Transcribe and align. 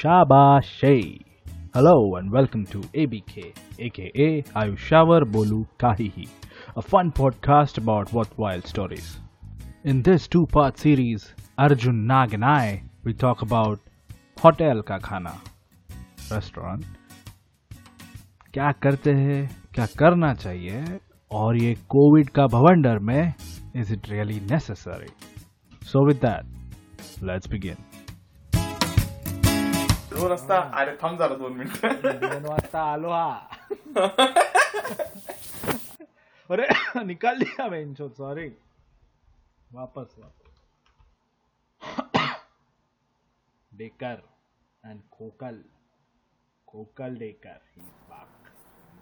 Shabashay. 0.00 1.20
Hello 1.74 2.16
and 2.16 2.30
welcome 2.30 2.64
to 2.66 2.78
ABK, 2.94 3.54
aka 3.78 4.42
Ayushavar 4.42 5.22
Bolu 5.24 5.66
Kahihi, 5.78 6.28
a 6.76 6.82
fun 6.82 7.12
podcast 7.12 7.78
about 7.78 8.12
worthwhile 8.12 8.62
stories. 8.62 9.18
In 9.84 10.02
this 10.02 10.26
two 10.28 10.46
part 10.46 10.78
series, 10.78 11.34
Arjun 11.58 12.06
Nag 12.06 12.34
and 12.34 12.44
I 12.44 12.82
will 13.04 13.14
talk 13.14 13.42
about 13.42 13.80
hotel 14.40 14.82
का 14.82 14.98
खाना 14.98 15.34
restaurant 16.30 16.84
क्या 18.54 18.70
करते 18.82 19.12
हैं 19.12 19.42
क्या 19.74 19.86
करना 19.98 20.32
चाहिए 20.34 20.98
और 21.30 21.56
ये 21.62 21.74
कोविड 21.90 22.30
का 22.38 22.46
भवंडर 22.46 22.98
में 22.98 23.34
is 23.76 23.92
it 23.92 24.08
really 24.10 24.40
necessary 24.50 25.12
so 25.86 26.06
with 26.06 26.16
that 26.24 27.22
let's 27.24 27.50
begin 27.50 27.76
दोन 30.21 30.29
वाजता 30.29 30.57
अरे 30.79 30.91
थांब 31.01 31.17
जरा 31.19 31.35
दोन 31.35 31.53
मिनिट 31.57 31.85
दोन 32.23 32.43
वाजता 32.45 32.81
आलो 32.93 33.09
हा 33.11 33.29
अरे 36.49 36.67
निकाल 37.05 37.39
दिया 37.39 37.67
बेंचो 37.69 38.07
सॉरी 38.17 38.47
वापस 39.73 40.15
वापस 40.19 40.49
डेकर 43.71 44.21
एंड 44.83 44.99
कोकल 45.17 45.57
कोकल 46.67 47.15
डेकर 47.17 47.59
बाक 48.09 48.51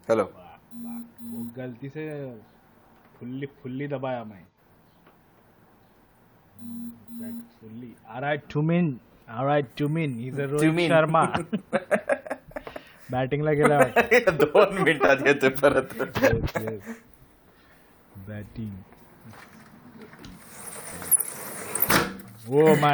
हॅलो 0.07 0.23
वो 0.23 1.43
गलती 1.57 1.89
से 1.89 2.07
फुल्ली 3.19 3.47
फुल्ली 3.61 3.88
दबाया 3.95 4.23
मैं 4.23 4.45
fully 7.59 7.93
alright 8.15 8.49
to 8.53 8.61
min 8.71 8.88
All 9.29 9.45
right, 9.45 9.67
Jumin. 9.81 10.11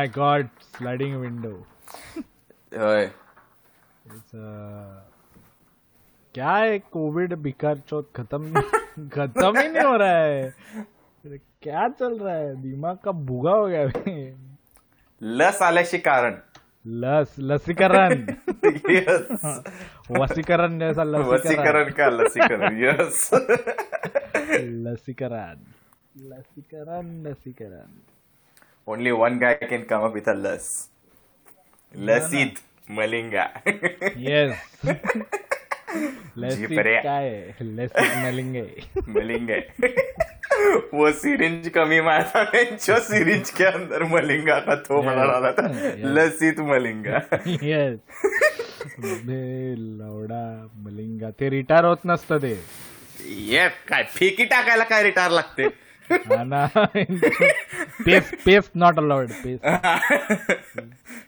God 0.07 0.47
sliding 0.61 1.15
window 1.15 1.67
होय 2.77 3.11
क्या 6.33 6.51
है? 6.51 6.79
कोविड 6.79 7.33
बिकार 7.33 7.77
चौथ 7.77 8.03
खत्म? 8.15 8.61
खत्म 9.13 9.57
ही 9.57 9.67
नहीं 9.67 9.83
हो 9.83 9.97
रहा 9.97 10.17
है। 10.17 10.55
क्या 11.61 11.89
चल 11.89 12.19
रहा 12.19 12.35
है? 12.35 12.61
दिमाग 12.61 12.97
का 12.97 13.11
भूगा 13.11 13.51
हो 13.51 13.67
गया 13.67 13.87
लस 15.21 15.61
आल्याशी 15.61 15.97
कारण 15.97 16.35
लस 16.85 17.35
लसीकरण. 17.37 18.25
यस 18.89 19.27
वसीकरण 20.09 20.79
जैसा 20.79 21.03
वसीकरण 21.03 21.89
का 21.91 22.09
लसीकरण 22.09 22.83
यस 22.83 23.29
लसीकरण. 24.53 25.55
लसीकरण 26.29 27.07
लसीकरण. 27.27 27.97
Only 28.87 29.11
one 29.11 29.37
guy 29.37 29.53
can 29.53 29.83
come 29.83 30.01
up 30.01 30.13
with 30.13 30.29
a 30.29 30.33
लस. 30.33 30.89
लसित 31.95 32.59
मलिंगा. 32.89 33.45
येस 34.15 34.55
लसित. 36.37 36.79
काय? 36.79 37.51
लसित 37.61 38.17
मलिंगे. 38.25 38.65
मलिंगा. 39.07 39.55
वो 40.93 41.11
सिरिंज 41.11 41.67
कमी 41.75 41.99
मारता 42.01 42.41
है 42.55 42.63
जो 42.63 42.99
सिरिंज 42.99 43.49
के 43.49 43.63
अंदर 43.63 44.03
मलिंगा 44.03 44.57
का 44.59 44.75
तो 44.75 45.01
बना 45.01 45.25
डाला 45.25 45.51
था 45.51 45.67
लसित 46.15 46.59
मलिंगा। 46.59 47.17
येस 47.63 47.99
लवडा 48.99 50.43
मलिंगा 50.85 51.29
ते 51.39 51.49
रिटायर 51.49 51.85
होत 51.85 52.05
नसतं 52.05 52.37
ते 52.41 52.53
ये 53.49 53.67
काय 53.87 54.03
फेकी 54.15 54.45
टाकायला 54.45 54.83
काय 54.83 55.03
रिटायर 55.03 55.31
लागते? 55.31 55.63
हा 56.09 56.85
pace 58.05 58.31
pace 58.45 58.69
not 58.75 58.99
allowed 58.99 59.31
pace 59.43 59.59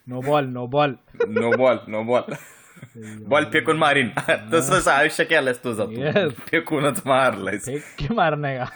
no 0.09 0.21
ball 0.21 0.45
no 0.45 0.65
ball 0.67 0.95
no 1.29 1.51
ball 1.57 1.79
no 1.89 2.03
ball 2.03 2.35
ball 3.29 3.43
फेकून 3.43 3.77
मारीन. 3.77 4.09
तसंच 4.53 4.87
आयुष्य 4.87 5.23
केलंस 5.25 5.59
तुझं. 5.63 5.85
तू. 5.85 6.29
फेकूनच 6.47 7.01
मारलंयस. 7.05 7.65
फेंक 7.65 8.11
मारने 8.11 8.55
का? 8.57 8.67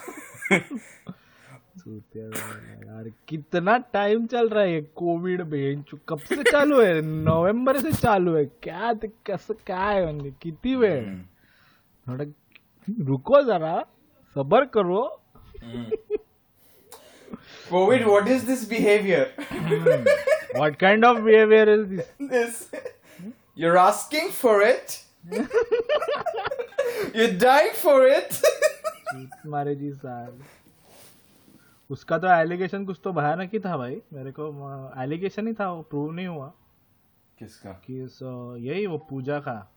यार 1.82 3.12
कितना 3.28 3.78
टाइम 3.78 4.26
चल 4.26 4.50
रहा 4.50 4.64
है 4.64 4.74
ये 4.74 4.82
कोविड 4.82 5.42
कब 6.10 6.20
से 6.20 6.44
चालू 6.44 6.82
है? 6.82 7.02
नवंबर 7.02 7.80
से 7.80 7.92
चालू 7.92 8.36
है। 8.36 8.46
क्या 8.46 8.94
ते 8.94 9.08
कसं 9.26 9.54
काय 9.54 10.04
म्हणजे 10.04 10.30
किती 10.42 10.76
वेळ 10.76 11.06
थोडं 12.08 12.26
रुको 13.08 13.42
जरा 13.42 13.86
सबर 14.36 14.66
करो। 14.66 15.22
Covid 17.70 18.06
what 18.06 18.28
is 18.28 18.46
this 18.46 18.70
behaviour 18.70 19.36
what 20.56 20.76
kind 20.76 21.06
of 21.06 21.18
behaviour 21.18 21.70
is 21.70 21.86
this 21.86 22.30
this 22.30 22.68
you're 23.58 23.78
asking 23.78 24.30
for 24.32 24.62
it? 24.62 25.04
You're 27.16 27.34
dying 27.34 27.74
for 27.76 28.08
it? 28.08 28.42
मारे 29.46 29.76
जी 29.76 29.92
साल 29.92 30.40
उसका 31.90 32.18
तो 32.18 32.28
एलिगेशन 32.28 32.86
कुछ 32.86 33.02
तो 33.04 33.14
भयानक 33.14 33.50
ही 33.54 33.60
था 33.60 33.78
भाई। 33.78 34.02
मेरे 34.14 34.32
को 34.32 34.46
एलिगेशन 35.02 35.48
ही 35.48 35.54
था 35.54 35.72
वो 35.72 35.82
प्रूव 35.82 36.12
नहीं 36.12 36.28
हुआ। 36.28 36.54
किसका? 37.40 37.72
कि 37.72 37.94
यही 38.70 38.86
वो 38.88 38.98
पूजा 38.98 39.40
का। 39.40 39.72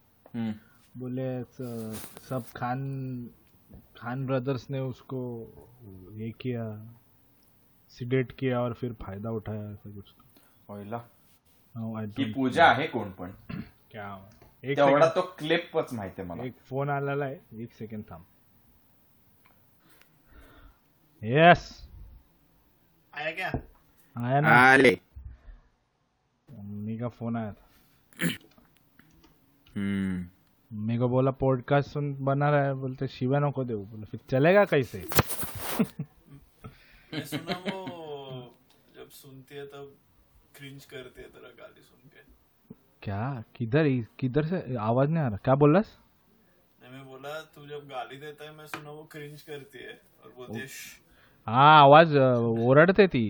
बोले 0.96 1.44
सब 2.28 2.44
खान 2.56 2.80
खान 3.96 4.26
ब्रदर्स 4.26 4.70
ने 4.70 4.80
उसको 4.80 5.20
ये 6.12 6.30
किया 6.30 6.96
सिडेट 7.88 8.32
किया 8.32 8.60
और 8.60 8.74
फिर 8.74 8.92
फ़ायदा 8.92 9.30
उठाया 9.30 9.70
ऐसा 9.70 9.90
कुछ 9.90 10.14
No, 11.76 12.02
I 12.02 12.18
ही 12.18 12.32
पूजा 12.32 12.64
आहे 12.64 12.86
कोण 12.88 13.10
पण 13.10 13.30
क्या 13.90 14.30
एक 14.64 14.76
तेवढा 14.76 15.08
तो 15.08 15.22
क्लिपच 15.22 15.92
माहिती 15.92 16.22
मला। 16.22 16.44
एक 16.44 16.56
फ़ोन 16.58 16.90
आलेला 16.90 17.24
आहे 17.24 17.62
एक 17.62 17.72
सेकंड 17.72 18.04
थांब। 18.10 18.26
यस 21.24 21.62
आया 23.12 23.30
क्या 23.30 23.50
आया 24.16 24.40
ना 24.40 24.48
आले 24.72 24.90
मम्मी 26.48 26.98
का 26.98 27.08
फ़ोन 27.08 27.36
आया 27.36 27.52
था 27.52 27.68
हम्म 29.76 30.18
मम्मी 30.70 30.98
को 30.98 31.08
बोला 31.08 31.30
पॉडकास्ट 31.42 31.90
सुन 31.90 32.14
बना 32.24 32.50
रहा 32.50 32.64
है 32.64 32.74
बोलते 32.74 33.08
शिवा 33.08 33.38
नको 33.38 33.64
देऊ 33.64 33.84
बोला 33.86 34.04
फिर 34.04 34.20
चलेगा 34.30 34.64
कैसे 34.64 35.04
मैं 37.12 37.24
सुना 37.24 37.56
वो 37.58 38.58
जब 38.96 39.08
सुनती 39.10 39.54
है 39.54 39.66
तब 39.66 39.94
क्रिंज 40.56 40.84
करती 40.84 41.22
है 41.22 41.28
तेरा 41.28 41.48
गाली 41.58 41.82
सुन 41.82 42.08
के 42.08 42.22
क्या 43.02 43.44
किधर 43.54 43.88
किधर 44.18 44.46
से 44.46 44.76
आवाज़ 44.76 45.10
नहीं 45.10 45.24
आ 45.24 45.28
रहा 45.28 45.38
क्या 45.44 45.54
बोल 45.54 45.76
रहा 45.76 45.82
नहीं, 45.82 46.92
मैं 46.92 47.04
बोला 47.06 47.40
तू 47.54 47.66
जब 47.66 47.88
गाली 47.88 48.16
देता 48.16 48.44
है 48.44 48.52
मैं 48.56 48.66
सुना 48.66 48.90
वो 48.90 49.04
क्रिंज 49.04 49.42
करती 49.42 49.78
है 49.78 50.00
और 50.24 50.32
बोलती 50.36 50.58
है 50.60 50.66
"श्श, 50.66 51.03
हा 51.46 51.64
आवाज़ 51.78 52.16
अ, 52.18 52.34
ओरडते 52.66 53.06
ती. 53.08 53.24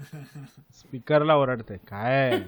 स्पीकरला 0.00 1.36
ओरडते. 1.36 1.76
काय? 1.92 2.38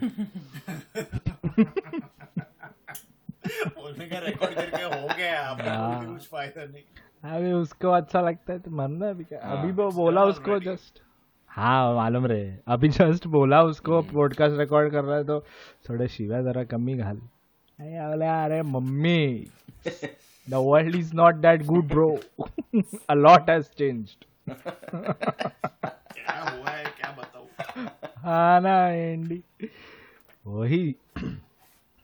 बोलने 3.76 4.06
का 4.08 4.18
रिकॉर्ड 4.26 4.54
करके 4.54 4.82
हो 4.82 5.06
गया. 5.16 5.40
अब 5.50 5.60
हाँ। 5.68 6.06
कुछ 6.06 6.26
फ़ायदा 6.30 6.64
नहीं. 6.64 6.82
अभी 7.36 7.52
उसको 7.52 7.88
अच्छा 7.90 8.20
लगता 8.20 8.52
है 8.52 8.58
तो 8.58 8.70
मरना 8.70 9.08
अभी 9.10 9.24
क्या? 9.24 9.38
अभी 9.56 9.72
वो 9.80 9.90
बोला 9.96 10.24
उसको 10.24 10.58
जस्ट 10.60 11.00
हाँ 11.50 11.94
मालूम 11.94 12.26
रे 12.26 12.40
अभी 12.68 12.88
जस्ट 12.88 13.26
बोला 13.26 13.62
उसको 13.64 14.00
पॉडकास्ट 14.12 14.58
रिकॉर्ड 14.58 14.90
कर 14.92 15.04
रहा 15.04 15.16
है 15.16 15.24
तो 15.24 15.40
थोड़े 15.88 16.06
शिव्या 16.08 16.40
जरा 16.42 16.62
कमी 16.64 16.94
घाल. 16.96 17.16
अरे 17.16 18.08
बोले, 18.08 18.26
अरे 18.26 18.62
mummy. 18.62 19.46
The 20.46 20.54
world 20.54 20.94
is 20.96 21.14
not 21.16 21.34
that 21.46 21.64
good 21.66 21.88
bro 21.88 22.08
a 23.10 23.14
lot 23.14 23.50
has 23.50 23.64
changed 23.78 24.24
क्या 24.54 26.40
हुआ 26.40 26.70
है 26.70 26.84
क्या 26.84 27.10
बताऊँ 27.10 27.46
हाँ 28.18 28.60
ना 28.60 28.88
एंडी। 28.88 29.42
वही। 30.46 30.94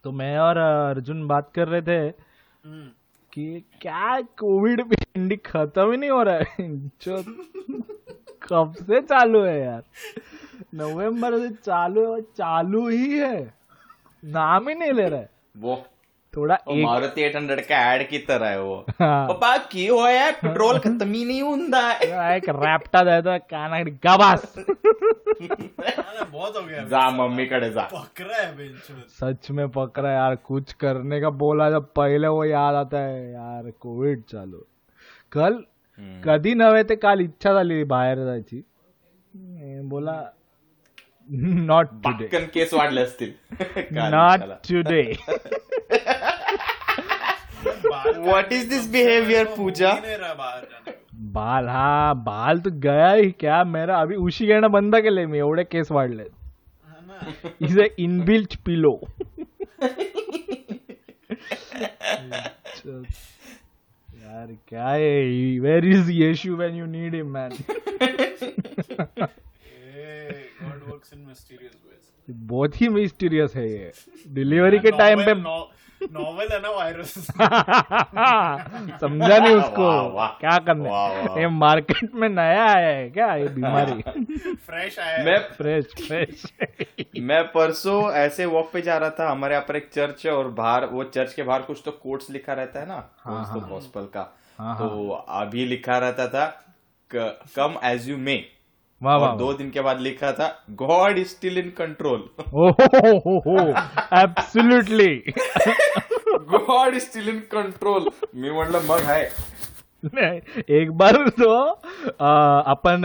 तो 0.04 0.12
मैं 0.12 0.38
और 0.38 0.56
अर्जुन 0.58 1.26
बात 1.28 1.50
कर 1.54 1.69
रहे 1.69 1.82
थे 1.82 1.98
हम्म, 1.98 2.88
कि 3.32 3.64
क्या 3.81 4.20
कोविड 4.20 4.82
भी 4.82 4.96
एंडी 5.16 5.37
खत्म 5.37 5.90
ही 5.90 5.96
नहीं 5.96 6.10
हो 6.10 6.22
रहा 6.22 6.37
है? 6.37 6.69
जो 7.02 7.22
कब 8.43 8.75
से 8.78 9.00
चालू 9.00 9.43
है 9.43 9.60
यार? 9.60 9.82
नवंबर 10.75 11.38
से 11.38 11.48
चालू 11.54 12.00
है 12.00 12.06
और 12.06 12.20
चालू 12.20 12.88
ही 12.88 13.19
है। 13.19 13.54
नाम 14.25 14.69
ही 14.69 14.75
नहीं 14.75 14.93
ले 14.93 15.08
रहा 15.08 15.20
है। 15.20 15.31
वो 15.56 15.87
थोड़ा 16.37 16.55
एक 16.55 16.83
मारुति 16.85 17.23
एट 17.23 17.37
हंड्रेड 17.37 17.61
का 17.67 17.79
एड 17.93 18.09
की 18.09 18.19
तरह 18.27 18.49
है 18.49 18.61
वो। 18.62 18.77
हाँ। 18.91 19.27
पापा 19.29 19.56
की 19.67 19.87
होया 19.87 20.31
पेट्रोल 20.37 20.79
खत्म 20.79 21.12
ही 21.12 21.25
नहीं 21.25 21.43
ਹੁੰਦਾ 21.43 21.81
है। 21.83 22.37
एक 22.37 22.49
रैप्टा 22.56 23.03
देता 23.05 23.37
काना 23.47 23.83
गबास 24.05 24.55
बहुत 26.29 26.56
हो 26.56 26.62
गया। 26.62 26.83
जा 26.85 27.09
मम्मी 27.12 27.47
कडे 27.47 27.71
जा। 27.71 27.83
पकड़ा 27.93 28.37
है 28.37 28.50
बेंच 28.56 28.91
में। 28.91 29.03
सच 29.12 29.50
में 29.50 29.69
पकड़ा 29.71 30.11
यार 30.11 30.35
कुछ 30.44 30.73
करने 30.75 31.21
का 31.21 31.31
बोला 31.38 31.71
जब 31.71 31.85
पहले 31.97 32.29
वो 32.29 32.44
याद 32.47 32.75
आता 32.77 32.99
है। 33.00 33.32
यार 33.32 33.71
कोविड 33.81 34.23
चालू। 34.31 34.65
कल 35.32 35.62
कधी 36.25 36.55
नव्हे 36.55 36.82
ते 36.85 36.97
काल 36.99 37.21
इच्छा 37.21 37.53
झाली 37.53 37.85
बाहेर 37.87 38.25
जायची 38.25 38.62
बोला 39.91 40.17
नॉट 41.29 41.87
टुडे 42.03 42.27
केस 42.49 42.75
वाढले 42.75 43.00
असतील 43.03 43.32
not. 43.93 44.41
Today 44.69 45.03
What 47.67 48.53
is 48.53 48.69
this 48.71 48.91
behaviour 48.93 49.45
Pooja? 49.57 49.93
बाल 51.37 51.69
हा 51.69 52.13
बाल 52.27 52.59
तो 52.61 52.71
गया 52.81 53.11
ही 53.13 53.31
क्या? 53.41 53.63
मेरा 53.65 53.97
अभी 54.01 54.17
उशी 54.27 54.47
घेणं 54.47 54.71
बंद 54.73 54.97
केले 55.03 55.27
मी 55.27 55.39
एवढे 55.39 55.65
केस 55.65 55.91
वाढले 55.93 56.27
इज़ 57.67 57.81
अ 57.81 57.87
इनबिल्ट 57.99 58.57
पिलो 58.67 58.93
यार 64.09 64.49
क्या 64.69 64.89
है? 64.89 65.59
Where 65.61 65.85
is 65.87 66.11
Yeshu 66.13 66.57
when 66.57 66.75
you 66.77 66.87
need 66.87 67.15
him 67.15 67.27
man 67.35 67.53
a 67.53 67.55
God 70.63 70.81
works 70.91 71.13
in 71.13 71.21
mysterious 71.29 71.73
बहुत 72.29 72.81
ही 72.81 72.89
मिस्टीरियस 72.89 73.55
है 73.57 73.69
ये। 73.71 73.93
डिलीवरी 74.35 74.79
के 74.79 74.91
टाइम 74.99 75.25
पे 75.25 75.35
नॉवल 76.02 76.48
है 76.52 76.60
ना 76.62 76.70
वायरस 76.70 77.12
समझा 79.00 79.38
नहीं 79.38 79.54
उसको। 79.54 79.88
क्या 80.40 80.56
करना 80.66 80.90
है। 80.90 81.40
ये 81.40 81.48
मार्केट 81.48 82.14
में 82.14 82.28
नया 82.28 82.64
आया 82.66 82.88
है 82.88 83.08
क्या 83.10 83.34
ये 83.34 83.48
बीमारी 83.48 84.02
फ्रेश 84.54 84.98
आया 84.98 85.25
मैं 85.25 85.38
फ्रेश 85.56 85.84
फ्रेश 86.06 86.43
मैं 87.22 87.43
परसों 87.48 88.00
ऐसे 88.14 88.46
वॉक 88.46 88.70
पे 88.72 88.82
जा 88.82 88.96
रहा 88.98 89.10
था। 89.10 89.31
हमारे 89.31 89.54
यहाँ 89.54 89.64
पर 89.69 89.76
एक 89.76 89.88
चर्च 89.94 90.26
है 90.26 90.32
और 90.32 90.48
बाहर 90.52 90.87
वो 90.87 91.04
चर्च 91.04 91.32
के 91.34 91.43
बाहर 91.43 91.62
कुछ 91.62 91.82
तो 91.84 91.90
कोट्स 91.93 92.31
लिखा 92.31 92.52
रहता 92.52 92.81
है 92.81 92.87
ना? 92.88 93.02
हाँ, 93.19 93.44
तो 93.54 93.60
गॉस्पल 93.69 94.04
का। 94.14 94.32
हाँ, 94.58 94.76
तो 94.78 95.08
अभी 95.10 95.64
लिखा 95.66 95.98
रहता 95.98 96.28
था 96.28 96.46
कम 97.10 97.78
एज 97.84 98.08
यू 98.08 98.16
मे 98.19 98.37
वाह 99.02 99.14
और 99.14 99.20
वाह 99.20 99.37
दो 99.37 99.52
दिन 99.52 99.70
के 99.70 99.81
बाद 99.81 100.00
लिखा 100.00 100.32
था 100.32 100.64
God 100.70 101.19
is 101.19 101.28
still 101.28 101.58
in 101.58 101.70
control 101.70 102.28
absolutely 104.22 105.22
God 106.28 106.94
is 106.94 107.02
still 107.02 107.28
in 107.28 107.38
control 107.38 108.10
मी 108.34 108.50
म्हटलं 108.50 108.81
मग 108.82 109.10
आहे 109.10 109.28
एक 110.82 110.90
बार 110.90 111.16
तो 111.28 111.52
अपन 112.70 113.04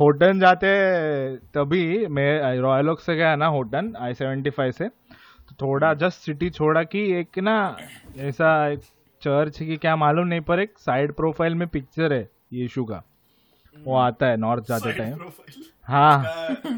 होटन 0.00 0.40
जाते 0.40 0.66
तभी 1.36 2.06
मैं 2.06 2.60
रॉयल 2.60 2.90
ओक 2.90 3.00
से 3.00 3.16
गया 3.16 3.36
ना 3.36 3.46
होटन 3.46 3.92
आई 4.00 4.14
सेवेंटी 4.14 4.50
फाइव 4.50 4.72
से 4.72 4.88
तो 4.88 5.66
थोड़ा 5.66 5.94
जस्ट 5.94 6.18
सिटी 6.18 6.50
छोड़ा 6.50 6.82
कि 6.82 7.12
एक 7.20 7.38
ना 7.38 7.76
ऐसा 8.18 8.68
एक 8.68 8.80
चर्च 9.22 9.58
की 9.58 9.76
क्या 9.76 9.96
मालूम 9.96 10.26
नहीं 10.26 10.40
पर 10.40 10.60
एक 10.60 10.78
साइड 10.78 11.12
प्रोफ़ाइल 11.12 11.54
में 11.54 11.68
पिक्चर 11.68 12.12
है 12.12 12.30
यीशु 12.52 12.84
का। 12.84 13.02
वो 13.84 13.96
आता 13.96 14.26
है 14.26 14.36
नॉर्थ 14.36 14.68
जाते 14.68 14.92
टाइम 14.92 15.18
हाँ। 15.88 16.18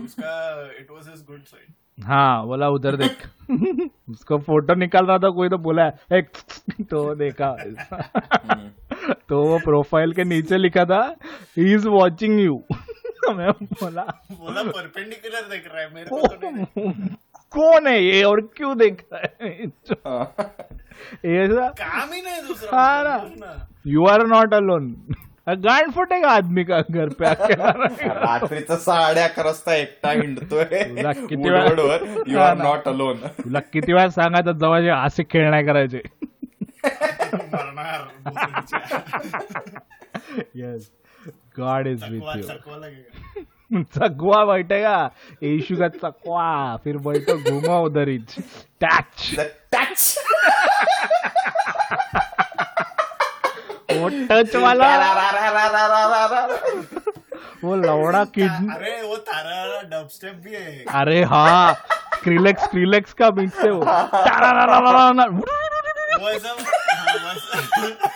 उसका 0.04 0.62
it 0.78 0.90
was 0.90 1.08
his 1.08 1.24
good 1.26 1.42
side 1.42 2.04
हाँ 2.04 2.46
बोला 2.46 2.68
उधर 2.68 2.96
देख। 2.96 3.26
उसको 4.10 4.38
फ़ोटो 4.38 4.74
निकाल 4.74 5.06
रहा 5.06 5.18
था 5.18 5.30
कोई 5.30 5.48
तो 5.48 5.58
बोला 5.58 5.86
एक 6.12 6.28
तो 6.90 7.14
देखा। 7.14 7.50
तो 9.28 9.42
वो 9.42 9.58
प्रोफ़ाइल 9.58 10.12
के 10.12 10.24
नीचे 10.24 10.56
लिखा 10.56 10.84
था 10.84 11.00
ही 11.58 11.74
इज़ 11.74 11.88
वॉचिंग 11.88 12.40
यू 12.40 12.62
मैं 13.28 13.50
बोला 13.52 14.02
बोला 14.30 14.62
परपेंडिकुलर 14.62 15.48
देख 15.48 15.66
रहा 15.66 15.82
है 15.82 15.94
मेरे 15.94 16.10
को 16.10 16.26
तो 16.26 16.50
नहीं 16.50 17.08
कौन 17.52 17.86
है 17.86 18.02
ये 18.04 18.22
और 18.22 18.40
क्यों 18.56 18.76
देख 18.78 19.04
रहा 19.12 19.20
है? 19.20 19.50
ऐसा 21.26 21.68
काम 21.68 22.12
ही 22.12 22.22
नहीं 22.22 22.42
दूसरा 22.48 22.80
हाँ 22.80 23.68
यू 23.86 24.06
आर 24.06 24.26
नॉट 24.26 24.54
अलोन 24.54 24.90
गांड 25.54 25.92
फुटेगा 25.92 26.28
आदमी 26.28 26.64
का 26.64 26.80
घर 26.90 27.08
पे? 27.08 27.26
आके 27.26 27.52
रात्रीचा 28.08 28.76
साडे 28.76 29.20
अकरा 29.20 29.44
वाजता 29.44 29.74
एकटा 29.74 30.10
हिंडतोय. 30.10 30.64
तुला 30.64 31.12
किती 31.12 31.50
वेळा- 31.50 32.22
यू 32.26 32.38
आर 32.38 32.56
नॉट 32.56 32.88
अलोन 32.88 33.16
तुला 33.16 33.60
किती 33.60 33.92
वेळा 33.92 34.08
सांगायचं 34.08 34.52
जवळ 34.52 34.90
असे 34.90 35.22
खेळ 35.22 35.50
नाही 35.50 35.64
करायचे. 35.64 36.00
येस 40.54 40.90
गॉड 41.58 41.86
इज 41.86 42.04
विथ 42.10 42.20
चकवा 42.20 42.86
यू 43.72 43.82
चकवा 43.82 44.44
बैठेगा. 44.44 45.08
यीशु 45.42 45.76
का 45.76 45.88
चकवा 45.88 46.76
फिर 46.84 46.96
बैठो 46.96 47.36
घूमो 47.38 47.84
उधर 47.84 48.08
ही 48.08 48.18
टच 48.80 49.40
टच 49.72 50.18
वो 53.98 54.08
टच 54.30 54.56
वाला। 54.56 54.88
वो 57.64 57.76
लवड़ा 57.76 58.24
किड। 58.24 58.50
अरे 58.74 59.00
वो 59.02 59.16
तारा 59.16 59.80
डबस्टेप 59.82 60.34
भी 60.44 60.54
है 60.54 60.84
अरे 61.00 61.22
हाँ 61.24 61.74
क्रिलेक्स 62.22 62.66
क्रिलेक्स 62.66 63.12
का 63.12 63.30
मिक्स 63.30 63.58
है 63.64 63.70
वो। 63.70 63.84
तारा 63.84 64.50
वो 65.26 65.46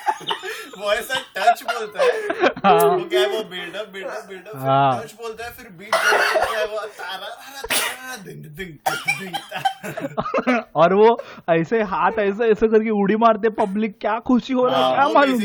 हाँ, 0.03 0.32
वो 0.79 0.93
ऐसा 0.93 1.15
टच 1.37 1.63
बोलता 1.63 2.03
है। 2.03 2.11
हाँ। 2.65 2.87
वो 2.87 3.05
क्या 3.05 3.21
है 3.21 3.27
वो 3.29 3.43
बिल्डअप 3.51 3.89
बिल्डअप 3.93 4.27
बिल्डअप 4.29 4.57
हाँ। 4.59 5.03
टच 5.03 5.13
बोलता 5.23 5.45
है 5.45 5.51
फिर 5.53 5.69
बीट 5.79 5.95
क्या 5.95 6.59
है 6.59 6.67
वो 6.67 6.79
तारा 6.79 7.27
तारा 7.27 7.63
तारा 7.63 8.17
दिन 8.25 8.43
दिन 8.57 8.79
दिन 9.19 10.65
और 10.77 10.95
वो 10.95 11.09
ऐसे 11.51 11.83
हाथ 11.93 12.19
ऐसे 12.19 12.51
ऐसे 12.51 12.69
करके 12.69 12.91
उड़ी 13.03 13.17
मारते 13.25 13.49
पब्लिक 13.61 13.99
क्या 14.01 14.19
खुशी 14.27 14.53
हो 14.53 14.67
रहा 14.67 14.89
है 14.89 14.95
क्या 14.95 15.09
मालूम? 15.15 15.41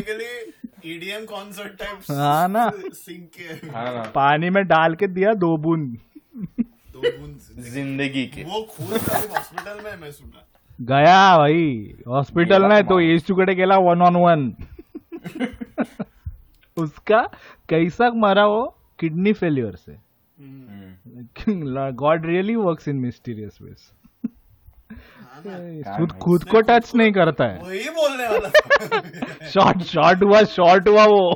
ईडीएम 0.86 1.26
कॉन्सर्ट 1.26 1.72
टाइप 1.80 2.12
हाँ 2.12 2.48
ना। 2.48 2.70
सिंग 2.76 3.24
के। 3.38 3.68
हाँ 3.70 4.04
पानी 4.16 4.50
में 4.50 4.64
डाल 4.68 4.96
के 4.96 5.08
दिया 5.10 5.34
दो 5.36 5.56
बूंद। 5.58 5.98
दो 6.60 7.02
बूंद 7.02 7.64
ज़िंदगी 7.64 8.26
के। 8.26 8.44
वो 8.44 8.62
खून 8.72 8.88
हॉस्पिटल 8.88 9.80
में 9.84 9.96
मैं 10.02 10.12
सुना। 10.12 10.44
गया 10.80 11.38
भाई 11.38 11.96
हॉस्पिटल 12.08 12.62
नाही 12.64 12.82
तो 12.82 12.88
तुम्हाला. 12.88 13.12
येशूकडे 13.12 13.56
गेला 13.56 13.78
वन 13.80 14.02
ऑन 14.02 14.16
वन 14.16 14.50
उसका 16.78 17.22
कैसा 17.70 18.10
मरा 18.16 18.46
वो 18.46 18.76
किडनी 19.00 19.34
फेलियर 19.34 19.76
से। 19.76 19.96
God 21.92 22.26
really 22.26 22.56
works 22.56 22.88
in 22.88 22.96
mysterious 22.96 23.58
ways. 23.62 23.92
खुद 25.98 26.12
खुद 26.12 26.44
को 26.44 26.62
टच 26.62 26.96
नहीं 26.96 27.12
करता 27.12 27.46
है। 27.46 27.58
वही 27.58 27.90
बोलने 27.90 28.28
वाला। 28.28 28.50
शॉर्ट 29.48 29.82
शॉर्ट 29.82 30.24
हुआ 30.24 30.44
शॉर्ट 30.44 30.88
हुआ 30.88 31.06
वो। 31.06 31.36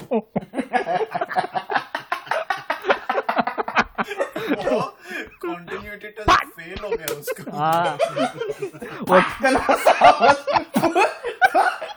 कंटिन्यूटी 5.46 6.08
टेस्ट 6.08 6.46
फेल 6.46 6.76
हो 6.84 6.90
गया 6.90 7.20
उसका। 7.20 7.44
हाँ। 7.58 7.98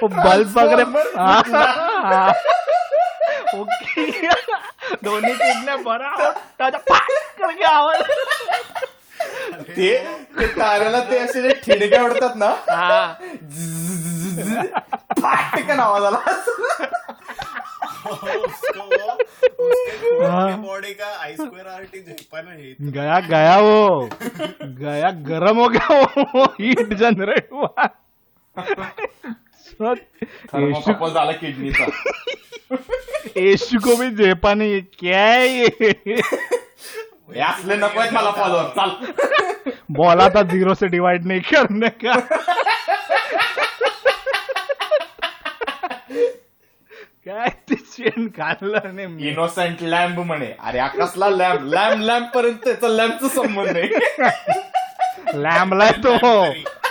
वो 0.00 0.08
बल्ब 0.08 0.48
वगैरह 0.58 0.84
हाँ, 1.18 1.42
हाँ। 1.46 2.32
दोन्ही 5.04 5.32
किडने 5.34 5.76
बरा 5.84 6.10
त्याचा 6.58 6.78
पाट 6.90 7.10
करके 7.38 7.64
आवाज़ 7.64 8.02
ते 9.76 9.88
ते 10.38 10.46
ताऱ्याला 10.56 11.00
ते 11.10 11.18
असे 11.18 11.42
जे 11.42 11.52
ठिणके 11.64 11.96
आवडतात 11.96 12.36
ना 12.36 12.48
हाँ। 12.70 13.06
पाटकन 15.22 15.80
आवाज़ 15.80 16.04
आला. 16.04 16.20
उसको 18.02 18.82
वो 18.82 19.12
उसके 19.68 20.24
हाँ। 20.24 20.48
के 20.48 20.56
बॉडी 20.62 20.92
का 21.00 21.10
गया 22.92 23.18
गया 23.28 23.58
वो। 23.60 24.08
गया 24.80 25.10
गरम 25.28 25.56
हो 25.58 25.68
गया 25.68 25.86
वो 26.00 26.44
हीट 26.60 26.92
जनरेट 26.94 27.48
हुआ। 27.52 27.88
झाला 29.80 31.32
किडनीचा 31.32 31.84
यीशु 33.36 33.78
को 33.78 33.94
भी 33.96 34.08
जेपा 34.16 34.54
नहीं 34.54 34.72
है 34.74 34.80
क्या 34.98 35.24
है 35.24 35.48
ये 35.48 35.66
हे 35.74 37.40
असले 37.40 37.76
नको 37.76 38.00
आहेत 38.00 38.12
मला 38.12 38.30
फॉलोअर 38.30 38.68
चाल 38.76 38.90
बोला 39.90 40.28
था 40.28 40.42
ज़ीरो 40.42 40.74
से 40.74 40.86
डिवाइड 40.88 41.26
नहीं 41.26 41.40
करने 41.44 41.88
का 42.04 42.14
काय 47.26 47.48
ते 47.68 47.74
शेण 47.86 48.26
काढलं 48.28 48.94
नाही 48.94 49.06
मी. 49.06 49.28
इनोसेंट 49.28 49.82
लॅम्ब 49.82 50.18
म्हणे 50.20 50.46
अरे 50.60 50.78
हा 50.78 50.86
कसला 50.88 51.28
लॅम्ब 51.30 51.66
लॅम्ब 51.74 52.02
लॅम्ब 52.02 52.26
पर्यंत 52.34 52.56
त्याचा 52.64 52.88
लॅम्बचा 52.88 53.28
संबंध 53.28 53.76
आहे 53.76 55.40
लॅम्बलाय 55.42 55.90
तो 56.04 56.14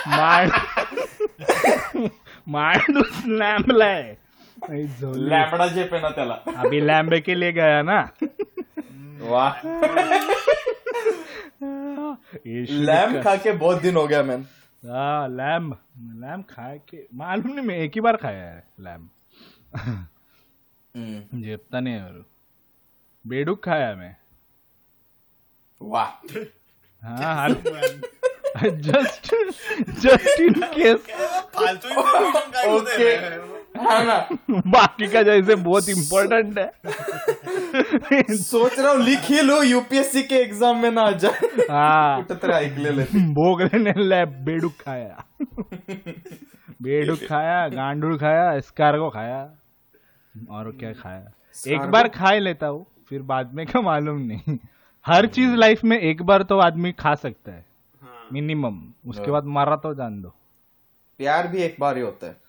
माण- 0.08 0.50
माणूस 2.46 3.22
झोली. 5.00 5.28
लॅबडा 5.30 5.66
जेप 5.66 5.94
आहे 5.94 6.02
ना 6.02 6.08
त्याला. 6.08 6.34
अभी 6.56 6.86
लैम्बे 6.86 7.20
के 7.20 7.38
लिए 7.40 7.50
गया 7.52 7.82
ना. 7.82 8.00
वा. 9.20 9.48
यीशु 12.46 12.72
लैम 12.84 13.20
खा 13.22 13.34
के 13.36 13.52
बहुत 13.52 13.80
दिन 13.82 13.96
हो 13.96 14.06
गया 14.06 14.22
मैन 14.22 14.44
हाँ 14.82 15.28
लैम्ब. 15.28 15.76
लैम्ब 16.22 16.44
खाए 16.50 16.78
के 16.88 17.06
मालूम 17.14 17.52
नहीं 17.54 17.66
मैं 17.66 17.76
एक 17.76 17.92
ही 17.94 18.00
बार 18.00 18.16
खाया 18.16 18.44
है 18.44 18.64
लैम्ब. 18.80 19.08
हम्म, 20.94 21.42
जेपता 21.42 21.80
नहीं 21.80 21.94
है 21.94 22.04
और 22.04 22.24
बेडूक 23.24 23.64
खाया 23.64 23.94
मैं. 23.96 24.16
वाह 25.80 26.10
हाँ 27.02 27.48
जस्ट 28.56 29.34
जस्ट 30.00 30.40
इन 30.40 30.60
केस 30.74 31.06
काय 31.56 31.74
ओके? 32.68 33.10
हाँ 33.78 34.38
बाकी 34.50 35.06
का 35.08 35.22
जैसे 35.22 35.54
बहुत 35.54 35.88
इम्पोर्टेंट 35.88 36.58
है। 36.58 36.70
सोच 38.36 38.78
रहा 38.78 38.90
हूँ 38.90 39.00
लिख 39.04 39.20
ही 39.30 39.40
लो 39.42 39.62
यूपीएससी 39.62 40.22
के 40.22 40.34
एग्ज़ाम 40.34 40.82
में 40.82 40.90
ना 40.90 41.02
आ 41.02 41.10
जाए। 41.12 41.66
हाँ। 41.70 42.22
कुठं 42.24 42.52
ऐकलेलं 42.52 43.04
ते. 43.04 43.18
भोगले 43.32 43.78
ने 43.78 43.92
ले 43.98 44.24
बेडूक 44.44 44.72
खाया। 44.80 45.24
बेडूक 46.82 47.18
खाया 47.28 47.66
गांडूल 47.68 48.16
खाया 48.18 48.58
स्कार्गो 48.60 49.08
खाया। 49.10 49.40
और 50.50 50.70
क्या 50.80 50.92
खाया? 50.92 51.24
एक 51.68 51.90
बार 51.90 52.08
खा 52.08 52.30
ही 52.30 52.40
लेता 52.40 52.66
हूँ 52.66 52.86
फिर 53.08 53.22
बाद 53.22 53.54
में 53.54 53.66
का 53.66 53.80
मालूम 53.80 54.18
नहीं। 54.22 54.58
हर 55.06 55.26
चीज़ 55.26 55.54
लाइफ 55.56 55.84
में 55.84 55.98
एक 55.98 56.22
बार 56.22 56.42
तो 56.42 56.58
आदमी 56.60 56.92
खा 56.92 57.14
सकता 57.14 57.52
हाँ. 57.52 57.64
मिनिमम। 58.32 58.78
उसके 59.06 59.22
हाँ. 59.22 59.32
बाद 59.32 59.44
मारा 59.54 59.76
तो 59.76 59.94
जान 59.94 60.20
दो 60.22 60.28
प्यार 61.20 61.48
भी 61.48 61.62
एक 61.62 61.76
बार 61.80 61.96
ही 61.96 62.02
होता 62.02 62.26
है। 62.26 62.40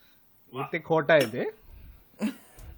ते 0.72 0.80
खोटा 0.80 1.14
आहे 1.14 1.26
ते 1.26 1.50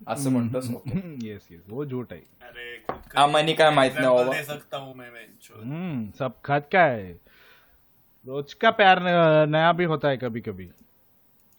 असं 0.08 0.32
म्हणतोस 0.32 0.70
ओके 0.76 1.00
येस 1.26 1.48
येस 1.52 1.62
वो 1.70 1.86
झूठ 1.86 2.12
आहे 2.14 2.22
अरे 2.42 2.78
खुद 2.88 3.02
का 3.12 3.22
आम्हानी 3.22 3.54
काय 3.54 3.70
माहित 3.72 3.94
नाही 3.94 4.06
example 4.06 4.26
बाबा 4.26 4.38
दे 4.38 4.44
सकता 4.44 4.78
हूँ 4.78 4.94
मैं 4.96 5.10
हम्म 5.52 6.10
सब 6.20 6.42
खात 6.46 6.62
क्या 6.72 6.86
है। 6.86 7.12
रोज 8.28 8.54
का 8.54 8.70
प्यार 8.72 9.00
नया 9.48 9.72
भी 9.72 9.84
होता 9.86 10.10
है 10.10 10.18
कभी 10.18 10.42
कभी 10.42 10.70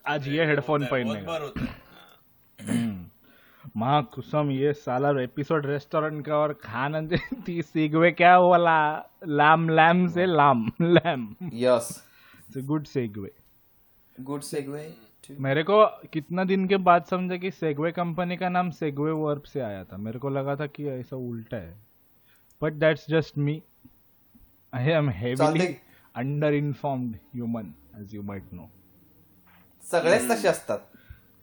आज 0.04 0.28
ये 0.28 0.44
हेडफोन 0.46 0.84
पहनने 0.84 1.22
बार 1.22 1.42
होता 1.42 1.60
है। 1.60 1.66
हाँ. 1.66 2.95
माँ 3.76 4.10
कसम 4.18 4.50
ये 4.50 4.72
साला 4.72 5.22
एपिसोड 5.22 5.66
रेस्टोरेंट 5.66 6.26
का 6.26 6.36
और 6.36 6.52
खाना 6.52 7.08
सीगवे 7.48 8.10
क्या 8.20 8.38
वाला? 8.38 9.06
लाम 9.26 9.68
लैम 9.68 10.08
से 10.08 10.26
लाम 10.26 10.72
lamb. 10.82 11.36
Yes 11.54 12.04
good 12.56 12.84
segue 12.84 13.32
good 14.20 14.40
segue 14.40 14.94
मेरे 15.40 15.62
को 15.62 15.86
कितना 15.86 16.44
दिन 16.44 16.68
के 16.68 16.76
बाद 16.76 17.04
समझा 17.04 17.36
कि 17.36 17.50
सेगवे 17.50 17.92
कंपनी 17.92 18.36
का 18.36 18.48
नाम 18.48 18.70
सेगवे 18.70 19.12
वर्ब 19.12 19.42
से 19.42 19.60
आया 19.60 19.84
था। 19.84 19.96
मेरे 19.96 20.18
को 20.18 20.28
लगा 20.28 20.56
था 20.56 20.66
कि 20.66 20.88
ऐसा 20.88 21.16
उल्टा 21.16 21.56
है। 21.56 21.80
But 22.62 22.72
that's 22.72 23.06
just 23.10 23.38
me 23.38 23.62
I 24.74 24.84
am 24.84 25.10
heavily 25.10 25.76
under 26.16 26.54
informed 26.54 27.16
human 27.16 27.74
as 28.00 28.14
you 28.14 28.22
might 28.22 28.52
know 28.52 28.70
सगळेच 29.82 30.30
तसे 30.30 30.48
असतात. 30.48 30.78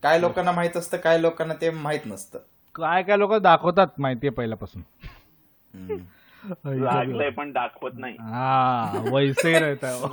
काय 0.04 0.20
लोकांना 0.20 0.52
माहीत 0.52 0.78
असतं 0.78 0.98
काय 0.98 1.18
लोकांना 1.22 1.54
ते 1.62 1.70
माहीत 1.70 2.00
नसतं. 2.06 2.40
काय 2.76 3.04
काय 3.04 3.18
लोक 3.18 3.34
दाखवतात 3.34 3.88
माहितीये 4.00 4.32
पहिल्यापासून. 4.32 4.82
लागलंय 6.66 7.30
पण 7.30 7.52
दाखवत 7.52 7.92
नाही. 7.94 8.16
हा 8.20 9.04
वैसे 9.12 9.60
रहता 9.60 9.96
वो. 9.96 10.08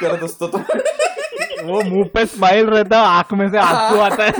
करत 0.00 0.22
असतो 0.24 0.46
तो. 0.48 0.58
वो 1.64 1.80
मुंह 1.80 2.06
पे 2.14 2.24
स्माइल 2.26 2.68
रहता 2.68 2.98
है 2.98 3.06
आंख 3.06 3.34
में 3.34 3.48
से 3.50 3.58
आंसू 3.58 3.98
आता 4.00 4.24
है. 4.24 4.32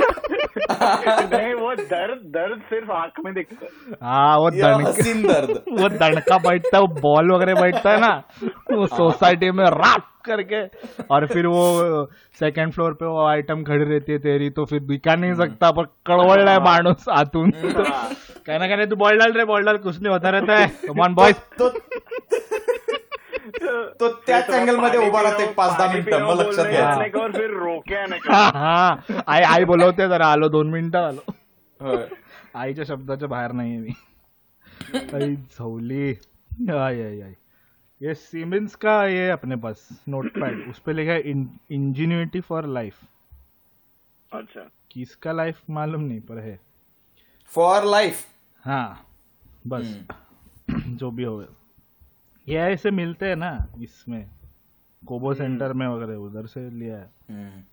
नहीं 0.86 1.52
वो 1.54 1.74
दर्द 1.74 2.20
दर्द 2.36 2.60
सिर्फ़ 2.70 2.90
आँख 2.92 3.20
में 3.24 3.32
दिखता 3.34 3.66
है। 3.66 3.96
हाँ 4.02 4.36
वो 4.38 4.50
या 4.56 4.72
दर्द। 4.78 5.62
वो 5.80 5.88
दणका 5.88 6.38
बैठता 6.48 6.76
है 6.76 6.82
वो 6.82 7.00
बॉल 7.00 7.32
वगैरह 7.32 7.60
बैठता 7.60 7.90
है 7.90 8.00
ना 8.00 8.12
वो 8.72 8.86
सोसाइटी 8.86 9.50
में 9.50 9.64
राप 9.64 10.12
करके 10.26 10.62
और 11.14 11.26
फिर 11.26 11.46
वो 11.46 11.64
सेकंड 12.38 12.72
फ्लोर 12.72 12.92
पे 13.00 13.06
वो 13.06 13.26
आइटम 13.26 13.62
खड़ी 13.64 13.84
रहती 13.84 14.12
है 14.12 14.18
तेरी 14.18 14.50
तो 14.50 14.64
फिर 14.64 14.80
दिखा 14.80 15.14
नहीं 15.14 15.34
सकता 15.34 15.70
पर 15.70 15.84
कड़वल 16.06 16.40
रहा 16.40 16.54
है। 16.54 16.62
माणूस 16.64 17.04
आतून। 17.18 17.50
तो 17.50 17.82
कहना 17.82 18.66
कहना 18.66 18.84
तू 18.84 18.96
बॉल 18.96 19.18
डाल 19.18 19.32
रे 19.32 19.44
बॉल 19.44 19.64
डाल 19.64 19.76
कुछ 19.86 20.00
नहीं 20.02 20.12
होता 20.12 20.30
रहता 20.30 20.56
है। 20.56 20.66
कमॉन 20.88 21.14
बॉयज़ 21.14 21.36
तो 24.00 24.08
त्याच 24.26 24.50
अँगल 24.50 24.76
मध्ये 24.76 25.08
उभा 25.08 25.22
राहते 25.22 25.52
पाच 25.52 25.78
दहा 25.78 25.92
मिनिटं 25.92 26.22
मग 26.22 26.40
लक्षात 26.40 27.32
फिर 27.32 27.50
आई 29.28 29.42
आई 29.42 29.64
बोलवते 29.64 30.08
जरा 30.08 30.26
आलो 30.26 30.48
दोन 30.48 30.70
मिनिटं 30.70 30.98
आलो. 30.98 31.32
आईच्या 32.54 32.84
शब्दाच्या 32.84 33.28
बाहेर 33.28 33.52
नाहीये 33.52 33.78
मी. 33.78 33.92
आई 35.14 35.34
झौली. 35.36 36.10
आई 36.70 37.02
आई 37.02 37.20
आई. 37.20 37.32
ये 38.00 38.14
सीमेंस 38.14 38.74
का 38.76 39.06
ये 39.06 39.28
अपने 39.30 39.56
पास 39.56 39.88
नोट 40.08 40.26
पैड 40.34 40.68
उस 40.70 40.78
पे 40.78 40.96
लिखा 40.96 41.12
है 41.12 41.20
इंजीन्यूटी 41.70 42.40
फॉर 42.40 42.64
लाइफ 42.64 42.94
अच्छा. 44.32 44.60
किसका 44.90 45.32
लाइफ 45.32 45.60
मालूम 45.70 46.02
नहीं 46.02 46.20
पर 46.20 46.38
है। 46.38 46.58
फॉर 47.54 47.84
लाईफ 47.84 48.24
हाँ 48.64 49.06
बस। 49.66 50.00
जो 50.86 51.10
भी 51.10 51.24
हो। 51.24 51.44
ये 52.48 52.56
ऐसे 52.56 52.90
मिलते 52.90 53.26
हैं 53.26 53.36
ना 53.36 53.66
इसमें। 53.80 54.30
कोबो 55.06 55.34
सेंटर 55.34 55.72
में 55.72 55.86
वगैरह 55.88 56.14
उधर 56.14 56.46
से 56.46 56.70
लिया 56.70 56.96
है। 56.96 57.66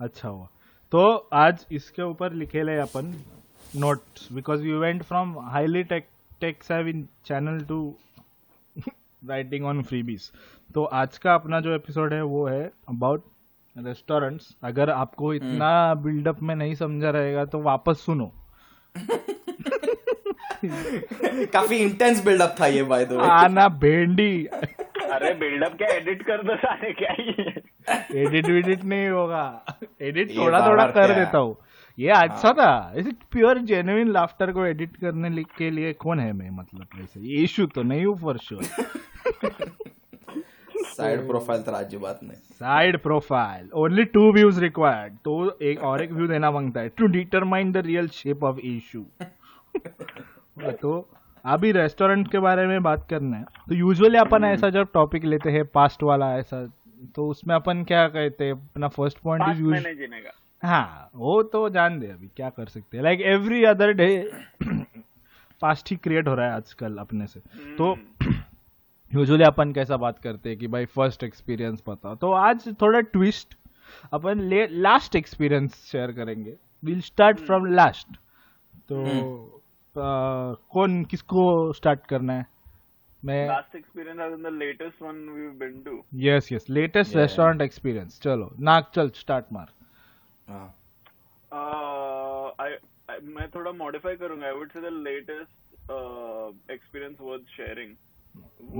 अच्छा 0.00 0.28
हुआ। 0.28 0.48
तो 0.92 1.28
आज 1.32 1.66
इसके 1.72 2.02
ऊपर 2.02 2.32
लिखेले 2.32 2.76
अपन 2.76 3.14
notes 3.76 4.32
because 4.32 4.62
you 4.62 4.78
went 4.80 5.02
from 5.02 5.38
highly 5.38 5.82
tech 5.82 6.08
tech 6.40 6.62
seven 6.62 7.08
channel 7.24 7.64
to 7.64 7.94
writing 9.26 9.64
on 9.64 9.82
freebies 9.82 10.30
तो 10.74 10.84
आज 10.84 11.18
का 11.18 11.34
अपना 11.34 11.60
जो 11.60 11.74
एपिसोड 11.74 12.12
है 12.12 12.22
वो 12.22 12.46
है 12.46 12.72
अबाउट 12.88 13.24
रेस्टोरेंट्स 13.78 14.56
अगर 14.62 14.90
आपको 14.90 15.34
इतना 15.34 15.94
बिल्डअप 15.94 16.42
में 16.42 16.54
नहीं 16.54 16.74
समझा 16.74 17.10
रहेगा 17.10 17.44
तो 17.44 17.60
वापस 17.62 18.00
सुनो। 18.00 18.32
काफ़ी 20.64 21.76
इंटेंस 21.76 22.24
बिल्डअप 22.24 22.54
था 22.60 22.66
ये 22.66 22.82
बाय 22.84 23.04
द 23.04 23.12
वे 23.12 23.28
आना 23.30 23.68
भेंडी। 23.80 24.44
अरे 24.46 25.32
बिल्डअप 25.34 25.76
क्या? 25.78 25.88
एडिट 25.96 26.22
कर 26.22 26.42
दो 26.42 26.56
सारे 26.56 26.92
क्या 26.92 27.12
ये? 27.20 27.62
एडिट 28.20 28.46
विडिट 28.46 28.84
नहीं 28.84 29.08
होगा। 29.08 29.44
एडिट 30.02 30.36
थोड़ा 30.36 30.66
थोड़ा 30.66 30.86
कर 30.88 31.14
देता 31.14 31.38
हूँ। 31.38 31.56
ये 31.98 32.10
अच्छा 32.10 32.52
था। 32.52 32.92
ऐसे 32.96 33.10
प्योर 33.32 33.58
जेन्युइन 33.70 34.12
लाफ्टर 34.12 34.52
को 34.52 34.64
एडिट 34.66 34.96
करने 34.96 35.42
के 35.58 35.70
लिए 35.70 35.92
कौन 36.04 36.20
है 36.20 36.32
मैं 36.32 36.50
मतलब 36.50 36.86
वैसे? 36.98 37.20
ये 37.20 37.42
इशू 37.44 37.66
तो 37.66 37.82
नहीं 37.82 38.04
हूँ 38.06 38.16
फॉर 38.18 38.38
श्योर 38.38 38.62
साइड 40.92 41.26
प्रोफ़ाइल 41.26 41.62
तर 41.62 41.72
अजिबात 41.74 42.20
नाही। 42.22 42.36
Side 42.54 42.98
profile 43.02 43.68
only 43.74 44.04
two 44.14 44.32
views 44.32 44.60
required 44.60 45.12
तो 45.24 45.58
एक 45.62 45.82
और 45.82 46.02
एक 46.02 46.12
व्यू 46.12 46.26
देना 46.28 46.50
माँगता 46.50 46.80
है। 46.80 46.88
To 46.88 47.06
determine 47.08 47.72
the 47.72 47.76
real 47.86 48.08
shape 48.14 48.44
of 48.44 48.58
issue 48.60 49.04
तो 50.60 51.08
अभी 51.44 51.72
रेस्टोरेंट 51.72 52.30
के 52.30 52.38
बारे 52.38 52.66
में 52.66 52.82
बात 52.82 53.06
करना 53.10 53.36
है। 53.36 53.44
तो 53.68 53.74
यूजुअली 53.74 54.18
अपन 54.18 54.44
ऐसा 54.44 54.70
जब 54.70 54.88
टॉपिक 54.94 55.24
लेते 55.24 55.50
हैं 55.50 55.64
पास्ट 55.66 56.02
वाला 56.02 56.34
ऐसा 56.36 56.64
तो 57.16 57.28
उसमें 57.28 57.54
अपन 57.54 57.84
क्या 57.84 58.08
कहते 58.08 58.44
हैं 58.44 58.52
अपना 58.52 58.88
फ़र्स्ट 58.88 59.18
पॉइंट 59.18 59.48
इज़ 59.48 59.60
यूज़ 59.60 59.70
महीने 59.70 59.94
जीने 59.94 60.20
का। 60.20 60.30
हाँ 60.62 61.10
वो 61.14 61.42
तो 61.42 61.68
जान 61.68 61.98
दे 62.00 62.06
अभी 62.06 62.28
क्या 62.36 62.50
कर 62.50 62.66
सकते 62.66 62.96
हैं। 62.96 63.04
Like 63.04 63.20
every 63.20 63.64
other 63.64 63.92
day 63.92 64.30
past 65.62 65.90
ही 65.90 65.96
क्रिएट 65.96 66.28
हो 66.28 66.34
रहा 66.34 66.46
है 66.46 66.52
आजकल 66.52 66.96
अपने 66.96 67.26
से। 67.26 67.40
तो 67.78 67.96
यूजुअली 69.12 69.44
अपन 69.44 69.72
कैसा 69.72 69.96
बात 69.96 70.18
करते 70.18 70.48
हैं 70.48 70.58
कि 70.58 70.66
भाई 70.66 70.84
फ़र्स्ट 70.86 71.24
एक्सपीरियंस 71.24 71.82
बताओ 71.88 72.14
तो 72.14 72.32
आज 72.32 72.68
थोड़ा 72.82 73.00
ट्विस्ट 73.00 73.56
अपन 74.12 74.40
ले 74.40 74.66
लास्ट 74.66 75.16
एक्सपीरियंस 75.16 75.74
शेयर 75.92 76.12
करेंगे। 76.12 76.54
विल 76.84 77.00
स्टार्ट 77.00 77.38
फ्रॉम 77.38 77.66
लास्ट 77.66 78.16
तो 78.88 79.04
अ, 79.04 79.59
कौन 80.72 81.04
किसको 81.10 81.42
स्टार्ट 81.72 82.06
करना 82.08 82.32
है? 82.32 82.46
मैं 83.24 83.46
last 83.48 83.74
experience 83.76 84.20
as 84.20 84.32
in 84.32 84.42
the 84.42 84.52
latest 84.58 85.02
one 85.02 85.16
we 85.28 85.48
been 85.58 85.82
to 85.84 86.02
yes 86.24 86.52
yes 86.52 86.66
latest 86.70 87.16
restaurant 87.16 87.62
experience 87.62 88.20
चलो 88.22 88.50
नाक 88.60 88.90
चल 88.94 89.10
स्टार्ट 89.16 89.52
मार. 89.52 89.68
हा. 90.48 90.62
आई 92.60 92.70
मैं 93.34 93.48
थोड़ा 93.54 93.72
मॉडिफाई 93.72 94.16
करूँगा. 94.16 94.46
I 94.46 94.52
would 94.52 94.72
say 94.72 94.80
the 94.80 94.92
latest 95.08 95.90
experience 96.70 97.16
worth 97.20 97.56
sharing 97.56 97.92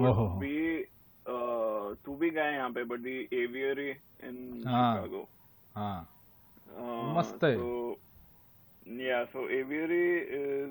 ओहो। 0.06 0.26
would 0.26 0.40
be 0.42 0.56
uh, 1.26 1.96
तू 2.04 2.14
भी 2.16 2.30
गया 2.30 2.50
यहाँ 2.50 2.70
पे 2.70 2.84
बट 2.84 2.98
दी 2.98 3.16
एवियरी 3.42 3.90
इन 3.90 4.62
हाँ। 4.66 4.94
शिकागो 4.94 5.28
हाँ। 5.76 6.00
मस्त 7.16 7.44
है। 7.44 7.56
Yeah, 8.86 9.24
so 9.32 9.42
aviary 9.56 10.06
is 10.36 10.70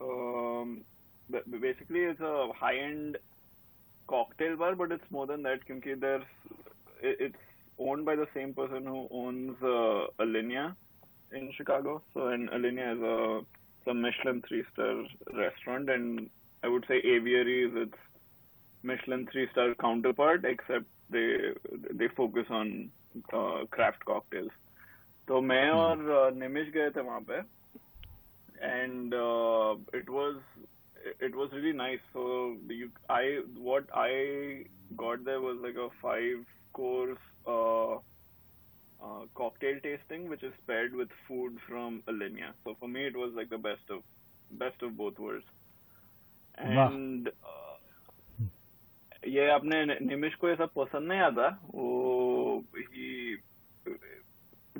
um, 0.00 0.84
b- 1.30 1.58
basically 1.60 2.00
it's 2.00 2.20
a 2.20 2.48
high-end 2.54 3.18
cocktail 4.08 4.56
bar, 4.56 4.74
but 4.74 4.92
it's 4.92 5.10
more 5.10 5.26
than 5.26 5.42
that. 5.42 5.64
क्योंकि 5.66 6.00
there's 6.00 6.22
it, 7.02 7.16
it's 7.20 7.36
owned 7.78 8.04
by 8.04 8.14
the 8.16 8.26
same 8.34 8.54
person 8.54 8.84
who 8.84 9.08
owns 9.10 9.56
uh, 9.62 10.06
Alinea 10.20 10.76
in 11.32 11.50
Chicago. 11.56 12.02
So, 12.14 12.28
and 12.28 12.50
Alinea 12.50 12.96
is 12.96 13.02
a, 13.02 13.38
it's 13.38 13.88
a 13.88 13.94
Michelin 13.94 14.42
three 14.48 14.64
star 14.72 15.04
restaurant, 15.34 15.90
and 15.90 16.30
I 16.62 16.68
would 16.68 16.84
say 16.88 16.96
Aviary 16.96 17.64
is 17.64 17.72
its 17.74 17.94
Michelin 18.82 19.26
three 19.32 19.48
star 19.52 19.74
counterpart, 19.80 20.44
except 20.44 20.84
they 21.10 21.54
they 21.92 22.08
focus 22.16 22.46
on 22.50 22.90
uh, 23.32 23.64
craft 23.70 24.04
cocktails. 24.04 24.50
तो 25.28 25.40
मैं 25.40 25.70
और 25.70 25.96
uh, 26.10 26.36
Nimish 26.36 26.68
गए 26.68 26.90
थे 26.90 27.00
वहाँ 27.00 27.20
पे 27.20 27.40
and 28.60 29.12
uh, 29.14 29.74
it 29.92 30.08
was 30.08 30.36
it 31.20 31.34
was 31.34 31.50
really 31.52 31.72
nice. 31.72 31.98
So 32.12 32.56
you, 32.68 32.90
I 33.08 33.40
what 33.58 33.84
I 33.94 34.64
got 34.96 35.24
there 35.24 35.40
was 35.40 35.58
like 35.62 35.76
a 35.76 35.88
five 36.00 36.44
course 36.72 37.18
uh, 37.46 37.94
uh, 37.94 39.24
cocktail 39.34 39.78
tasting, 39.82 40.28
which 40.28 40.42
is 40.42 40.52
paired 40.66 40.94
with 40.94 41.08
food 41.26 41.58
from 41.68 42.02
Alinea. 42.08 42.52
So 42.64 42.76
for 42.78 42.88
me, 42.88 43.06
it 43.06 43.16
was 43.16 43.32
like 43.34 43.50
the 43.50 43.58
best 43.58 43.90
of 43.90 44.02
best 44.52 44.82
of 44.82 44.96
both 44.96 45.18
worlds. 45.18 45.46
And 46.58 47.28
uh, 47.28 47.72
ये 49.26 49.48
अपने 49.50 49.84
निमिश 50.06 50.34
को 50.34 50.48
ये 50.48 50.54
सब 50.56 50.70
पसंद 50.76 51.08
नहीं 51.08 51.20
आता 51.20 51.48
वो 51.74 52.64
he 52.92 53.36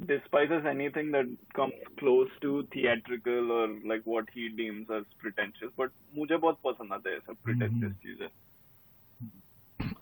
despises 0.06 0.64
anything 0.66 1.10
that 1.12 1.26
comes 1.54 1.74
close 1.98 2.28
to 2.40 2.66
theatrical 2.72 3.52
or 3.52 3.68
like 3.84 4.02
what 4.04 4.24
he 4.34 4.48
deems 4.48 4.90
as 4.90 5.04
pretentious. 5.18 5.70
But 5.76 5.90
मुझे 6.16 6.36
बहुत 6.36 6.58
पसंद 6.66 6.92
आता 6.92 7.10
है 7.10 7.14
ये 7.14 7.20
सब 7.20 7.36
pretentious 7.46 7.92
चीजें. 8.02 8.28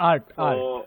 Art, 0.00 0.32
art. 0.38 0.58
So, 0.58 0.86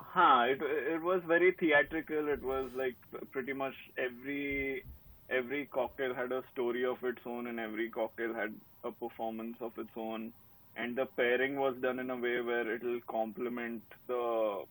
हाँ, 0.00 0.48
it 0.48 0.62
it 0.94 1.02
was 1.02 1.22
very 1.32 1.52
theatrical. 1.52 2.28
It 2.28 2.42
was 2.42 2.70
like 2.74 2.96
pretty 3.30 3.52
much 3.52 3.74
every 3.98 4.84
every 5.30 5.66
cocktail 5.66 6.14
had 6.14 6.32
a 6.32 6.42
story 6.52 6.84
of 6.84 7.04
its 7.04 7.20
own, 7.26 7.46
and 7.46 7.60
every 7.60 7.90
cocktail 7.90 8.34
had 8.34 8.54
a 8.84 8.90
performance 8.90 9.56
of 9.60 9.72
its 9.78 9.96
own. 9.96 10.32
And 10.76 10.96
the 10.96 11.06
pairing 11.06 11.56
was 11.56 11.76
done 11.82 11.98
in 11.98 12.10
a 12.10 12.16
way 12.16 12.40
where 12.40 12.74
it'll 12.74 13.00
complement 13.08 13.82
the 14.06 14.64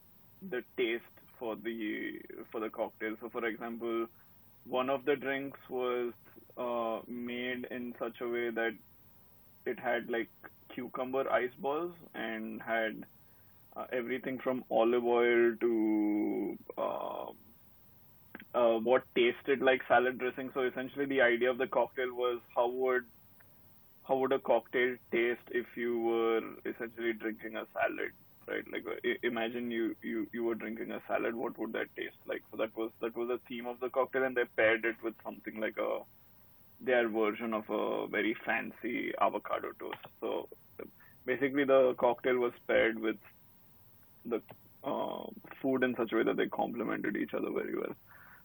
the 0.49 0.63
taste 0.77 1.10
for 1.42 1.56
the 1.56 2.20
for 2.52 2.60
the 2.60 2.70
cocktail. 2.70 3.16
So, 3.20 3.28
for 3.28 3.44
example, 3.44 4.06
one 4.64 4.88
of 4.88 5.04
the 5.04 5.16
drinks 5.16 5.58
was 5.68 6.12
uh, 6.56 7.00
made 7.08 7.66
in 7.70 7.94
such 7.98 8.20
a 8.20 8.28
way 8.28 8.50
that 8.50 8.76
it 9.66 9.80
had 9.80 10.08
like 10.08 10.30
cucumber 10.74 11.28
ice 11.30 11.56
balls 11.60 11.92
and 12.14 12.62
had 12.62 13.04
uh, 13.76 13.86
everything 13.92 14.38
from 14.44 14.62
olive 14.70 15.04
oil 15.04 15.56
to 15.60 16.56
uh, 16.78 17.26
uh, 18.54 18.78
what 18.78 19.02
tasted 19.16 19.60
like 19.62 19.80
salad 19.88 20.18
dressing. 20.18 20.50
So 20.54 20.62
essentially, 20.62 21.06
the 21.06 21.22
idea 21.22 21.50
of 21.50 21.58
the 21.58 21.66
cocktail 21.66 22.14
was 22.14 22.40
how 22.54 22.70
would 22.70 23.02
how 24.04 24.16
would 24.18 24.32
a 24.32 24.38
cocktail 24.38 24.96
taste 25.12 25.48
if 25.50 25.66
you 25.76 25.98
were 26.00 26.40
essentially 26.70 27.14
drinking 27.14 27.56
a 27.56 27.66
salad, 27.72 28.12
right? 28.47 28.63
Like 28.71 28.85
uh, 28.87 29.13
imagine 29.23 29.71
you 29.71 29.95
you 30.01 30.27
you 30.33 30.43
were 30.43 30.55
drinking 30.55 30.91
a 30.91 31.01
salad. 31.07 31.35
What 31.35 31.57
would 31.59 31.73
that 31.73 31.95
taste 31.95 32.17
like? 32.27 32.43
So 32.51 32.57
that 32.57 32.75
was 32.75 32.91
that 33.01 33.15
was 33.15 33.27
the 33.27 33.39
theme 33.47 33.67
of 33.67 33.79
the 33.79 33.89
cocktail, 33.89 34.23
and 34.23 34.35
they 34.35 34.45
paired 34.55 34.85
it 34.85 34.95
with 35.03 35.15
something 35.23 35.59
like 35.59 35.77
a 35.77 35.99
their 36.79 37.09
version 37.09 37.53
of 37.53 37.63
a 37.69 38.07
very 38.07 38.35
fancy 38.45 39.11
avocado 39.19 39.71
toast. 39.79 40.05
So 40.21 40.47
basically, 41.25 41.65
the 41.65 41.95
cocktail 41.99 42.37
was 42.37 42.53
paired 42.67 42.99
with 42.99 43.17
the 44.25 44.41
uh, 44.83 45.25
food 45.61 45.83
in 45.83 45.95
such 45.97 46.11
a 46.13 46.17
way 46.17 46.23
that 46.23 46.37
they 46.37 46.47
complemented 46.47 47.17
each 47.17 47.33
other 47.33 47.49
very 47.51 47.75
well. 47.75 47.95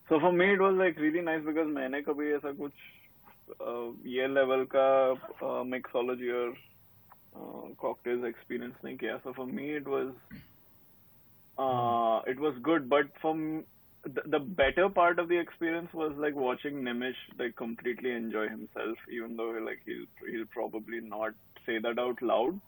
So 0.09 0.19
for 0.21 0.33
me, 0.33 0.53
it 0.53 0.61
was 0.61 0.75
like 0.77 0.99
really 0.99 1.21
nice 1.21 1.43
because 1.45 1.69
मैंने 1.69 2.03
कभी 2.03 2.33
ऐसा 2.37 2.53
कुछ 2.59 2.73
uh, 3.61 3.93
ये 4.07 4.27
level 4.35 4.67
का 4.75 5.13
uh, 5.43 5.65
mixology 5.65 6.33
और 6.33 6.55
uh, 7.37 7.69
cocktails 7.81 8.25
experience 8.25 8.75
नहीं 8.85 8.97
किया. 8.99 9.23
So 9.25 9.33
for 9.33 9.47
me, 9.47 9.71
it 9.71 9.87
was 9.87 10.13
uh, 11.59 12.21
it 12.27 12.39
was 12.39 12.55
good. 12.63 12.89
But 12.89 13.07
from 13.21 13.65
the, 14.05 14.23
the 14.27 14.39
better 14.39 14.89
part 14.89 15.19
of 15.19 15.29
the 15.29 15.39
experience 15.39 15.93
was 15.93 16.13
like 16.17 16.35
watching 16.35 16.83
Nimish 16.83 17.23
like 17.39 17.57
completely 17.57 18.13
enjoy 18.13 18.49
himself, 18.49 18.99
even 19.11 19.37
though 19.37 19.51
like 19.71 19.81
he'll 19.87 20.31
he'll 20.31 20.47
probably 20.47 21.01
not 21.01 21.33
say 21.67 21.79
that 21.79 21.99
out 21.99 22.21
loud 22.23 22.61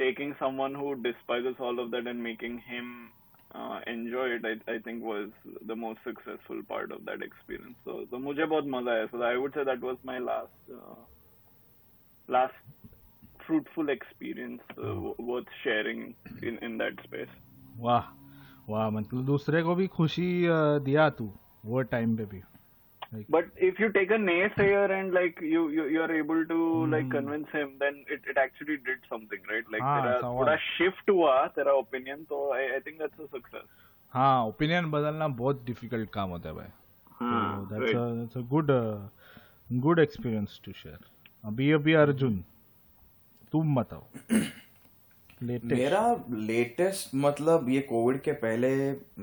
taking 0.00 0.34
someone 0.38 0.74
who 0.74 0.96
despises 0.96 1.56
all 1.60 1.78
of 1.78 1.90
that 1.90 2.06
and 2.06 2.22
making 2.22 2.58
him 2.66 3.10
uh, 3.54 3.80
enjoy 3.86 4.26
it, 4.28 4.42
I, 4.44 4.72
I 4.72 4.78
think 4.78 5.02
was 5.02 5.28
the 5.66 5.76
most 5.76 5.98
successful 6.04 6.62
part 6.66 6.90
of 6.90 7.04
that 7.04 7.22
experience. 7.22 7.76
So, 7.84 8.06
so 8.10 8.18
मुझे 8.18 8.46
बहुत 8.48 8.64
मजा 8.74 8.92
आया. 8.92 9.10
So 9.10 9.22
I 9.22 9.36
would 9.36 9.52
say 9.54 9.64
that 9.64 9.80
was 9.80 9.98
my 10.04 10.18
last 10.18 10.72
uh, 10.72 11.00
last 12.28 12.54
fruitful 13.47 13.89
experience 13.93 14.61
uh, 14.77 14.95
worth 15.29 15.53
sharing 15.63 16.03
in 16.41 16.57
in 16.69 16.77
that 16.83 17.03
space. 17.07 17.33
वाह 17.85 18.11
वाह 18.69 18.89
मतलब 18.89 19.25
दूसरे 19.25 19.61
को 19.63 19.75
भी 19.75 19.87
खुशी 19.95 20.27
अ, 20.45 20.59
दिया 20.89 21.09
तू 21.21 21.31
वो 21.65 21.81
टाइम 21.95 22.15
पे 22.17 22.25
भी 22.35 22.41
But 23.33 23.45
if 23.65 23.77
you 23.81 23.87
take 23.95 24.11
a 24.15 24.17
naysayer 24.21 24.85
and 24.93 25.13
like 25.17 25.37
you 25.49 25.59
you 25.73 25.83
you 25.95 25.99
are 26.05 26.13
able 26.15 26.39
to 26.47 26.55
like 26.93 27.05
convince 27.11 27.51
him, 27.57 27.69
then 27.83 27.99
it 28.15 28.25
it 28.31 28.39
actually 28.43 28.75
did 28.87 29.05
something, 29.11 29.45
right? 29.51 29.69
Like 29.75 29.83
हाँ, 29.83 30.01
तेरा। 30.01 30.15
थोड़ा 30.23 30.55
shift 30.63 31.09
हुआ 31.09 31.35
तेरा 31.57 31.75
opinion, 31.81 32.25
तो 32.31 32.39
I 32.55 32.63
I 32.77 32.79
think 32.87 32.99
that's 33.03 33.23
a 33.25 33.29
success. 33.35 33.67
हाँ 34.13 34.33
opinion 34.47 34.89
बदलना 34.91 35.27
बहुत 35.43 35.63
difficult 35.65 36.09
काम 36.09 36.29
होता 36.29 36.49
है 36.49 36.55
भाई 36.55 36.67
हाँ, 37.19 37.67
that's 37.71 37.91
right. 37.91 38.19
That's 38.19 38.37
a 38.37 38.41
good 38.49 38.71
good 39.85 39.99
experience 39.99 40.59
to 40.65 40.71
share 40.81 40.99
अभी 41.45 41.71
अभी 41.71 41.93
अर्जुन 42.03 42.43
तुम 43.55 43.75
बताओ। 43.75 44.03
लेटेस्ट 45.43 45.73
मेरा 45.73 46.03
लेटेस्ट 46.47 47.15
मतलब 47.15 47.69
ये 47.69 47.81
कोविड 47.89 48.21
के 48.21 48.31
पहले 48.41 48.69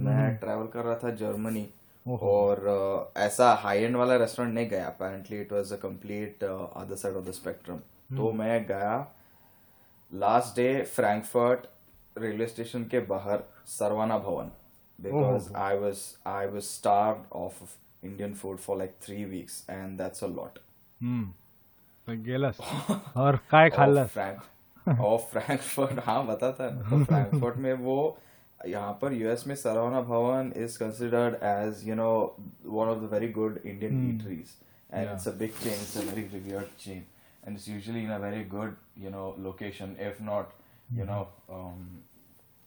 मैं 0.05 0.37
ट्रैवल 0.39 0.67
कर 0.67 0.85
रहा 0.85 0.97
था 1.03 1.11
जर्मनी 1.17 1.67
और 2.07 3.13
ऐसा 3.17 3.53
हाई 3.63 3.83
एंड 3.83 3.97
वाला 3.97 4.17
रेस्टोरेंट 4.17 4.55
नहीं 4.55 4.69
गया। 4.69 4.87
Apparently 4.87 5.41
it 5.41 5.53
was 5.53 5.73
a 5.73 5.77
complete 5.83 6.45
other 6.45 6.97
side 6.97 7.17
of 7.17 7.25
the 7.27 7.33
spectrum 7.33 7.77
तो 8.17 8.33
मैं 8.33 8.65
गया 8.67 8.97
last 10.13 10.57
day 10.57 10.83
Frankfurt 10.95 11.67
railway 12.17 12.47
station 12.47 12.85
के 12.85 13.01
बाहर 13.13 13.45
Saravana 13.69 14.19
Bhavan 14.19 14.51
because 14.99 15.53
I 15.59 15.79
was 15.79 16.03
I 16.29 16.47
was 16.47 16.63
starved 16.63 17.33
of 17.37 17.63
Indian 18.03 18.35
food 18.35 18.59
for 18.59 18.79
like 18.79 18.97
three 19.03 19.25
weeks 19.27 19.65
and 19.71 19.97
that's 19.99 20.25
a 20.25 20.29
lot 20.29 20.59
hmm. 21.01 21.33
गेलास। 22.09 22.59
और 23.17 23.37
काय 23.51 23.71
खाल्लास 23.71 24.09
Frank 24.11 24.41
और 24.89 25.19
Frankfurt 25.19 26.01
हाँ 26.07 26.27
बताता 26.27 26.65
है 26.65 26.91
तो 26.91 27.05
फ्रैंकफर्ट 27.05 27.57
में 27.57 27.73
वो 27.73 28.19
यहाँ 28.67 28.99
पर 29.03 29.13
यूएस 29.13 29.47
में 29.47 29.55
Saravana 29.55 30.01
Bhavan 30.01 30.53
is 30.57 30.79
considered 30.79 31.35
as 31.35 31.89
you 31.89 31.95
know 31.95 32.37
one 32.67 32.89
of 32.89 32.99
the 32.99 33.13
very 33.13 33.29
good 33.29 33.61
Indian 33.67 34.17
eateries 34.17 34.49
and 34.95 35.11
it's 35.11 35.29
a 35.29 35.33
big 35.33 35.51
chain 35.51 35.73
it's 35.73 35.97
a 35.97 36.01
very 36.01 36.29
reviewed 36.29 36.67
chain 36.79 37.05
and 37.47 37.57
it's 37.57 37.67
usually 37.67 38.05
in 38.05 38.11
a 38.13 38.19
very 38.19 38.45
good 38.45 38.75
you 38.97 39.11
know 39.11 39.35
location 39.39 39.97
if 39.99 40.21
not 40.21 40.53
you 40.91 41.05
know 41.05 41.27
um, 41.49 41.99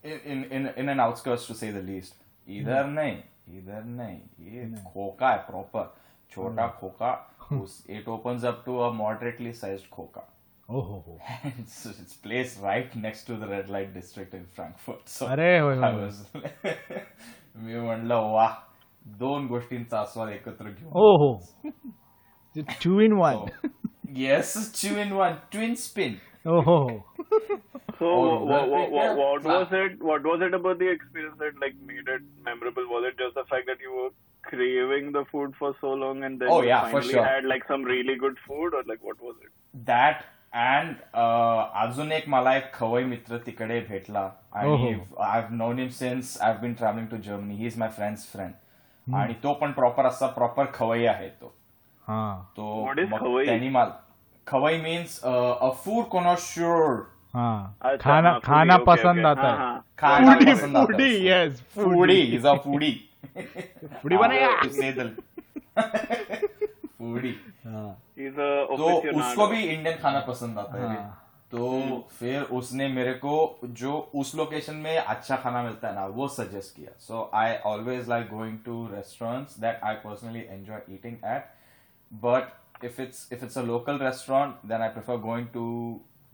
in, 0.04 0.44
in 0.52 0.68
in 0.76 0.90
an 0.90 1.00
outskirts 1.00 1.48
to 1.48 1.54
say 1.54 1.72
the 1.72 1.82
least. 1.82 2.14
इधर 2.48 2.86
नहीं 2.86 3.18
इधर 3.58 3.84
नहीं। 3.84 4.18
ये 4.40 4.66
खोका 4.84 5.30
है 5.30 5.38
proper 5.38 5.96
छोटा 6.32 6.68
खोका 6.68 7.14
उस 7.32 7.35
it 7.99 8.09
opens 8.17 8.45
up 8.51 8.65
to 8.65 8.81
a 8.83 8.93
moderately 9.03 9.53
sized 9.63 9.89
खोका 9.97 10.27
ओहो 10.71 10.99
हो 11.07 11.19
it's, 11.61 11.79
it's 11.93 12.17
placed 12.27 12.61
right 12.65 12.95
next 13.05 13.25
to 13.31 13.37
the 13.43 13.49
red 13.53 13.71
light 13.77 13.93
district 13.95 14.35
in 14.39 14.45
Frankfurt. 14.59 15.09
So 15.15 15.27
अरे 15.27 15.49
होय, 15.59 15.77
होय, 15.77 15.89
I 15.89 15.93
होय. 15.95 16.07
was 16.07 16.21
मी 17.57 17.81
म्हणलं 17.81 18.31
वा 18.35 18.47
दोन 19.25 19.47
गोष्टींचा 19.47 20.01
आस्वाद 20.01 20.29
एकत्र 20.33 20.71
घेऊन 20.71 20.93
ओहो 21.03 21.33
two 22.83 23.01
in 23.01 23.13
one 23.23 23.69
yes 24.17 24.55
two 24.83 24.97
in 25.05 25.13
one 25.23 25.37
twin 25.57 25.75
spin 25.87 26.19
ओहो 26.57 26.79
So 28.01 28.09
Oh, 28.09 28.19
what, 28.19 28.47
that- 28.51 28.69
what, 28.73 28.93
yeah, 28.97 29.11
what 29.17 29.43
yeah. 29.47 29.55
was 29.55 29.73
it? 29.79 29.97
What 30.11 30.27
was 30.29 30.43
it 30.45 30.55
about 30.59 30.79
the 30.83 30.87
experience 30.91 31.35
that 31.41 31.59
like 31.65 31.75
made 31.89 32.07
it 32.13 32.23
memorable? 32.47 32.87
Was 32.93 33.07
it 33.09 33.19
just 33.23 33.35
the 33.39 33.43
fact 33.51 33.67
that 33.71 33.83
you 33.87 33.91
were 33.97 34.07
craving 34.50 35.12
the 35.18 35.24
food 35.32 35.54
for 35.60 35.70
so 35.82 35.92
long 36.04 36.24
and 36.30 36.40
then 36.44 36.50
Oh, 36.56 36.62
you 36.62 36.70
yeah, 36.70 36.86
for 36.92 37.02
finally 37.02 37.14
sure. 37.18 37.26
had 37.26 37.46
like 37.54 37.68
some 37.74 37.84
really 37.92 38.16
good 38.24 38.38
food, 38.48 38.74
or 38.80 38.84
like 38.94 39.04
what 39.10 39.22
was 39.30 39.36
it? 39.46 39.52
that 39.92 40.24
and 40.66 40.96
uh, 41.14 41.62
अजून 41.84 42.12
एक 42.12 42.28
मला 42.30 42.56
एक 42.58 42.72
खवई 42.74 43.04
मित्र 43.04 43.38
तिकडे 43.46 43.80
भेटला 43.90 44.30
आणि 44.60 44.94
I 45.30 45.42
known 45.52 45.80
him 45.80 45.90
since 45.98 46.38
I 46.42 46.54
been 46.62 46.74
travelling 46.74 47.08
to 47.12 47.18
Germany 47.26 47.56
he 47.56 47.66
is 47.68 47.78
my 47.80 47.90
friend's 47.96 48.26
friend 48.32 49.14
आणि 49.16 49.34
तो 49.44 49.54
पण 49.62 49.72
प्रॉपर 49.72 50.06
असा 50.06 50.28
प्रॉपर 50.38 50.66
खवई 50.74 51.06
आहे 51.06 51.28
तो 51.42 51.54
हाँ 52.08 52.54
तो? 52.58 52.94
त्यांनी 53.46 53.70
मला 53.70 53.92
खवई 54.48 54.78
मीन्स 54.82 55.20
अ 55.24 55.70
फूड 55.84 56.06
कॉनॉश्योर 56.12 57.04
हाँ 57.34 57.76
अच्छा, 57.82 57.98
खाना 58.04 58.38
खाना 58.44 58.78
पसंद. 58.88 59.26
आता 59.26 59.48
हाँ. 59.58 59.78
खाना 60.00 60.34
फूडी 60.34 60.52
पसंद 60.52 60.78
आता 60.78 60.92
है 60.92 60.94
foodie. 60.94 61.28
Yes 61.28 61.62
foodie 61.76 62.20
is 62.36 62.46
a 62.48 62.54
foodie 62.66 62.92
हाँ। 67.66 67.92
उसको 69.14 69.48
भी 69.48 69.62
इंडियन 69.64 69.98
खाना 70.00 70.20
पसंद 70.28 70.60
आता 70.60 70.80
है। 70.80 70.88
हाँ। 70.88 71.22
तो 71.52 72.08
फिर 72.12 72.42
उसने 72.58 72.88
मेरे 72.88 73.14
को 73.14 73.36
जो 73.64 73.98
उस 74.16 74.34
लोकेशन 74.36 74.76
में 74.76 74.98
अच्छा 74.98 75.36
खाना 75.36 75.62
मिलता 75.64 75.88
है 75.88 75.96
ना 75.96 76.06
वो 76.16 76.28
सजेस्ट 76.28 76.76
किया। 76.76 76.92
So 77.00 77.30
I 77.34 77.56
always 77.66 78.10
like 78.10 78.28
going 78.30 78.58
to 78.66 78.86
restaurant 78.94 79.60
that 79.62 79.84
I 79.84 79.94
personally 80.04 80.40
enjoy 80.40 80.82
eating 80.94 81.16
at 81.26 81.54
but 82.12 82.86
if 82.86 83.02
it's 83.02 83.28
if 83.34 83.44
it's 83.46 83.58
a 83.58 83.62
local 83.64 83.98
restaurant 84.00 84.66
then 84.66 84.82
I 84.82 84.90
prefer 84.90 85.18
going 85.22 85.48
to 85.54 85.66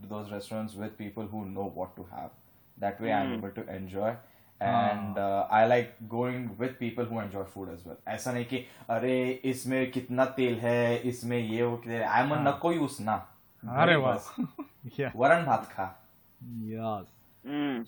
those 0.02 0.32
restaurants 0.32 0.76
with 0.76 0.90
people 0.98 1.28
who 1.32 1.44
know 1.44 1.72
what 1.76 1.96
to 1.96 2.02
have 2.12 2.30
that 2.78 3.00
way 3.00 3.10
I 3.10 3.26
am 3.26 3.32
able 3.34 3.50
to 3.50 3.62
enjoy 3.68 4.16
and 4.62 5.18
I 5.52 5.68
like 5.68 5.96
going 6.02 6.50
going 6.50 6.68
people 6.68 7.06
who 7.06 7.14
who 7.14 7.22
enjoy 7.24 7.44
food 7.54 7.68
as 7.74 7.86
well. 7.86 8.08
ऐसा 8.08 8.32
नहीं 8.32 8.44
कि 8.44 8.66
अरे 8.90 9.40
इसमें 9.44 9.90
कितना 9.90 10.24
तेल 10.24 10.54
है 10.54 10.96
इसमें 10.98 11.38
ये 11.38 11.62
वो 11.62 11.82
आई 11.86 12.22
एम 12.22 12.34
नको 12.48 12.72
यूज़ 12.72 13.02
ना। 13.02 13.28
अरे 13.68 13.96
वाह। 13.96 14.14
बस 14.14 14.34
वरण 15.16 15.46
भात 15.46 15.64
खा। 15.72 16.08
Yes. 16.44 17.06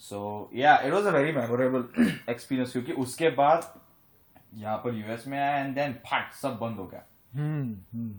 So 0.01 0.51
yeah 0.55 0.79
it 0.79 0.93
was 0.93 1.05
a 1.05 1.11
very 1.11 1.33
memorable 1.33 1.85
experience 2.29 2.73
क्योंकि 2.73 2.93
उसके 2.93 3.29
बाद 3.29 3.81
यहाँ 4.55 4.77
पर 4.77 4.95
यूएस 4.95 5.29
में 5.29 5.39
आया 5.39 5.57
एंड 5.57 5.75
देन 5.75 5.93
फट 5.93 6.33
सब 6.33 6.59
बंद 6.59 6.77
हो 6.77 6.87
गया। 6.87 7.03
हम्म 7.35 8.11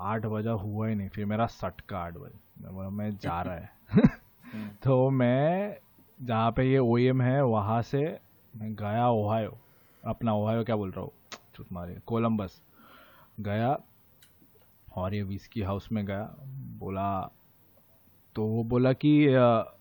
आठ 0.00 0.26
बजा 0.26 0.50
हुआ 0.52 0.88
ही 0.88 0.94
नहीं 0.94 1.08
फिर 1.08 1.26
मेरा 1.26 1.46
सटका 1.46 1.98
आठ 1.98 2.14
बजे। 2.14 2.64
मैं 2.64 2.74
बोला 2.74 2.90
मैं 2.90 3.16
जा 3.18 3.42
रहा 3.42 3.54
है। 3.54 3.70
तो 4.82 5.10
मैं 5.10 5.76
जहाँ 6.22 6.52
पे 6.52 6.64
ये 6.72 6.78
ओएम 6.78 7.22
है 7.22 7.44
वहाँ 7.44 7.82
से 7.82 8.20
मैं 8.56 8.74
गया 8.74 9.08
ओहायो। 9.08 9.58
अपना 10.04 10.34
ओहायो 10.34 10.64
क्या 10.64 10.76
बोल 10.76 10.90
रहा 10.90 11.00
हूँ? 11.00 11.12
चुत 11.54 11.72
मारे 11.72 12.00
कोलम्बस 12.06 12.62
गया 13.40 13.80
और 14.96 15.14
ये 15.14 15.22
विस्की 15.22 15.62
हाउस 15.62 15.92
में 15.92 16.06
गया। 16.06 16.36
बोला 16.78 17.30
तो 18.36 18.46
वो 18.46 18.64
बोला 18.64 18.92
कि 18.92 19.26
अ, 19.26 19.76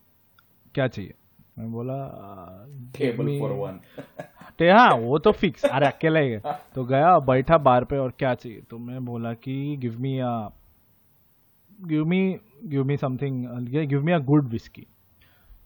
क्या 0.75 0.87
चाहिए? 0.87 1.13
मैं 1.57 1.71
बोला 1.71 1.93
अ, 1.93 2.65
give 2.67 3.19
Table 3.19 3.79
ते 4.59 4.69
हाँ। 4.69 4.89
वो 4.97 5.17
तो 5.19 5.31
फिक्स 5.31 5.65
अरे 5.65 5.87
अकेला 5.87 6.19
ही 6.19 6.37
तो 6.75 6.83
गया 6.85 7.19
बैठा 7.19 7.57
बार 7.57 7.83
पे 7.83 7.97
और 7.97 8.11
क्या 8.19 8.33
चाहिए? 8.33 8.61
तो 8.69 8.77
मैं 8.77 9.05
बोला 9.05 9.33
कि 9.33 9.77
give 9.77 9.99
me 9.99 10.17
a 10.19 10.49
give 11.83 12.05
me 12.05 12.39
give 12.65 12.83
me 12.83 12.97
something 12.97 13.45
give 13.87 14.03
me 14.03 14.11
a 14.11 14.17
good 14.17 14.47
whisky 14.47 14.87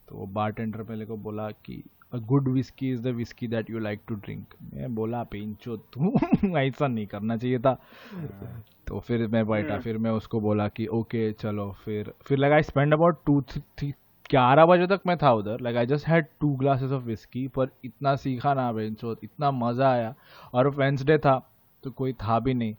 तो 0.09 0.17
वो 0.17 0.25
बार 0.25 0.51
टेंडर 0.51 0.83
पहले 0.83 1.05
को 1.05 1.17
बोला 1.17 1.49
कि 1.49 1.83
a 2.13 2.17
good 2.17 2.47
whisky 2.47 2.89
is 2.91 3.01
the 3.01 3.07
whisky 3.07 3.47
that 3.47 3.69
you 3.69 3.79
like 3.79 3.99
to 4.07 4.15
drink 4.15 4.45
मैं 4.73 4.95
बोला 4.95 5.23
पेंचो 5.23 5.77
तू 5.77 6.13
ऐसा 6.57 6.87
नहीं 6.87 7.07
करना 7.07 7.37
चाहिए 7.37 7.59
था। 7.59 7.73
तो 8.87 8.99
फिर 8.99 9.27
मैं 9.27 9.47
बैठा 9.47 9.77
फिर 9.77 9.97
मैं 9.97 10.11
उसको 10.11 10.39
बोला 10.39 10.67
कि 10.67 10.87
ओके 10.87 11.31
चलो 11.31 11.71
फिर 11.71 12.13
फिर 12.21 12.37
लगा 12.37 12.55
I 12.55 12.63
spend 12.63 12.93
about 12.93 13.21
two 13.25 13.41
three 13.41 13.93
ग्यारह 14.31 14.65
बजे 14.65 14.87
तक 14.87 15.01
मैं 15.07 15.17
था 15.17 15.31
उधर। 15.33 15.61
Like 15.61 15.77
I 15.77 15.85
just 15.85 16.07
had 16.07 16.25
two 16.39 16.49
glasses 16.55 16.91
of 16.91 17.03
whisky 17.03 17.47
पर 17.47 17.69
इतना 17.85 18.15
सीखा 18.15 18.53
ना 18.53 18.71
बेंचो 18.71 19.15
इतना 19.23 19.51
मज़ा 19.51 19.91
आया। 19.91 20.13
और 20.53 20.69
वेंसडे 20.69 21.17
था 21.17 21.51
तो 21.83 21.91
कोई 21.91 22.13
था 22.13 22.39
भी 22.39 22.53
नहीं। 22.53 22.75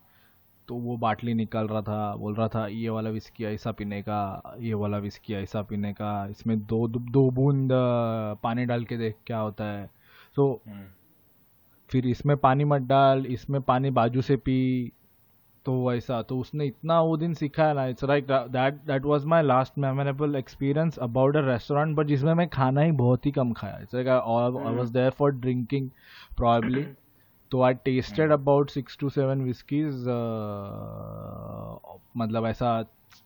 तो 0.68 0.74
वो 0.74 0.96
बाटली 0.96 1.34
निकाल 1.34 1.66
रहा 1.66 1.82
था 1.82 2.16
बोल 2.16 2.34
रहा 2.34 2.48
था 2.48 2.66
ये 2.66 2.88
वाला 2.88 3.10
विस्की 3.10 3.44
ऐसा 3.44 3.72
पीने 3.72 4.02
का 4.02 4.42
ये 4.60 4.74
वाला 4.74 4.98
विस्की 4.98 5.34
ऐसा 5.34 5.62
पीने 5.62 5.92
का। 5.92 6.26
इसमें 6.26 6.58
दो 6.60 6.88
दो 6.88 7.30
बूंद 7.30 7.70
पानी 8.42 8.64
डाल 8.64 8.84
के 8.84 8.96
देख 8.96 9.16
क्या 9.26 9.38
होता 9.38 9.64
है। 9.64 9.86
सो 10.36 10.60
Hmm. 10.68 10.82
फिर 11.90 12.06
इसमें 12.06 12.36
पानी 12.36 12.64
मत 12.64 12.82
डाल 12.82 13.26
इसमें 13.26 13.60
पानी 13.62 13.90
बाजू 13.90 14.20
से 14.20 14.36
पी। 14.36 14.92
तो 15.66 15.72
वैसा 15.87 16.20
तो 16.22 16.38
उसने 16.38 16.66
इतना 16.66 17.01
वो 17.01 17.16
दिन 17.16 17.35
सिखाया 17.35 17.72
ना 17.72 17.87
it's 17.87 18.05
like 18.05 18.27
that 18.27 18.75
that 18.87 19.05
was 19.05 19.25
my 19.33 19.42
last 19.42 19.79
memorable 19.79 20.37
experience 20.37 20.98
about 20.98 21.37
a 21.37 21.40
restaurant 21.46 21.96
but 21.96 22.07
जिसमें 22.07 22.33
मैं 22.35 22.48
खाना 22.48 22.81
ही 22.81 22.92
बहुत 23.01 23.27
ही 23.27 23.31
कम 23.33 23.53
खाया। 23.53 23.79
It's 23.83 23.94
like 23.94 24.09
I 24.09 24.75
was 24.75 24.90
there 24.90 25.11
for 25.18 25.33
drinking 25.33 25.88
probably 26.37 26.87
तो 27.51 27.62
I 27.62 27.75
tasted 27.85 28.33
about 28.33 28.70
six 28.70 28.98
to 28.98 29.09
seven 29.11 29.42
whiskies 29.42 30.05
मतलब 32.16 32.46
ऐसा 32.46 32.79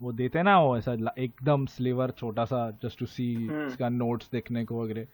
वो 0.02 0.12
देते 0.12 0.42
ना 0.42 0.58
वो 0.60 0.76
ऐसा 0.76 0.96
एकदम 1.18 1.66
स्लीवर 1.66 2.10
छोटा 2.10 2.44
सा 2.44 2.70
जस्ट 2.82 2.98
टू 2.98 3.06
सी 3.06 3.32
इसका 3.66 3.88
नोट्स 3.88 4.30
देखने 4.32 4.64
को 4.64 4.82
वगैरह। 4.82 5.06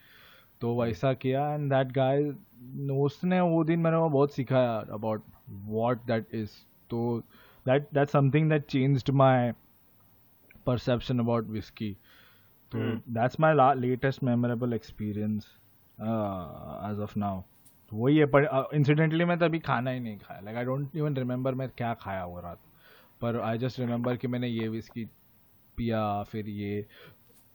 तो 0.60 0.74
वैसा 0.80 1.12
किया 1.14 1.46
एंड 1.54 1.70
दैट 1.72 1.92
गाय 1.92 2.22
उसने 2.98 3.40
वो 3.40 3.62
दिन 3.64 3.80
मैंने 3.80 3.96
वो 3.96 4.08
बहुत 4.10 4.32
सिखाया 4.32 4.76
अबाउट 4.92 5.22
वॉट 5.68 6.04
दैट 6.06 6.34
इज़ 6.34 6.50
तो 6.92 7.22
that 7.66 7.88
that 7.94 8.08
something 8.08 8.50
that 8.50 8.66
changed 8.70 9.10
my 9.22 9.52
perception 10.66 11.18
about 11.18 11.48
whisky 11.50 11.92
तो 12.72 12.78
that's 13.14 13.40
my 13.40 13.54
latest 13.76 14.22
memorable 14.24 14.72
experience 14.74 15.46
as 15.98 17.00
of 17.02 17.18
now 17.18 17.42
वही 17.92 18.16
है 18.16 18.26
पर 18.34 18.68
इंसिडेंटली 18.74 19.24
मैं 19.24 19.38
तभी 19.38 19.58
खाना 19.60 19.90
ही 19.90 20.00
नहीं 20.00 20.18
खाया. 20.18 20.40
Like 20.40 20.56
I 20.56 20.64
don't 20.64 20.96
even 20.96 21.16
remember 21.16 21.54
मैं 21.54 21.68
क्या 21.76 21.92
खाया 21.94 22.24
वो 22.26 22.40
रात. 22.40 22.58
पर 23.20 23.40
आई 23.40 23.58
जस्ट 23.58 23.80
रिमेंबर 23.80 24.16
कि 24.16 24.28
मैंने 24.28 24.48
ये 24.48 24.68
विस्की 24.68 25.04
पिया 25.76 26.22
फिर 26.30 26.48
ये 26.48 26.80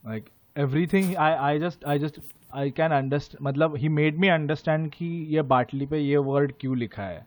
like 0.04 0.30
everything 0.56 1.16
I 1.16 1.34
I 1.48 1.60
just 1.60 1.86
I 1.86 2.00
just 2.00 2.20
I 2.56 2.72
can 2.72 2.92
understand 2.92 3.48
मतलब 3.48 3.76
ही 3.78 3.90
मेड 3.90 4.18
मी 4.20 4.28
अंडरस्टैंड 4.28 4.90
कि 4.92 5.06
ये 5.36 5.42
बाटली 5.54 5.86
पे 5.86 6.00
ये 6.00 6.18
वर्ड 6.30 6.54
क्यों 6.60 6.78
लिखा 6.78 7.04
है. 7.04 7.26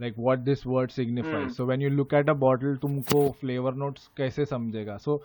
Like 0.00 0.14
what 0.18 0.38
this 0.44 0.66
word 0.66 0.90
signifies 0.90 1.50
so 1.56 1.66
when 1.66 1.82
you 1.82 1.90
look 1.90 2.14
at 2.14 2.30
a 2.30 2.34
bottle 2.44 2.76
तुमको 2.82 3.28
फ्लेवर 3.40 3.74
नोट्स 3.84 4.06
कैसे 4.16 4.44
समझेगा 4.44 4.96
so 5.06 5.16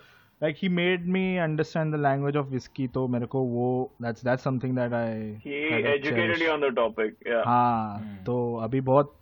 like 0.41 0.55
he 0.61 0.69
made 0.75 1.05
me 1.13 1.37
understand 1.37 1.93
the 1.95 1.99
language 2.01 2.37
of 2.37 2.47
whisky 2.49 2.87
तो 2.93 3.07
मेरे 3.15 3.25
को 3.33 3.43
वो 3.47 3.69
that's 4.01 4.23
that's 4.25 4.43
something 4.43 4.75
that 4.77 4.93
I 4.93 5.31
He 5.45 5.59
educated 5.95 6.43
you 6.45 6.51
on 6.53 6.63
the 6.65 6.71
topic. 6.81 7.17
Yeah. 7.27 7.45
हाँ 7.47 8.23
तो 8.25 8.37
अभी 8.63 8.81
बहुत 8.89 9.15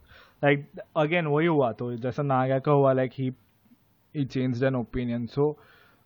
लाइक 0.43 0.67
अगेन 0.97 1.27
वही 1.27 1.47
हुआ 1.47 1.71
तो 1.79 1.93
जैसा 2.05 2.23
नागा 2.23 2.59
का 2.67 2.71
हुआ 2.71 2.93
like 2.93 3.11
he 3.19 3.31
he 4.15 4.25
changed 4.35 4.63
an 4.67 4.75
opinion 4.77 5.25
so 5.33 5.47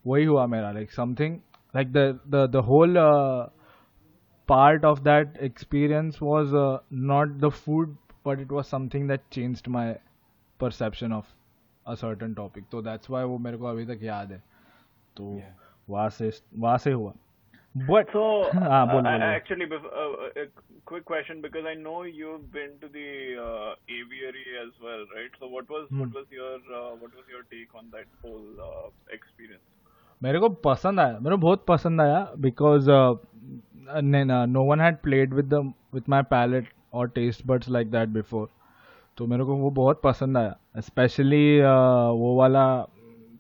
वही 0.06 0.26
हुआ 0.26 0.46
मेरा 0.54 0.72
like 0.78 0.96
something 0.96 1.36
like 1.74 1.92
the 1.98 2.06
the 2.34 2.48
the 2.56 2.64
whole 2.70 2.98
uh, 3.04 3.46
part 4.48 4.88
of 4.90 5.04
that 5.04 5.38
experience 5.48 6.20
was 6.30 6.56
uh, 6.62 6.78
not 7.12 7.38
the 7.44 7.52
food 7.60 7.94
but 8.25 8.41
it 8.41 8.53
was 8.53 8.69
something 8.75 9.07
that 9.07 9.31
changed 9.31 9.69
my 9.77 9.87
perception 10.61 11.13
of 11.13 11.25
a 11.87 11.97
certain 11.97 12.35
topic 12.35 12.69
तो 12.71 12.83
that's 12.83 13.11
why 13.15 13.23
वो 13.25 13.39
मेरे 13.39 13.59
को 13.59 13.67
अभी 13.67 13.87
तक 13.87 14.03
याद 14.03 14.33
है 14.33 14.43
तो 15.17 15.31
Yeah. 15.37 15.55
वहाँ 15.91 16.09
से 16.19 16.31
वहाँ 16.59 16.79
से 16.79 16.93
हुआ 16.93 17.13
but 17.89 18.11
So, 18.13 18.23
हाँ, 18.55 18.87
बोल, 18.87 19.03
uh, 19.03 19.11
बोल, 19.11 19.19
बोल. 19.19 19.23
actually, 19.23 19.67
bef- 19.67 19.93
uh, 20.03 20.43
a 20.43 20.47
quick 20.85 21.05
question 21.05 21.41
because 21.43 21.67
I 21.73 21.75
know 21.75 22.03
you've 22.03 22.47
been 22.53 22.73
to 22.81 22.89
the 22.89 23.09
uh, 23.43 23.75
aviary 23.97 24.45
as 24.63 24.73
well, 24.87 25.05
right? 25.17 25.37
So, 25.41 25.51
what 25.57 25.71
was 25.75 25.87
Hmm. 25.91 26.01
what 26.01 26.17
was 26.19 26.27
your 26.39 26.55
uh, 26.79 26.91
what 27.03 27.15
was 27.21 27.29
your 27.35 27.43
take 27.53 27.77
on 27.81 27.91
that 27.93 28.09
whole 28.23 28.65
uh, 28.69 28.89
experience? 29.19 29.67
मेरे 30.23 30.39
को 30.41 30.49
पसंद 30.65 31.01
आया 31.01 31.19
मेरे 31.19 31.37
को 31.37 31.41
बहुत 31.43 31.65
पसंद 31.69 32.01
आया 32.01 32.19
because 32.47 32.87
no 34.55 34.65
one 34.71 34.81
had 34.81 34.97
played 35.03 35.35
with 35.35 35.45
the 35.55 35.63
with 35.95 36.09
my 36.09 36.23
palate 36.33 36.73
और 36.94 37.08
taste 37.10 37.46
buds 37.48 37.70
like 37.70 37.92
that 37.92 38.10
before 38.10 38.48
तो 39.18 39.26
मेरे 39.28 39.44
को 39.44 39.56
वो 39.56 39.70
बहुत 39.72 40.02
पसंद 40.04 40.38
आया 40.38 40.56
स्पेशली 40.82 41.60
वो 41.62 42.36
वाला 42.36 42.66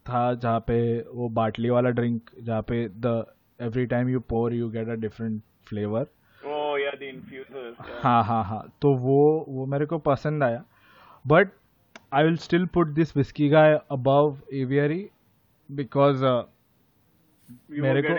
था 0.09 0.33
जहाँ 0.33 0.59
पे 0.59 0.77
वो 1.13 1.29
बाटली 1.37 1.69
वाला 1.69 1.89
ड्रिंक 1.89 2.29
जहाँ 2.39 2.61
पे 2.61 2.87
the 2.97 3.23
every 3.59 3.85
time 3.85 4.09
you 4.09 4.19
pour 4.29 4.53
you 4.53 4.69
get 4.69 4.89
a 4.89 4.95
different 5.01 5.41
flavour 5.67 6.07
Oh 6.41 6.75
yeah, 6.75 6.95
the 6.99 7.09
infusers. 7.09 7.75
Yeah. 7.79 7.99
हाँ 8.03 8.23
हाँ 8.23 8.43
हाँ 8.43 8.61
तो 8.81 8.93
वो 8.97 9.17
वो 9.49 9.65
मेरे 9.65 9.85
को 9.85 9.97
पसंद 10.07 10.43
आया 10.43 10.63
but 11.25 11.51
I 12.13 12.23
will 12.23 12.35
still 12.37 12.65
put 12.73 12.87
this 12.93 13.15
whisky 13.17 13.47
guy 13.49 13.79
above 13.91 14.37
every 14.53 14.99
because 15.69 16.23
मेरे 17.81 18.01
को- 18.01 18.17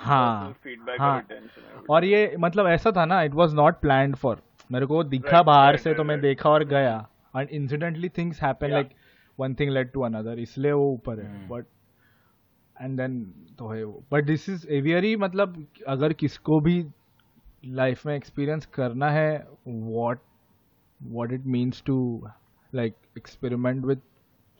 हाँ, 0.00 0.54
हाँ, 0.98 1.26
और 1.90 2.04
ये 2.04 2.34
मतलब 2.38 2.66
ऐसा 2.66 2.90
था 2.96 3.04
ना 3.04 3.22
it 3.22 3.34
was 3.34 3.54
not 3.56 3.80
plan 3.80 4.14
for 4.14 4.42
मेरे 4.70 4.86
को 4.86 5.02
दिखा 5.04 5.42
बाहर 5.42 5.76
से 5.76 5.94
तो 5.94 6.04
मैं 6.04 6.20
देखा 6.20 6.50
और 6.50 6.64
गया। 6.64 6.96
And 7.36 7.48
incidentally 7.48 8.08
things 8.08 8.42
happen 8.42 8.70
like 8.70 8.90
one 9.38 9.54
thing 9.54 9.70
led 9.70 9.92
to 9.92 10.02
another 10.02 10.38
इसलिए 10.38 10.72
वो 10.72 10.90
ऊपर 10.92 11.20
है। 11.20 11.48
बट 11.48 11.66
एंड 12.76 12.96
देन 12.96 13.20
तो 13.58 13.68
है 13.68 13.82
वो। 13.84 14.02
बट 14.12 14.24
दिस 14.24 14.48
इज़ 14.48 14.66
एवियरी 14.70 15.14
मतलब 15.16 15.64
अगर 15.88 16.12
किसको 16.12 16.60
भी 16.60 16.84
लाइफ 17.66 18.06
में 18.06 18.14
एक्सपीरियंस 18.16 18.66
करना 18.74 19.10
है 19.10 19.46
what 19.66 20.18
what 21.00 21.32
it 21.32 21.46
means 21.46 21.82
to 21.86 21.98
like 22.72 22.94
experiment 23.16 23.84
with 23.84 23.96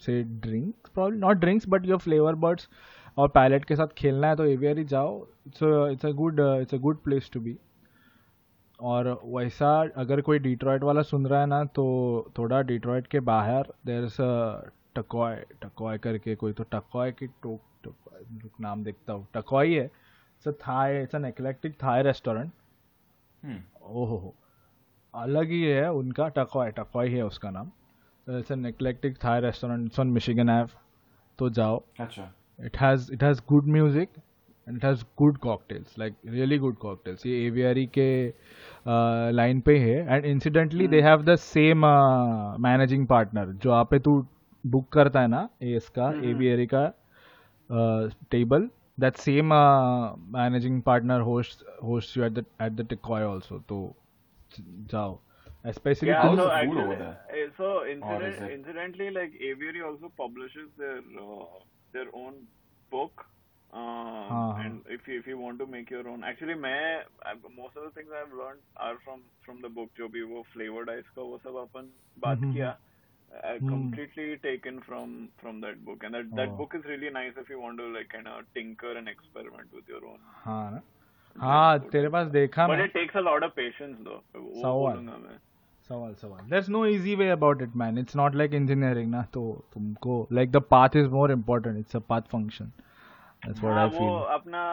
say 0.01 0.23
drinks 0.23 0.91
problem 0.91 1.19
not 1.19 1.37
drinks 1.37 1.69
but 1.69 1.87
your 1.87 1.99
flavour 1.99 2.35
birds 2.45 2.69
और 3.21 3.29
पायलट 3.29 3.65
के 3.65 3.77
साथ 3.77 3.95
खेलना 3.99 4.29
है 4.29 4.37
तो 4.37 4.45
एवियरी 4.47 4.85
जाओ। 4.85 5.17
It's 5.47 5.63
it's 5.63 6.07
a 6.07 6.11
good 6.17 6.41
it's 6.41 6.75
a 6.75 6.79
good 6.79 7.03
place 7.05 7.31
to 7.33 7.41
be 7.41 7.57
और 8.79 9.09
वैसा 9.25 9.71
अगर 9.97 10.21
कोई 10.21 10.39
डिट्रॉइट 10.39 10.83
वाला 10.83 11.03
सुन 11.03 11.27
रहा 11.27 11.41
है 11.41 11.47
ना 11.47 11.65
तो 11.77 11.85
थोड़ा 12.39 12.61
डिट्रॉइट 12.63 13.07
के 13.07 13.21
बाहर 13.23 13.73
देर 13.87 14.05
इज़ 14.05 14.21
अ 14.23 14.71
टकॉय 14.97 15.37
टकॉय 15.63 15.99
करके 15.99 16.35
कोई 16.35 16.53
तो 16.53 16.65
टकॉय 16.73 17.13
की 17.13 17.27
टोक 17.43 17.61
रुक 17.87 18.61
नाम 18.61 18.83
देखता 18.85 19.13
हूँ। 19.13 19.27
टकॉय 19.35 19.75
है। 19.75 19.85
It's 19.85 20.49
a 20.49 20.53
Thai 20.61 21.03
it's 21.03 21.15
an 21.15 21.25
eclectic 21.25 21.75
Thai 21.75 22.03
restaurant. 22.03 22.51
ओहो 23.83 24.17
हो। 24.17 24.35
अलग 25.15 25.51
ही 25.51 25.63
है 25.63 25.91
उनका 25.93 26.29
टकॉय 26.29 26.71
टकॉय 26.71 27.09
है 27.09 27.23
उसका 27.23 27.51
नाम। 27.51 27.71
It's 28.27 28.51
an 28.51 28.67
eclectic 28.67 29.17
Thai 29.25 29.41
restaurant 29.41 29.87
it's 29.87 30.01
on 30.01 30.11
Michigan 30.11 30.49
ave 30.51 30.71
तो 31.39 31.51
जाओ। 31.51 31.83
अच्छा। 32.01 32.31
it 32.60 32.76
has 32.84 33.10
it 33.18 33.22
has 33.28 33.40
good 33.52 33.68
music 33.78 34.10
and 34.68 34.78
it 34.78 34.84
has 34.88 35.02
good 35.22 35.40
cocktails 35.46 35.98
like 36.02 36.14
really 36.36 36.58
good 36.66 36.78
cocktails 36.84 37.26
ये 37.26 37.40
aviary 37.50 37.86
के 37.98 38.08
लाइन 39.36 39.60
पे 39.68 39.78
है 39.80 39.98
and 40.16 40.26
incidentally 40.26 40.88
they 40.88 41.02
have 41.02 41.24
the 41.26 41.36
same 41.48 41.86
managing 42.68 43.06
partner 43.08 43.52
जो 43.66 43.72
आप 43.72 43.90
पे 43.92 44.00
तू 44.08 44.16
बुक 44.76 44.88
करता 44.94 45.22
है 45.22 45.28
ना 45.28 45.48
एस 45.74 45.90
का 45.98 46.10
एवियरी 46.30 46.66
का 46.74 46.86
table 48.32 48.70
that 49.00 49.16
same 49.18 49.54
managing 50.38 50.82
partner 50.82 51.22
host 51.30 51.64
host 51.84 52.18
you 52.18 52.24
at 52.24 52.32
the 52.32 52.46
at 52.62 52.72
the 52.72 52.88
टिकॉय 52.90 53.24
also 53.24 53.60
तो 53.70 53.80
जाओ 54.92 55.20
specially 55.76 56.10
Yeah, 56.10 56.22
How's 56.22 56.40
so 56.40 56.44
the 56.48 56.50
food 56.50 56.58
actually, 56.58 56.82
over 56.82 56.96
there? 56.98 57.14
uh, 57.36 57.46
so 57.60 57.70
Or 57.70 57.86
is 57.86 57.94
incident, 57.94 58.42
it- 58.48 58.52
incidentally, 58.56 59.08
like 59.14 59.38
Aviary 59.48 59.80
also 59.88 60.10
publishes 60.20 60.68
their 60.82 60.98
uh, 61.22 61.46
their 61.93 62.07
own 62.15 62.35
book. 62.93 63.27
Um, 63.73 64.31
हाँ, 64.31 64.65
and 64.65 64.79
if 64.91 65.09
you 65.09 65.19
if 65.19 65.27
you 65.27 65.39
want 65.39 65.59
to 65.59 65.67
make 65.67 65.91
your 65.91 66.09
own, 66.09 66.25
actually, 66.25 66.55
मैं 66.55 67.05
most 67.57 67.77
of 67.77 67.85
the 67.85 67.91
things 67.91 68.09
I've 68.21 68.33
learned 68.33 68.63
are 68.77 68.97
from 69.05 69.21
from 69.47 69.61
the 69.63 69.69
book. 69.69 69.91
जो 69.99 70.09
भी 70.09 70.23
वो 70.23 70.45
flavored 70.55 70.89
ice 70.89 71.11
का 71.17 71.23
वो 71.23 71.39
सब 71.39 71.57
अपन 71.57 71.93
बात 72.19 72.39
हम्म, 72.39 72.53
किया. 72.53 72.77
हम्म। 73.45 73.69
completely 73.69 74.37
taken 74.47 74.81
from 74.89 75.13
from 75.43 75.61
that 75.61 75.85
book, 75.85 76.05
and 76.05 76.15
that 76.15 76.25
oh. 76.25 76.37
that 76.37 76.49
Oh. 76.49 76.57
book 76.57 76.75
is 76.79 76.85
really 76.85 77.11
nice 77.11 77.39
if 77.45 77.51
you 77.51 77.61
want 77.61 77.79
to 77.79 77.87
like 77.99 78.09
kind 78.15 78.29
of 78.29 78.41
tinker 78.55 78.97
and 78.97 79.09
experiment 79.09 79.73
with 79.73 79.89
your 79.89 80.05
own. 80.07 80.19
हाँ 80.45 80.71
ना 80.73 80.81
हाँ 81.41 81.79
तेरे 81.79 82.09
पास 82.09 82.27
देखा 82.27 82.67
But 82.67 82.79
मैं 82.79 82.89
it 82.89 82.95
takes 82.95 83.15
a 83.15 83.25
lot 83.29 83.47
of 83.49 83.55
patience 83.55 84.05
though. 84.09 84.21
वो। 84.37 84.91
मैं. 84.95 85.39
सवाल 85.91 86.15
सवाल. 86.15 86.41
There 86.51 86.69
no 86.71 86.85
easy 86.87 87.15
way 87.17 87.29
about 87.31 87.63
it 87.63 87.77
man 87.83 87.99
it's 87.99 88.17
not 88.17 88.35
like 88.35 88.55
engineering 88.55 89.11
ना. 89.11 89.23
तो 89.35 89.43
तुमको 89.75 90.17
like 90.33 90.51
the 90.53 90.63
path 90.71 90.97
is 90.97 91.09
more 91.11 91.33
important 91.33 91.79
it's 91.79 91.97
a 91.97 91.99
path 92.09 92.33
function 92.33 92.73
that's 93.47 93.63
what 93.63 93.79
I 93.79 93.89
feel 93.99 94.25
अपना 94.35 94.65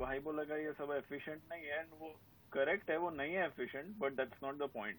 भाई 0.00 0.18
बोलेगा 0.28 0.56
ये 0.56 0.72
सब 0.78 0.92
एफिशिएंट 0.96 1.40
नहीं 1.52 1.62
है 1.62 1.82
and 1.82 2.00
वो 2.00 2.14
करेक्ट 2.52 2.90
है 2.90 2.98
वो 2.98 3.10
नहीं 3.10 3.34
है 3.34 3.46
efficient 3.46 3.86
but 4.00 4.16
that's 4.16 4.44
not 4.44 4.58
the 4.58 4.68
point 4.74 4.96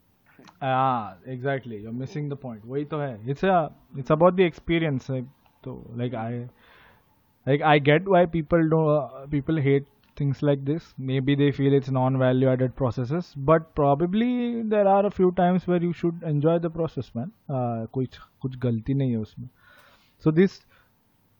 हाँ 0.62 1.22
exactly 1.34 1.84
you 1.84 1.92
missing 2.04 2.32
the 2.32 2.38
point 2.42 2.62
वही 2.66 2.86
तो 2.86 3.00
है. 3.00 3.14
It's 3.30 3.44
it's 3.44 4.12
about 4.12 4.34
the 4.34 4.40
experience 4.52 5.10
like 5.12 5.28
तो 5.64 5.82
like 5.98 6.16
I 6.26 6.48
like 7.48 7.64
i 7.70 7.74
get 7.88 8.08
why 8.12 8.20
people 8.36 8.64
do 8.70 8.78
uh, 8.92 9.26
people 9.32 9.60
hate 9.66 9.90
things 10.17 10.41
like 10.41 10.63
this 10.65 10.93
maybe 10.97 11.36
they 11.36 11.51
feel 11.51 11.73
it's 11.73 11.91
non 11.91 12.19
value 12.19 12.49
added 12.49 12.75
processes 12.75 13.34
but 13.49 13.73
probably 13.75 14.62
there 14.63 14.88
are 14.88 15.06
a 15.06 15.12
few 15.12 15.32
times 15.32 15.67
where 15.67 15.82
you 15.82 15.93
should 15.93 16.23
enjoy 16.23 16.58
the 16.60 16.69
process 16.69 17.12
man 17.15 17.32
uh, 17.49 17.88
कुछ 17.93 18.19
कुछ 18.41 18.58
गलती 18.60 18.93
नहीं 18.93 19.12
है 19.12 19.17
उसमें 19.17 19.49
so 20.23 20.32
this 20.32 20.62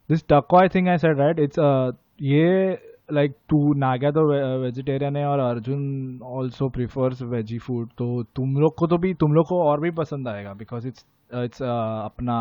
this 0.10 0.24
takoy 0.34 0.66
thing 0.72 0.90
i 0.90 0.98
said 0.98 1.18
right 1.18 1.40
it's 1.40 1.64
uh 1.70 1.92
ये 2.24 2.78
like 3.14 3.34
तू 3.50 3.74
नागा 3.74 4.12
तो 4.12 4.22
vegetarian 4.62 5.16
है 5.16 5.26
और 5.28 5.40
Arjun 5.40 6.20
also 6.36 6.70
prefers 6.70 7.22
veggie 7.34 7.58
food 7.58 7.90
तो 7.98 8.08
तुम 8.36 8.56
लोग 8.62 8.76
को 8.78 8.88
तो 8.88 8.98
भी 8.98 9.14
तुम 9.14 9.34
लोग 9.34 9.46
को 9.50 9.62
और 9.64 9.82
भी 9.82 9.92
पसंद 10.00 10.28
आएगा 10.28 10.54
बिकॉज़ 10.54 10.88
इट्स 10.88 11.06
इट्स 11.44 11.62
अपना 11.62 12.38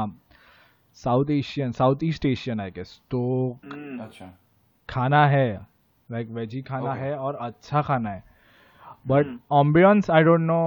south 0.99 1.31
Asian 1.31 1.73
south 1.73 2.05
east 2.05 2.27
Asian 2.27 2.61
I 2.61 2.70
guess 2.70 3.01
तो 3.11 3.20
अच्छा 4.01 4.33
खाना 4.88 5.27
है 5.27 5.47
लाइक 6.09 6.29
वेजी 6.31 6.62
खाना 6.62 6.90
Okay. 6.90 7.03
है 7.03 7.17
और 7.17 7.35
अच्छा 7.37 7.83
खाना 7.83 8.11
है। 8.11 8.23
But 9.07 9.38
ambiance 9.53 10.11
I 10.11 10.23
don't 10.23 10.40
know 10.40 10.59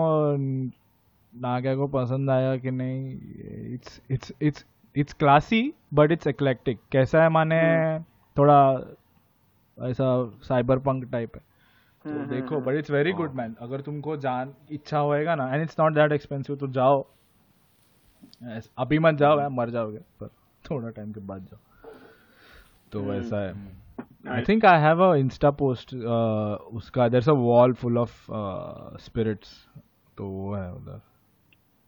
Naga 1.34 1.76
को 1.76 1.88
पसंद 1.88 2.30
आया 2.30 2.56
कि 2.58 2.72
नहीं। 2.72 3.74
It's 3.74 4.02
it's 4.12 4.34
it's 4.42 4.66
it's 4.96 5.14
classy 5.14 5.74
but 5.94 6.12
it's 6.12 6.28
eclectic 6.28 6.80
कैसा 6.92 7.24
है 7.24 7.30
माने 7.30 7.60
थोड़ा 8.38 8.60
ऐसा 9.78 10.06
साइबर 10.44 10.80
पंक 10.80 11.12
टाइप 11.12 11.36
है। 11.36 11.42
तो 12.06 12.26
देखो 12.26 12.60
but 12.62 12.76
it's 12.76 12.92
very 12.92 13.12
good 13.14 13.34
man 13.34 13.56
अगर 13.62 13.82
तुमको 13.82 14.18
जान 14.18 14.54
इच्छा 14.72 15.00
होएगा 15.00 15.36
ना 15.36 15.54
and 15.54 15.64
it's 15.64 15.80
not 15.80 15.94
that 15.94 16.12
expensive 16.12 16.56
तो 16.56 16.68
जाओ। 16.68 17.06
अभी 18.78 19.00
मत 19.00 19.16
जाओ 19.16 19.50
मर 19.50 19.70
जाओगे 19.70 20.00
पर 20.20 20.30
थोड़ा 20.64 20.90
टाइम 20.90 21.12
के 21.12 21.20
बाद 21.20 21.48
जाओ। 21.52 21.92
तो 22.92 23.02
वैसा 23.02 23.42
है। 23.42 23.54
I 24.26 24.44
think 24.48 24.66
I 24.66 24.82
have 24.82 25.04
a 25.04 25.16
insta 25.16 25.52
post 25.52 25.94
उसका 25.94 27.08
there 27.10 27.30
a 27.30 27.34
wall 27.34 27.74
full 27.74 27.98
of 27.98 28.26
spirits 29.02 29.50
तो 30.18 30.28
वो 30.28 30.54
है 30.56 30.72
उधर। 30.74 31.02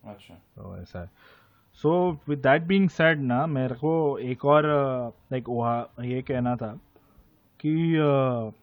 अच्छा। 0.10 0.34
तो 0.34 0.78
ऐसा 0.82 1.00
है। 1.00 1.10
So 1.82 2.12
with 2.30 2.40
that 2.40 2.62
being 2.62 2.90
said 2.90 3.22
ना 3.22 3.46
मेरे 3.48 3.76
को 3.76 4.18
एक 4.18 4.46
और 4.46 4.66
लाइक 5.32 5.50
वहाँ 5.50 6.04
ये 6.06 6.22
कहना 6.22 6.56
था 6.56 6.74
कि 7.60 7.76
uh, 7.98 8.54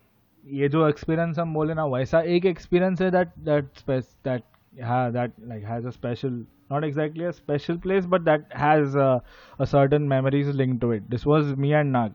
ये 0.53 0.69
जो 0.69 0.89
एक्सपीरियंस 0.89 1.39
हम 1.39 1.55
बोले 1.55 1.75
ना 1.75 1.85
वैसा 1.87 2.21
एक 2.21 2.47
एक्सपीरियंस 2.47 3.03
है 3.03 3.11
दैट 3.11 3.29
दैट 3.39 3.65
दैट 3.89 4.43
हाँ 4.83 5.13
that 5.13 5.33
like 5.41 5.65
has 5.65 5.87
a 5.87 5.91
special 5.91 6.45
not 6.71 6.85
exactly 6.85 7.27
a 7.27 7.33
special 7.33 7.77
place 7.83 8.07
but 8.13 8.25
that 8.25 8.47
has 8.61 8.97
uh, 8.97 9.19
a 9.59 9.67
certain 9.67 10.09
memories 10.09 10.49
linked 10.49 10.81
to 10.81 10.91
it. 10.91 11.05
This 11.09 11.25
was 11.25 11.53
me 11.65 11.73
and 11.81 11.93
nag. 11.93 12.15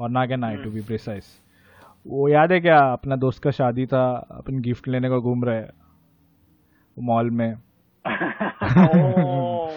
और 0.00 0.10
Nag 0.10 0.32
and 0.32 0.44
I 0.44 0.56
to 0.64 0.70
be 0.70 0.80
precise 0.90 1.24
वो 2.06 2.28
याद 2.28 2.52
है 2.52 2.60
क्या 2.60 2.78
अपना 2.92 3.16
दोस्त 3.24 3.42
का 3.42 3.50
शादी 3.60 3.86
था 3.86 4.02
अपन 4.38 4.60
गिफ्ट 4.68 4.88
लेने 4.88 5.08
को 5.08 5.20
घूम 5.20 5.44
रहे 5.44 5.62
मॉल 6.96 7.30
में 7.40 7.50
oh 8.04 9.68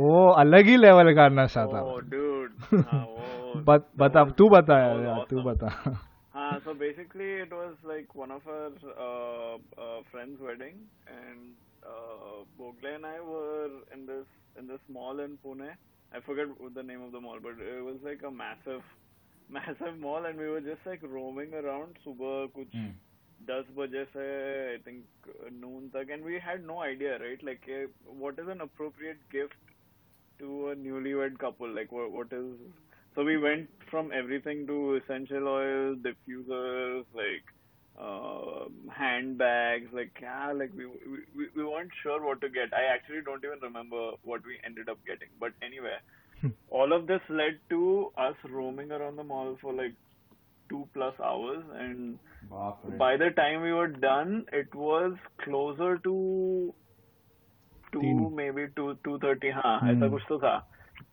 वो 0.00 0.26
अलग 0.40 0.66
ही 0.66 0.76
लेवल 0.76 1.14
का 1.14 1.28
नशा 1.42 1.64
था 1.66 1.80
Oh. 1.82 2.82
हाँ, 2.90 3.06
बता 4.00 4.24
तू 4.38 4.48
बता 4.56 4.78
यार 4.78 5.24
तू 5.30 5.42
बता 5.50 5.70
Uh, 6.38 6.56
so 6.64 6.72
basically, 6.80 7.28
it 7.42 7.52
was 7.58 7.76
like 7.90 8.10
one 8.14 8.30
of 8.34 8.42
our 8.46 8.66
uh, 9.04 9.54
uh, 9.84 10.00
friends' 10.10 10.42
wedding, 10.48 10.74
and 11.14 11.54
uh, 11.92 12.34
Bogle 12.58 12.90
and 12.90 13.06
I 13.06 13.14
were 13.28 13.70
in 13.96 14.04
this 14.10 14.26
in 14.60 14.68
this 14.72 14.82
mall 14.88 15.22
in 15.24 15.38
Pune. 15.46 15.70
I 16.12 16.20
forget 16.26 16.52
the 16.74 16.84
name 16.90 17.02
of 17.06 17.10
the 17.12 17.20
mall, 17.20 17.40
but 17.46 17.64
it 17.70 17.82
was 17.86 17.96
like 18.08 18.22
a 18.22 18.30
massive, 18.42 18.84
massive 19.50 19.98
mall 19.98 20.24
and 20.26 20.38
we 20.38 20.48
were 20.48 20.60
just 20.60 20.86
like 20.86 21.02
roaming 21.02 21.52
around 21.54 21.98
सुबह 22.04 22.46
कुछ 22.56 22.76
दस 23.50 23.66
I 23.66 23.76
think 23.76 24.16
I 24.18 24.78
think 24.86 25.04
noon 25.52 25.88
तक 25.88 26.10
and 26.10 26.24
we 26.24 26.38
had 26.44 26.64
no 26.66 26.80
idea 26.82 27.16
right 27.16 27.44
like 27.44 27.68
what 28.08 28.38
is 28.40 28.48
an 28.48 28.58
appropriate 28.58 29.20
gift 29.32 29.70
to 30.40 30.62
a 30.66 30.74
newlywed 30.78 31.36
couple 31.36 31.78
so 33.16 33.24
we 33.24 33.38
went 33.38 33.70
from 33.90 34.12
everything 34.12 34.66
to 34.66 34.96
essential 34.96 35.48
oils, 35.48 35.96
diffusers, 36.06 37.04
like 37.14 37.46
uh, 37.98 38.66
handbags, 38.90 39.86
like 39.90 40.18
yeah, 40.20 40.52
like 40.52 40.70
we, 40.76 40.84
we 40.84 41.46
we 41.56 41.64
weren't 41.64 41.94
sure 42.02 42.22
what 42.22 42.42
to 42.42 42.50
get. 42.50 42.74
I 42.74 42.84
actually 42.94 43.22
don't 43.22 43.42
even 43.42 43.58
remember 43.62 44.10
what 44.22 44.44
we 44.44 44.58
ended 44.64 44.90
up 44.90 44.98
getting. 45.06 45.30
But 45.40 45.52
anyway, 45.62 45.96
all 46.69 46.93
of 46.93 47.07
this 47.07 47.21
led 47.29 47.59
to 47.69 48.11
us 48.17 48.35
roaming 48.49 48.91
around 48.91 49.15
the 49.15 49.23
mall 49.23 49.57
for 49.61 49.73
like 49.73 49.93
two 50.69 50.87
plus 50.93 51.13
hours, 51.19 51.63
and 51.75 52.17
बाप 52.51 52.81
रे 52.85 52.97
by 52.97 53.17
the 53.17 53.29
time 53.31 53.61
we 53.61 53.73
were 53.73 53.87
done, 53.87 54.45
it 54.51 54.73
was 54.73 55.13
closer 55.43 55.97
to 55.97 56.73
two, 57.93 57.99
तीन। 57.99 58.35
maybe 58.35 58.67
two 58.75 58.97
two 59.03 59.17
thirty. 59.19 59.51
हाँ, 59.51 59.79
Hmm. 59.79 59.89
ऐसा 59.89 60.09
कुछ 60.09 60.21
तो 60.29 60.39
था. 60.39 60.65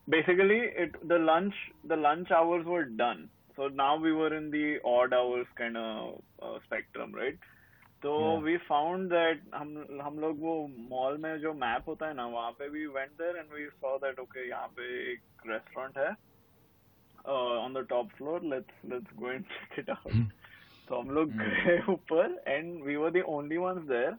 Basically, 0.08 0.60
it 0.84 0.96
the 1.08 1.18
lunch 1.18 1.54
the 1.84 1.96
lunch 1.96 2.30
hours 2.30 2.64
were 2.64 2.84
done. 2.84 3.28
So 3.56 3.68
now 3.68 3.96
we 3.96 4.12
were 4.12 4.32
in 4.36 4.50
the 4.50 4.78
odd 4.84 5.12
hours 5.12 5.46
kind 5.56 5.76
of 5.76 6.22
uh, 6.42 6.58
spectrum, 6.64 7.12
right? 7.12 7.38
तो 8.03 8.13
we 8.41 8.55
found 8.59 9.09
that 9.09 9.41
हम 9.55 9.69
हम 10.01 10.19
लोग 10.19 10.39
वो 10.41 10.55
मॉल 10.89 11.17
में 11.17 11.37
जो 11.39 11.53
मैप 11.55 11.87
होता 11.87 12.07
है 12.07 12.13
ना 12.13 12.25
वहाँ 12.27 12.51
पे 12.51 12.67
we 12.69 12.85
went 12.95 13.11
there 13.21 13.37
and 13.37 13.53
we 13.53 13.65
saw 13.65 13.97
that 13.97 14.19
okay 14.19 14.47
यहाँ 14.49 14.67
पे 14.77 14.87
एक 15.11 15.47
रेस्टोरेंट 15.47 15.97
है 15.97 16.09
on 17.27 17.73
the 17.73 17.85
top 17.89 18.09
floor 18.17 18.43
let's 18.45 18.85
let's 18.85 19.15
go 19.15 19.31
and 19.31 19.43
check 19.45 19.79
it 19.79 19.89
out 19.89 20.13
तो 20.89 20.99
हम 20.99 21.11
लोग 21.11 21.29
hmm. 21.29 21.39
गए 21.39 21.79
ऊपर 21.89 22.43
and 22.47 22.83
we 22.83 22.95
were 22.95 23.11
the 23.11 23.23
only 23.29 23.57
ones 23.57 23.87
there 23.87 24.17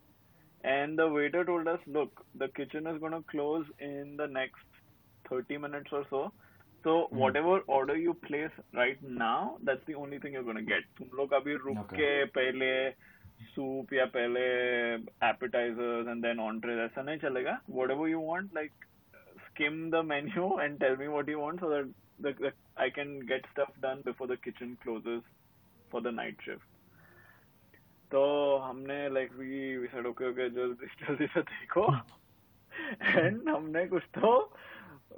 and 0.65 0.97
the 1.01 1.11
waiter 1.13 1.45
told 1.45 1.69
us 1.69 1.89
look 1.89 2.23
the 2.37 2.49
kitchen 2.57 2.91
is 2.91 2.99
gonna 2.99 3.19
close 3.29 3.67
in 3.83 4.17
the 4.17 4.31
next 4.33 4.83
thirty 5.25 5.57
minutes 5.59 5.93
और 5.93 6.05
so 6.05 6.29
so 6.85 6.97
whatever 7.37 7.65
order 7.71 7.99
you 7.99 8.13
place 8.23 8.57
right 8.75 9.03
now 9.21 9.57
that's 9.67 9.91
the 9.91 9.95
only 9.97 10.19
thing 10.19 10.35
you 10.35 10.43
gonna 10.45 10.61
get 10.71 10.87
तुम 10.99 11.17
लोग 11.17 11.33
अभी 11.35 11.55
रुक 11.65 11.85
के 11.93 12.25
पहले 12.35 12.73
soup 13.45 13.93
या 13.93 14.05
पहले 14.05 14.41
appetisers 15.29 16.09
and 16.09 16.23
then 16.23 16.41
ऑनट्रेज 16.41 16.79
ऐसा 16.79 17.03
नहीं 17.03 17.19
चलेगा। 17.19 17.61
Whatever 17.91 18.09
you 18.09 18.21
want 18.21 18.55
like 18.55 18.71
skim 19.47 19.91
the 19.91 20.05
menu 20.05 20.59
and 20.61 20.79
tell 20.81 20.97
me 20.97 21.07
what 21.07 21.29
you 21.29 21.39
want 21.39 21.61
so 21.61 21.83
that 22.23 22.53
I 22.79 22.91
can 22.91 23.19
get 23.27 23.47
stuff 23.47 23.81
done 23.81 24.03
before 24.07 24.29
the 24.29 24.39
kitchen 24.45 24.75
closes 24.83 25.23
for 25.93 26.03
the 26.03 26.07
night 26.07 26.43
shift 26.43 26.69
तो 28.11 28.57
हमने 28.57 29.09
like 29.09 29.33
we 29.33 29.87
said 29.87 30.07
okay 30.07 30.31
okay 30.31 30.51
जल्दी 30.51 30.87
जल्दी 31.07 31.27
से 31.27 31.41
देखो. 31.41 31.87
And 33.03 33.49
हमने 33.49 33.87
कुछ 33.87 34.03
तो 34.03 34.57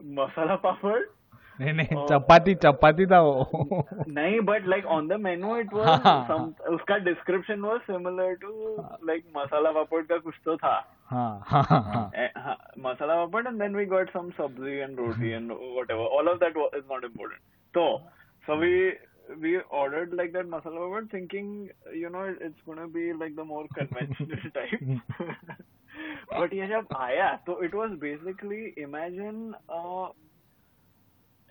मसाला 0.04 0.56
पापड़ 0.56 1.02
नहीं 1.60 1.72
नहीं 1.76 1.96
Oh. 1.98 2.06
चपाती 2.08 2.54
चपाती 2.62 3.06
था 3.12 3.20
वो 3.26 3.84
नहीं 4.16 4.40
but 4.50 4.66
like 4.72 4.86
on 4.96 5.06
the 5.12 5.18
menu 5.26 5.54
it 5.62 5.72
was 5.78 5.88
हाँ. 6.06 6.16
some 6.30 6.44
उसका 6.74 6.98
description 7.06 7.62
was 7.68 7.80
similar 7.86 8.28
to 8.44 8.50
like 9.10 9.24
मसाला 9.36 9.72
पापड़ 9.78 10.02
का 10.12 10.18
कुछ 10.26 10.34
तो 10.44 10.56
था 10.64 10.74
हाँ 11.12 11.28
हाँ 11.52 11.62
हाँ 11.70 11.80
हाँ 11.94 12.04
Eh, 12.24 12.28
masala 12.86 13.16
papad 13.22 13.48
and 13.52 13.60
then 13.64 13.76
we 13.80 13.84
got 13.94 14.12
some 14.18 14.30
sabzi 14.38 14.76
and 14.84 14.98
roti 15.04 15.32
and 15.40 15.52
whatever. 15.78 16.06
All 16.18 16.28
of 16.32 16.40
that 16.40 16.56
wa- 16.62 16.70
is 16.78 16.84
not 16.94 17.04
important. 17.04 17.40
So, 17.74 17.84
so 18.46 18.56
we 18.64 18.72
we 19.44 19.52
ordered 19.82 20.12
like 20.20 20.32
that 20.38 20.50
masala 20.56 20.82
papad 20.84 21.10
thinking, 21.12 21.52
you 22.02 22.10
know, 22.16 22.24
it's 22.48 22.66
gonna 22.70 22.88
be 22.98 23.06
like 23.22 23.36
the 23.36 23.44
more 23.54 23.64
conventional 23.78 24.50
type. 24.58 24.84
but 26.30 26.52
ये 26.52 26.66
जब 26.68 26.86
आया, 26.96 27.28
so 27.46 27.58
it 27.68 27.74
was 27.74 27.96
basically 28.00 28.62
imagine 28.76 29.54
uh, 29.68 30.08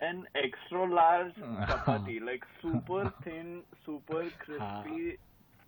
an 0.01 0.25
extra 0.35 0.85
large 0.93 1.35
chapati, 1.67 2.19
like 2.21 2.43
super 2.61 3.13
thin, 3.23 3.61
super 3.85 4.23
crispy 4.39 5.17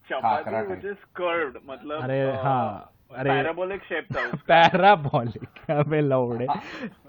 chapati 0.09 0.43
khakhra 0.43 0.69
which 0.69 0.81
type. 0.81 0.91
is 0.91 0.97
curved. 1.15 1.57
मतलब 1.65 2.03
अरे 2.03 2.21
uh, 2.31 2.43
हाँ 2.43 2.93
अरे 3.10 3.30
parabolic 3.30 3.82
shape 3.82 4.06
था 4.16 4.20
उसका। 4.20 4.36
Parabolic 4.48 5.70
अबे 5.70 6.00
लौड़े। 6.00 6.46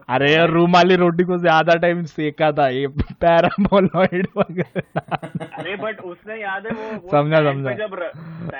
अरे 0.09 0.31
यार 0.33 0.49
रूमाली 0.49 0.95
रोटी 0.95 1.23
को 1.23 1.37
ज़्यादा 1.37 1.73
टाइम 1.75 2.03
सेका 2.05 2.51
था 2.51 2.67
ये 2.69 2.87
पैराबोलॉइड 3.21 4.27
वगैरह। 4.37 5.01
अरे 5.57 5.75
बट 5.75 5.99
उसने 6.01 6.35
याद 6.41 6.65
है 6.65 6.71
वो, 6.71 6.91
वो 6.91 7.09
समझा, 7.11 7.41
समझा। 7.51 7.73
जब 7.73 7.93
र- 7.93 8.11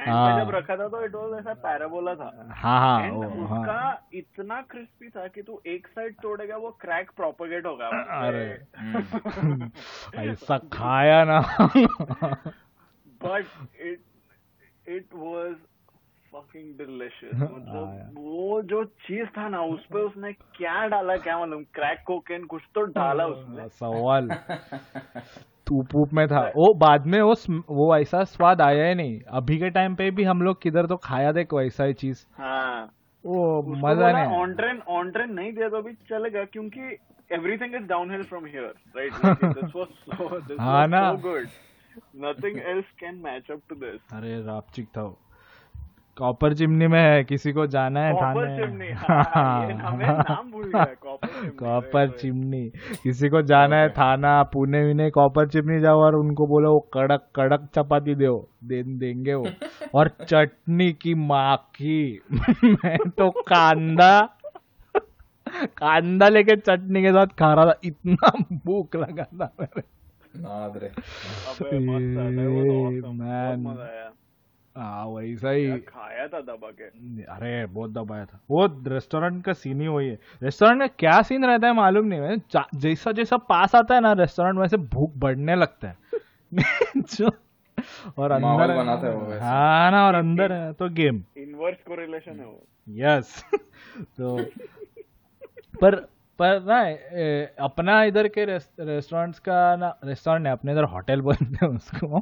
हाँ। 0.10 0.45
जब 0.45 0.52
रखा 0.56 0.75
था 0.75 0.88
तो 0.88 1.04
इट 1.06 1.15
वाज 1.15 1.39
ऐसा 1.39 1.54
पैराबोला 1.54 2.13
था। 2.15 2.52
हाँ 2.56 2.80
हाँ 2.80 3.04
एंड 3.04 3.13
वो 3.13 3.23
उसका 3.23 3.73
हाँ 3.73 4.08
इतना 4.13 4.62
क्रिस्पी 4.62 5.10
था 5.10 5.28
कि 5.28 5.41
तू 5.41 5.62
एक 5.67 5.88
साइड 5.88 6.15
तोड़ेगा 6.21 6.58
वो 6.58 6.69
क्रैक 6.82 7.12
प्रोपोगेट 7.17 7.65
होगा 7.65 7.88
अरे 8.19 8.45
ऐसा 10.30 10.58
खाया 10.73 11.23
ना। 11.23 11.39
But 13.23 13.45
it 13.82 13.99
it 14.88 15.06
was 15.15 15.56
fucking 16.33 16.73
delicious 16.77 17.33
हाँ, 17.35 17.47
मतलब 17.49 18.17
वो 18.17 18.61
जो 18.71 18.83
चीज़ 19.05 19.27
था 19.37 19.47
ना 19.49 19.61
उस 19.73 19.85
पे 19.93 19.99
उसने 19.99 20.31
क्या 20.57 20.85
डाला 20.87 21.15
क्या 21.17 21.37
मालूम 21.39 21.63
क्रैक 21.73 22.03
कोकेन 22.07 22.43
कुछ 22.45 22.61
तो 22.75 22.81
डाला 22.97 23.25
उसने। 23.27 23.67
सवाल। 23.69 24.29
वूप 25.71 26.13
में 26.13 26.25
था। 26.27 26.39
वो 26.55 26.73
बाद 26.73 27.05
में 27.05 27.19
वो 27.21 27.33
वो 27.69 27.95
ऐसा 27.97 28.23
स्वाद 28.23 28.61
आया 28.61 28.87
ही 28.87 28.95
नहीं। 28.95 29.19
अभी 29.39 29.57
के 29.57 29.69
टाइम 29.69 29.95
पे 29.95 30.09
भी 30.11 30.23
हम 30.23 30.41
लोग 30.41 30.61
किधर 30.61 30.85
तो 30.85 30.95
खाया 31.03 31.33
थे 31.33 31.43
कोई 31.45 31.65
ऐसा 31.65 31.83
ही 31.83 31.93
चीज़ 31.93 32.25
हाँ। 32.37 32.85
वो 33.25 33.61
मज़ा 33.83 34.11
नहीं 34.11 34.37
ऑन 34.37 34.53
ट्रेन 34.55 34.79
ऑन 34.89 35.11
ट्रेन 35.11 35.33
नहीं 35.33 35.51
दिया 35.53 35.69
तो 35.69 35.77
अभी 35.77 35.93
चलेगा 36.09 36.43
क्योंकि 36.53 36.97
everything 37.31 37.75
is 37.75 37.83
downhill 37.87 38.23
from 38.23 38.45
here 38.45 38.73
right 38.95 39.13
this 39.13 39.75
was 39.75 39.87
so 40.09 40.39
this 40.39 40.59
हाँ 40.59 40.79
वाज 40.79 40.89
ना। 40.89 41.01
So 41.11 41.17
good 41.21 41.47
nothing 42.25 42.57
else 42.67 42.91
can 42.99 43.15
match 43.23 43.51
up 43.51 43.61
to 43.69 43.75
this 43.75 44.13
अरे 44.13 44.41
रापचिक 44.45 44.87
था 44.97 45.03
वो। 45.03 45.17
कॉपर 46.19 46.53
चिमनी 46.53 46.88
में 46.88 47.01
है 47.01 47.23
किसी 47.23 47.51
को 47.51 47.67
जाना 47.67 47.99
है 47.99 48.13
कॉपर 48.13 48.47
थाने 48.47 48.65
चिमनी 48.65 48.88
हाँ, 48.88 49.67
ये 49.67 49.73
हमें 49.73 50.05
नाम 50.05 50.51
भूल 50.51 50.71
गया 50.75 50.86
कॉपर 51.49 52.10
चिमनी 52.10 52.71
किसी 53.03 53.29
को 53.29 53.41
जाना 53.41 53.75
है 53.75 53.89
थाना 53.89 54.43
पुणे 54.43 54.84
विने 54.84 55.10
कॉपर 55.10 55.47
चिमनी 55.47 55.79
जाओ 55.79 55.99
और 55.99 56.15
उनको 56.15 56.47
बोलो 56.47 56.73
वो 56.73 56.79
कड़क 56.79 57.27
कड़क 57.36 57.69
चपाती 57.75 58.15
दो 58.15 58.49
दे 58.63 58.84
देंगे 58.84 59.34
वो। 59.34 59.47
और 59.95 60.08
चटनी 60.08 60.93
की 60.93 61.13
माखी। 61.13 62.21
मैं 62.65 63.10
तो 63.10 63.29
कांदा 63.29 64.29
कांदा 65.77 66.29
लेके 66.29 66.55
चटनी 66.55 67.01
के 67.01 67.10
साथ 67.10 67.27
खा 67.27 67.53
रहा 67.53 67.65
था 67.65 67.75
इतना 67.84 68.32
भूख 68.53 68.95
लगा 68.95 69.23
था 69.23 69.53
मेरे। 69.62 69.84
नाद 70.38 70.79
हाँ 74.79 75.05
वैसा 75.07 75.49
ही 75.49 75.77
खाया 75.79 76.27
था 76.27 76.39
दबा 76.41 76.69
के 76.71 76.83
अरे 77.23 77.65
बहुत 77.65 77.91
दबाया 77.91 78.25
था। 78.25 78.39
वो 78.49 78.65
रेस्टोरेंट 78.87 79.43
का 79.45 79.53
सीन 79.53 79.81
ही 79.81 79.87
वही 79.87 80.07
है। 80.09 80.19
रेस्टोरेंट 80.43 80.79
में 80.79 80.89
क्या 80.99 81.21
सीन 81.21 81.45
रहता 81.45 81.67
है 81.67 81.73
मालूम 81.73 82.05
नहीं। 82.05 82.19
है 82.21 82.37
जैसा 82.75 83.11
जैसा 83.11 83.37
पास 83.37 83.75
आता 83.75 83.95
है 83.95 84.01
ना 84.01 84.13
रेस्टोरेंट 84.13 84.59
वैसे 84.59 84.77
भूख 84.77 85.13
बढ़ने 85.17 85.55
लगता 85.55 85.87
है। 85.87 85.97
जो 86.97 87.31
और 88.17 88.31
अंदर 88.31 88.75
बनाता 88.75 89.07
है 89.07 89.13
वो 89.15 89.39
हाँ 89.39 89.91
ना 89.91 90.05
और 90.07 90.15
अंदर 90.15 90.51
है 90.51 90.71
तो 90.73 90.89
गेम 90.89 91.23
इनवर्स 91.37 91.83
कोरिलेशन 91.87 92.39
है 92.39 92.45
वो। 92.45 92.67
यस 92.87 93.43
तो 94.17 94.38
पर 95.82 95.95
पर 96.39 96.61
ना 96.63 96.82
ए, 96.88 97.55
अपना 97.59 98.03
इधर 98.03 98.27
के 98.27 98.45
रेस्टोरेंट्स 98.45 99.39
का 99.39 99.75
ना 99.75 99.97
रेस्टोरेंट 100.05 100.45
है 100.47 100.51
अपने 100.51 100.71
इधर 100.71 100.84
होटल 100.84 101.21
बोलते 101.21 101.65
हैं 101.65 101.67
उसको। 101.67 102.17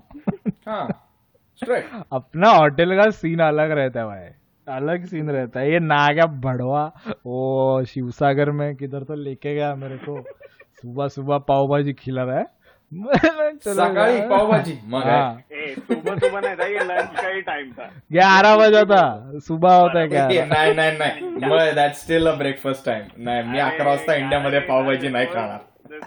हाँ। 0.68 1.04
अपना 2.14 2.50
होटल 2.50 2.96
का 2.96 3.10
सीन 3.10 3.40
अलग 3.40 3.72
रहता 3.72 4.00
है 4.00 4.06
भाई। 4.06 4.30
अलग 4.76 5.06
सीन 5.06 5.30
रहता 5.30 5.60
है। 5.60 5.72
ये 5.72 5.80
नागा 5.80 6.26
बड़वा 6.26 6.92
वो 7.26 7.86
शिवसागर 7.86 8.52
में 8.52 8.76
किधर 8.76 9.04
तो 9.04 9.16
लेके 9.16 9.56
गया 9.56 9.76
मेरे 9.76 9.98
को। 9.98 10.26
सुबह 10.82 11.08
सुबह 11.08 11.38
पाव 11.38 11.68
भाजी 11.68 11.94
खिला 11.94 12.24
रहा 12.24 12.38
है। 12.38 12.46
चलो 12.94 13.74
सकाळी. 13.74 14.22
पावभाजी. 14.22 14.80
हाँ। 14.94 15.44
सुबह 15.54 16.16
सुबह 16.16 16.40
नहीं 16.40 16.56
था 16.56 16.66
ये 16.66 16.80
लंच 16.80 17.22
का 17.22 17.28
ही 17.28 17.42
टाइम 17.42 17.72
था। 17.72 17.92
ग्यारह 18.12 18.58
बजा 18.58 18.84
था। 18.84 19.40
सुबह 19.40 19.74
होता 19.74 20.00
है 20.00 20.08
ग्यारह। 20.08 20.46
नाही 20.46 20.74
नाही 20.74 20.98
नाही। 20.98 21.22
मग 21.22 21.76
that 21.76 21.92
still 21.92 22.28
a 22.28 22.36
breakfast 22.36 22.86
time 22.86 23.04
नाही 23.18 23.44
मी 23.44 23.60
अकरा 23.60 23.86
वाजता 23.86 24.14
इंडियामध्ये 24.14 24.60
पावभाजी 24.60 25.10
नाही 25.10 25.26
खाणार. 25.26 25.60
दिस 25.92 26.04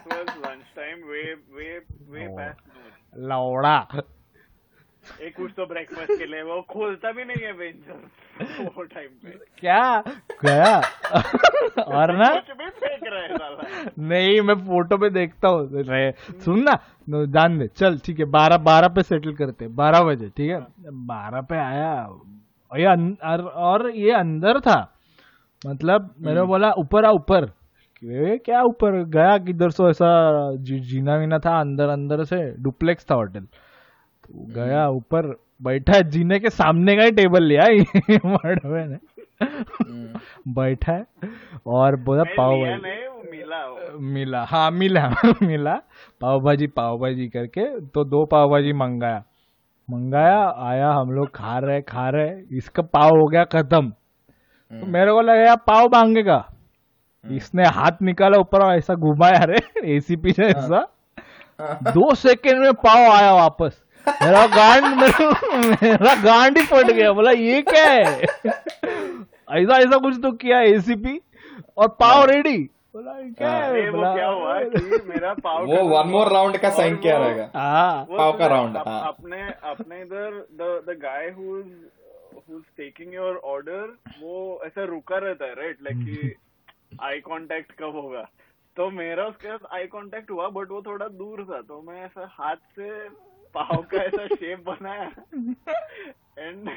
एक 5.27 5.35
कुछ 5.37 5.51
तो 5.57 5.65
ब्रेकफास्ट 5.67 6.19
के 6.19 6.27
लिए 6.27 6.43
वो 6.43 6.61
खोलता 6.71 7.11
भी 7.13 7.25
नहीं 7.25 7.45
है 7.47 7.53
वेंचर 7.53 8.65
वो 8.77 8.83
टाइम 8.83 9.09
पे। 9.25 9.31
क्या? 9.59 10.03
गया? 10.45 10.77
और 11.85 12.13
ना? 12.19 12.29
कुछ 12.35 12.57
भी 12.59 12.69
फेंक 12.69 13.01
रहे 13.05 13.23
हैं 13.23 13.37
साला। 13.37 13.91
नहीं 14.09 14.41
मैं 14.41 14.55
फ़ोटो 14.67 14.97
पे 14.99 15.11
देखता 15.11 15.49
हूँ। 15.49 15.83
सुन 16.45 16.63
ना 16.63 16.79
जान 17.37 17.59
दे 17.59 17.67
चल 17.77 17.99
ठीक 17.99 18.19
है 18.19 18.25
बारह 18.37 18.57
बारह 18.71 18.89
पे 18.97 19.03
सेटल 19.03 19.35
करते 19.35 19.69
बारह 19.83 20.03
बजे 20.05 20.29
ठीक 20.37 20.51
है? 20.51 20.61
बारह 21.13 21.41
पे 21.51 21.57
आया 21.57 21.93
और 22.71 22.81
ये 22.81 22.87
और, 22.87 23.91
ये 23.91 24.13
अंदर 24.13 24.61
था 24.61 24.79
मतलब 25.67 26.15
मैंने 26.21 26.43
बोला 26.53 26.73
ऊपर 26.79 27.05
आ 27.05 27.11
ऊपर। 27.11 27.51
क्या 28.45 28.63
ऊपर? 28.63 29.03
गया 29.15 29.37
किधर 29.39 29.71
सो? 29.71 29.89
ऐसा 29.91 30.11
जी- 30.57 30.81
जीना 30.83 31.17
वीना 31.17 31.39
था 31.39 31.59
अंदर 31.61 31.89
अंदर 31.89 32.25
से 32.25 32.37
डुप्लेक्स 32.63 33.07
था 33.11 33.15
होटल 33.15 33.47
गया 34.57 34.87
ऊपर 34.89 35.27
बैठा 35.63 35.97
है 35.97 36.03
जीने 36.11 36.39
के 36.41 36.51
सामने 36.51 36.97
का 36.97 37.05
ही 37.05 37.11
टेबल 37.13 37.45
लिया 37.45 37.65
मड़वे 38.27 38.85
ने। 38.87 38.97
बैठा 40.55 40.93
है 40.93 41.05
और 41.77 41.97
बोला 42.05 42.23
पाव 42.37 42.53
भाजी। 42.61 43.09
मिला 43.31 43.59
मिला 44.15 44.45
हाँ 44.51 44.71
मिला 44.71 45.09
मिला। 45.43 45.75
पाव 46.21 46.39
भाजी 46.45 46.67
पाव 46.77 46.97
भाजी 46.99 47.27
करके 47.29 47.65
तो 47.95 48.05
दो 48.05 48.25
पाव 48.33 48.49
भाजी 48.51 48.73
मंगाया। 48.73 49.23
मंगाया 49.89 50.41
आया 50.69 50.91
हम 51.01 51.11
लोग 51.13 51.29
खा 51.35 51.59
रहे 51.59 51.81
खा 51.89 52.09
रहे 52.15 52.57
इसका 52.57 52.83
पाव 52.83 53.17
हो 53.21 53.27
गया 53.29 53.45
खत्म। 53.55 53.91
तो 53.91 54.87
मेरे 54.93 55.13
को 55.13 55.21
लगा 55.21 55.43
यार 55.43 55.57
पाव 55.67 55.87
मांगेगा। 55.95 56.45
इसने 57.25 57.63
हाथ 57.77 58.03
निकाला 58.03 58.39
ऊपर 58.41 58.63
ऐसा 58.77 58.95
घुमाया 58.95 59.43
अरे 59.43 59.57
एसीपी 59.97 60.33
से 60.33 60.45
ऐसा। 60.47 60.87
दो 61.93 62.15
सेकेंड 62.15 62.59
में 62.61 62.73
पाव 62.87 63.11
आया 63.13 63.33
वापस। 63.35 63.83
मेरा 64.09 64.47
गांड 64.47 64.85
मेरा, 65.83 66.15
गांड 66.23 66.59
ही 66.59 66.65
फट 66.65 66.91
गया। 66.91 67.13
बोला 67.13 67.31
ये 67.31 67.63
क्या 67.63 67.85
है? 67.85 68.23
ऐसा 68.23 69.79
ऐसा 69.79 69.99
कुछ 69.99 70.19
तो 70.23 70.33
किया 70.33 70.61
एसीपी 70.61 71.21
और 71.77 71.89
पाव 72.01 72.25
रेडी 72.25 72.59
बोला 72.95 73.13
ये 73.13 73.31
क्या 73.31 73.51
है। 73.51 73.91
वो 73.91 73.97
बोला, 73.97 74.15
क्या 74.15 74.29
हुआ? 74.29 74.59
कि 74.59 75.09
मेरा 75.09 75.33
पाव 75.35 75.67
वो 75.67 75.83
वन 75.89 76.09
मोर 76.09 76.33
राउंड 76.33 76.57
का 76.57 76.71
साइन 76.71 76.97
रहेगा। 77.05 77.51
हाँ। 77.55 78.05
पाव 78.11 78.33
का 78.39 78.91
हाँ। 78.91 79.07
अपने 79.09 79.43
अपने 79.71 80.01
इधर 80.01 80.47
the 80.53 80.83
the 80.89 80.99
guy 81.03 81.35
taking 82.79 83.13
your 83.15 83.33
order 83.51 83.83
वो 84.23 84.63
ऐसा 84.67 84.85
रुका 84.85 85.19
रहता 85.19 85.45
है 85.45 85.55
राइट 85.55 85.79
लाइक 85.83 85.99
कि 86.07 86.35
आई 87.03 87.19
कांटेक्ट 87.21 87.73
कब 87.73 87.97
होगा? 87.97 88.23
तो 88.77 88.91
मेरा 88.91 89.25
उसके 89.25 89.49
साथ 89.49 89.75
आई 89.75 89.87
कांटेक्ट 89.87 90.31
हुआ 90.31 90.49
बट 90.49 90.71
वो 90.71 90.83
थोड़ा 90.87 91.07
दूर 91.09 91.45
था 91.51 91.61
तो 91.61 91.81
मैं 91.89 92.05
ऐसा 92.05 92.29
हाथ 92.33 92.57
से 92.79 92.89
पाव 93.55 93.83
का 93.83 93.99
ऐसा 93.99 94.27
शेप 94.27 94.65
बनाया 94.67 95.11
एंड 96.39 96.69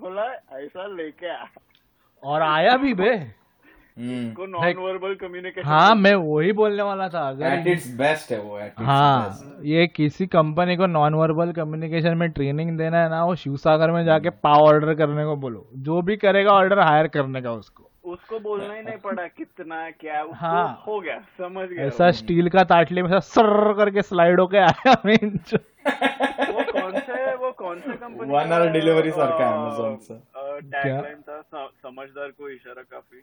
बोला 0.00 0.24
ऐसा 0.58 0.86
लेके 0.86 1.28
आ। 1.28 1.44
और 2.24 2.42
आया 2.42 2.76
भी 2.76 2.94
बे। 2.94 3.32
हम्म। 3.98 4.32
को 4.32 4.46
नॉन 4.46 4.76
वर्बल 4.76 5.14
कम्युनिकेशन 5.14 5.68
हाँ 5.68 5.94
मैं 5.94 6.14
वही 6.14 6.52
बोलने 6.52 6.82
वाला 6.82 7.08
था 7.08 7.30
एट 7.30 7.36
अगर 7.36 7.68
इट्स 7.70 7.96
बेस्ट 7.96 8.32
है 8.32 8.40
वो 8.40 8.60
हाँ 8.78 9.30
best. 9.30 9.64
ये 9.64 9.86
किसी 9.86 10.26
कंपनी 10.26 10.76
को 10.76 10.86
नॉन 10.86 11.14
वर्बल 11.14 11.52
कम्युनिकेशन 11.52 12.16
में 12.16 12.30
ट्रेनिंग 12.30 12.78
देना 12.78 13.02
है 13.02 13.10
ना 13.10 13.24
वो 13.24 13.34
शिव 13.34 13.56
सागर 13.56 13.90
में 13.90 14.04
जाके 14.04 14.30
पाव 14.30 14.60
ऑर्डर 14.60 14.94
करने 14.94 15.24
को 15.24 15.36
बोलो। 15.36 15.68
जो 15.76 16.02
भी 16.02 16.16
करेगा 16.16 16.50
ऑर्डर 16.50 16.78
हायर 16.78 17.06
करने 17.06 17.42
का 17.42 17.52
उसको। 17.52 17.89
उसको 18.10 18.38
बोलना 18.40 18.74
ही 18.74 18.82
नहीं 18.82 18.96
पड़ा 18.96 19.26
कितना 19.26 19.90
क्या 19.90 20.22
उसको 20.22 20.34
हाँ। 20.34 20.82
हो 20.86 21.00
गया 21.00 21.18
समझ 21.38 21.68
गया। 21.68 21.86
ऐसा 21.86 22.10
स्टील 22.10 22.48
का 22.48 22.64
ताटली 22.64 23.02
में 23.02 23.20
सर 23.20 23.72
करके 23.72 24.02
स्लाइड 24.02 24.40
होके 24.40 24.58
आया 24.58 24.94
बेंच। 25.06 25.54
वो 25.54 26.72
कौन 26.72 27.00
से 27.00 27.34
वो 27.34 27.52
कौन 27.52 27.80
से 27.80 27.92
कंपनी 27.92 28.32
One 28.34 28.52
hour 28.52 28.68
delivery 28.76 29.12
सारखं 29.12 29.44
आहे 29.44 29.58
Amazon 29.58 29.96
चं. 30.08 30.18
टैगलाइन 30.60 31.20
था 31.28 31.66
समझदार 31.66 32.28
को 32.28 32.48
इशारा 32.48 32.82
काफ़ी। 32.82 33.22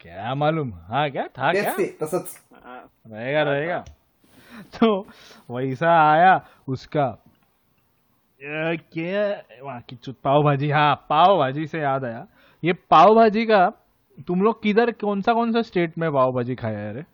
क्या 0.00 0.34
मालूम? 0.34 0.72
हाँ 0.74 1.10
क्या? 1.10 1.26
था 1.26 1.52
क्या? 1.52 1.72
तसंच 1.72 2.40
हाँ, 2.64 2.90
रहेगा 3.10 3.42
रहेगा। 3.42 3.84
तो 4.80 5.06
वैसा 5.50 6.12
आया 6.12 6.46
उसका। 6.68 7.18
क्या? 8.42 9.42
वहाँ 9.62 9.80
की 9.80 9.98
पाव 10.24 10.42
भाजी 10.42 10.70
हाँ 10.70 11.06
पाव 11.10 11.38
भाजी 11.38 11.66
से 11.66 11.80
याद 11.80 12.04
आया। 12.04 12.26
ये 12.64 12.72
पाव 12.72 13.14
भाजी 13.14 13.46
का 13.46 13.72
तुम 14.26 14.42
लोग 14.42 14.62
किधर 14.62 14.90
कौन 15.00 15.20
सा 15.22 15.32
कौन 15.34 15.52
सा 15.52 15.62
स्टेट 15.62 15.96
में 15.98 16.10
पाव 16.12 16.32
भाजी 16.32 16.54
खाया 16.54 16.78
है 16.78 16.92
रे? 16.94 17.04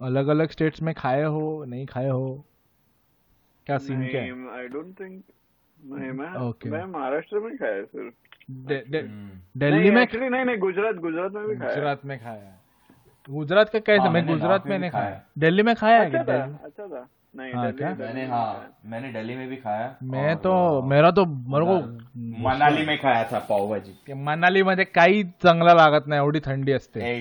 अलग 0.00 0.26
अलग 0.28 0.50
स्टेट्स 0.50 0.82
में 0.82 0.94
खाए 0.94 1.22
हो 1.24 1.64
नहीं 1.68 1.86
खाए 1.86 2.08
हो? 2.08 2.44
क्या 3.66 3.78
सीन 3.78 4.06
क्या 4.08 4.20
नहीं 4.22 4.48
आई 4.58 4.68
डोंट 4.68 5.00
थिंक 5.00 5.22
नहीं 5.78 6.10
मैं 6.10 6.28
Okay. 6.50 6.70
मैं 6.72 6.84
महाराष्ट्र 6.84 7.38
में 7.40 7.56
खाया 7.56 7.82
सिर्फ़ 7.84 8.14
हम्म। 8.50 9.30
दिल्ली 9.60 9.90
में 9.90 10.00
एक्चुअली 10.02 10.28
नहीं 10.28 10.44
नहीं 10.44 10.58
गुजरात 10.58 10.94
गुजरात 10.96 11.32
में 11.32 11.46
भी 11.48 11.56
खाया 11.56 11.74
गुजरात 11.74 12.04
में 12.04 12.18
खाया 12.20 12.42
है। 12.42 12.56
गुजरात 13.28 13.68
का 13.68 13.78
कैसे 13.78 14.02
हाँ, 14.02 14.10
मैं 14.10 14.26
गुजरात 14.26 14.66
में 14.66 14.78
नहीं 14.78 14.90
खाया 14.90 15.20
दिल्ली 15.38 15.62
में 15.62 15.74
खाया 15.76 15.98
है 15.98 16.04
अच्छा 16.06 16.22
क्या 16.22 16.86
था। 16.88 17.08
हाँ, 17.34 17.66
दिल्ली 17.66 17.78
क्या? 17.78 17.94
मैंने 17.96 18.24
हाँ 18.26 18.80
मैंने 18.84 19.12
दिल्ली 19.12 19.34
में 19.36 19.48
भी 19.48 19.56
खाया। 19.56 19.94
मैं 20.02 20.36
तो 20.36 20.82
मेरा 20.82 21.10
तो 21.10 21.24
मेरे 21.24 21.64
को 21.64 21.76
मनाली 22.44 22.84
में 22.86 22.96
खाया 22.98 23.24
था 23.32 23.38
पावभाजी 23.48 23.92
ते 24.06 24.14
मनाली 24.14 24.62
मध्ये 24.62 24.84
काही 24.84 25.22
चांगलं 25.42 25.74
लागत 25.76 26.06
नाही 26.08 26.20
एवढी 26.20 26.40
थंडी 26.40 26.72
असते. 26.72 27.20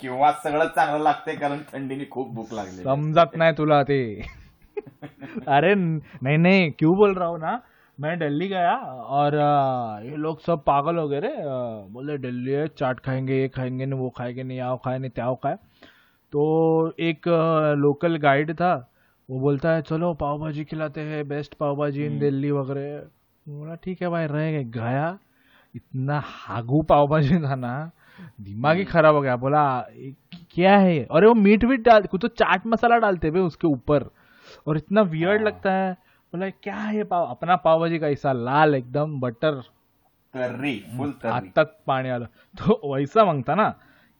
किंवा 0.00 0.32
सगळं 0.44 0.66
चांगलं 0.66 1.02
लागते 1.04 1.34
कारण 1.36 1.60
थंडीने 1.72 2.04
खूप 2.10 2.28
भूक 2.34 2.52
लागली 2.54 2.82
समजत 2.82 3.36
नाही 3.36 3.52
तुला 3.52 3.82
ते. 3.82 4.00
अरे 5.48 5.74
नहीं 5.74 6.38
नहीं 6.38 6.70
क्यों 6.78 6.96
बोल 6.96 7.14
रहा 7.14 7.28
हूँ 7.28 7.38
ना? 7.38 7.58
मैं 7.98 8.18
दिल्ली 8.18 8.48
गया 8.48 8.74
और 9.18 9.34
ये 10.04 10.16
लोग 10.16 10.40
सब 10.40 10.62
पागल 10.64 10.96
हो 10.96 11.08
गए 11.08 11.20
रे। 11.20 11.32
बोले 11.92 12.18
दिल्ली 12.18 12.52
है 12.52 12.66
चाट 12.68 13.00
खाएँगे 13.00 13.40
ये 13.40 13.48
खाएँगे 13.48 13.86
नहीं 13.86 14.00
वो 14.00 14.10
खाएँगे 14.18 14.42
नहीं 14.42 14.60
आओ 14.60 14.76
खाए 14.84 14.98
नहीं 14.98 15.10
त्याओ 15.10 15.34
खाए। 15.42 15.56
तो 16.32 16.42
एक 17.00 17.28
लोकल 17.78 18.16
गाइड 18.18 18.52
था 18.54 18.74
वो 19.28 19.38
बोलता 19.40 19.70
है 19.70 19.82
चलो 19.82 20.12
पाव 20.14 20.38
भाजी 20.38 20.64
खिलाते 20.64 21.00
हैं 21.00 21.26
बेस्ट 21.28 21.54
पाव 21.54 21.76
भाजी 21.76 22.04
इन 22.06 22.18
दिल्ली 22.18 22.50
वगैरह। 22.50 22.98
बोला 23.46 23.74
ठीक 23.74 24.02
है 24.02 24.08
भाई 24.08 24.26
रह 24.26 24.50
गए। 24.52 24.64
गया 24.64 25.18
इतना 25.74 26.20
हागू 26.24 26.82
पाव 26.82 27.06
भाजी 27.08 27.38
था 27.38 27.54
ना 27.54 27.90
दिमाग 28.40 28.76
ही 28.76 28.84
खराब 28.84 29.14
हो 29.14 29.20
गया। 29.20 29.36
बोला 29.36 29.64
क्या 30.52 30.76
है 30.78 31.04
और 31.04 31.26
वो 31.26 31.34
मीट 31.34 31.64
वीट 31.64 31.80
डाल 31.80 32.02
कुछ 32.02 32.20
तो 32.22 32.28
चाट 32.28 32.66
मसाला 32.66 32.98
डालते 32.98 33.28
हुए 33.28 33.40
उसके 33.40 33.66
ऊपर। 33.66 34.08
और 34.66 34.76
इतना 34.76 35.02
वियर्ड 35.02 35.38
हाँ। 35.38 35.46
लगता 35.46 35.72
है। 35.72 35.92
बोला 36.32 36.48
क्या 36.50 36.76
है 36.76 37.04
पाव 37.04 37.26
अपना 37.26 37.56
पाव 37.56 37.80
भाजी 37.80 37.98
का 37.98 38.08
ऐसा 38.08 38.32
लाल 38.32 38.74
एकदम 38.74 39.18
बटर 39.20 39.60
तर्री 40.34 40.78
फुल 40.96 41.10
तर्री। 41.12 41.48
तक 41.48 41.76
पानी 41.86 42.10
वाला। 42.10 42.26
तो 42.58 42.94
वैसा 42.94 43.24
माँगता 43.24 43.54
ना 43.54 43.68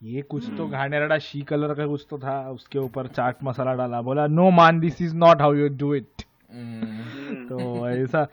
ये 0.00 0.22
कुछ 0.22 0.48
तो 0.56 0.66
घाणेरडा 0.68 1.18
शी 1.18 1.40
कलर 1.42 1.74
का 1.74 1.86
कुछ 1.86 2.06
तो 2.10 2.18
था 2.18 2.38
उसके 2.50 2.78
ऊपर 2.78 3.06
चाट 3.08 3.44
मसाला 3.44 3.74
डाला 3.74 4.00
बोला 4.02 4.26
no 4.26 4.50
man 4.50 4.80
this 4.80 5.00
is 5.02 5.14
not 5.16 5.40
how 5.40 5.54
you 5.54 5.68
do 5.76 5.94
it 5.94 6.22
hmm. 6.52 7.44
तो 7.46 7.88
ऐसा 7.88 8.24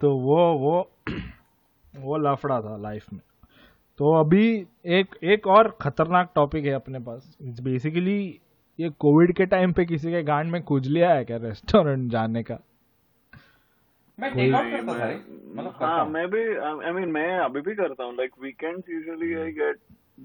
तो 0.00 0.16
वो 0.18 0.36
वो 0.58 0.80
वो 1.94 2.16
लफड़ा 2.18 2.60
था 2.60 2.76
लाइफ 2.76 3.12
में। 3.12 3.20
तो 3.98 4.12
अभी 4.20 4.66
एक 4.98 5.14
एक 5.22 5.46
और 5.46 5.68
खतरनाक 5.80 6.30
टॉपिक 6.34 6.64
है 6.64 6.72
अपने 6.72 6.98
पास। 6.98 7.36
बेसिकली 7.62 8.18
ये 8.78 8.88
कोविड 8.98 9.32
के 9.36 9.46
टाइम 9.46 9.72
पे 9.72 9.84
किसी 9.84 10.10
के 10.12 10.22
गांड 10.22 10.50
में 10.52 10.62
खुजलिया 10.64 11.12
है 11.14 11.24
क्या 11.24 11.36
रेस्टोरेंट 11.36 12.10
जाने 12.10 12.42
का? 12.42 12.58
मैं 14.18 14.30
मतलब 14.30 15.72
हाँ 15.76 16.04
हूँ. 16.04 16.12
मैं 16.12 16.26
भी 16.30 16.42
आई 16.56 16.92
मीन 16.92 17.08
मैं 17.12 17.38
अभी 17.38 17.60
भी 17.60 17.74
करता 17.74 18.04
हूँ। 18.04 18.14
Like 18.16 18.30
weekends 18.42 18.90
usually 18.90 19.34
I 19.34 19.52
get 19.52 19.78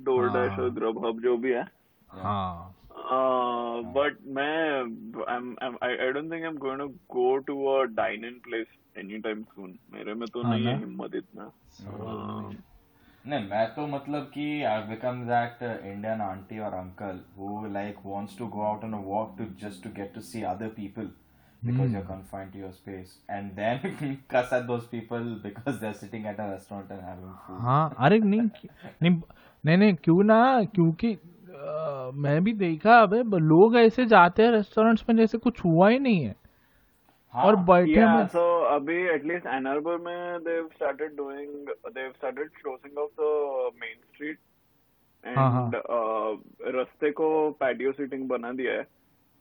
DoorDash. 0.29 0.59
और 0.59 0.69
ग्रब 0.69 1.05
हब 1.05 1.21
जो 1.21 1.37
भी 1.37 1.51
है। 1.51 1.65
हाँ। 2.09 2.73
बट 3.95 4.17
मैं 4.27 4.81
I 5.83 6.11
don't 6.11 6.31
think 6.31 6.43
I 6.43 6.49
am 6.49 6.57
going 6.57 6.79
to 6.79 6.87
go 7.15 7.35
to 7.47 7.65
a 7.65 7.83
dine 7.95 8.25
in 8.25 8.39
place 8.43 8.67
any 8.97 9.17
time 9.17 9.43
soon 9.43 9.77
मेरे 9.93 10.13
में 10.13 10.27
तो 10.33 10.43
हाँ 10.43 10.51
नहीं 10.53 10.65
है 10.67 10.77
हिम्मत 10.79 11.15
इतना। 11.15 11.51
नहीं 13.25 13.49
मैं 13.49 13.67
तो 13.75 13.87
मतलब 13.87 14.23
कि 14.33 14.63
I 14.63 14.81
become 14.87 15.23
that 15.27 15.63
Indian 15.63 16.21
aunty 16.21 16.59
और 16.59 16.73
uncle 16.73 17.19
who 17.37 17.65
like 17.73 17.97
wants 18.05 18.37
to 18.37 18.47
go 18.47 18.61
out 18.61 18.83
on 18.83 18.93
a 18.93 19.01
walk 19.05 19.35
to 19.37 19.45
just 19.67 19.83
to 19.83 19.89
get 19.95 20.13
to 20.15 20.21
see 20.21 20.43
other 20.43 20.67
people 20.81 21.09
because 21.61 21.93
you're 21.93 22.07
confined 22.07 22.51
to 22.53 22.59
your 22.59 22.71
space. 22.73 23.13
And 23.35 23.55
then 23.55 23.79
cuss 24.33 24.51
at 24.57 24.67
those 24.67 24.83
people 24.89 25.23
because 25.45 25.79
they're 25.79 25.95
sitting 26.01 26.27
at 26.31 26.41
a 26.43 26.45
restaurant 26.49 26.91
and 26.95 27.01
having 27.01 27.31
food. 27.45 27.61
हाँ 27.61 27.95
अरे 27.99 28.19
नहीं 28.19 28.41
नहीं 29.01 29.21
नहीं 29.67 29.77
नहीं 29.77 29.93
क्यों 30.03 30.23
ना? 30.23 30.39
क्योंकि 30.75 31.13
आ, 31.13 32.11
मैं 32.13 32.43
भी 32.43 32.53
देखा 32.53 32.99
अबे 33.01 33.21
लोग 33.39 33.75
ऐसे 33.77 34.05
जाते 34.07 34.43
हैं 34.43 34.51
रेस्टोरेंट्स 34.51 35.05
में 35.09 35.15
जैसे 35.17 35.37
कुछ 35.37 35.63
हुआ 35.65 35.89
ही 35.89 35.99
नहीं 35.99 36.23
है। 36.23 36.35
और 37.33 37.55
बैठे 37.55 37.93
yeah, 37.93 38.35
में 38.35 38.65
अभी 38.75 38.95
एटलीस्ट 39.13 39.45
एन 39.45 39.63
में 40.05 40.43
they 40.43 40.61
started 40.75 41.15
doing 41.15 41.67
they 41.87 42.07
started 42.09 42.49
closing 42.61 42.97
off 42.97 43.11
the 43.21 43.71
main 43.81 43.95
street 44.13 44.39
and 45.23 45.75
रस्ते 46.75 47.11
को 47.11 47.27
पैडियो 47.59 47.91
सीटिंग 47.91 48.27
बना 48.29 48.51
दिया 48.51 48.73
है। 48.73 48.83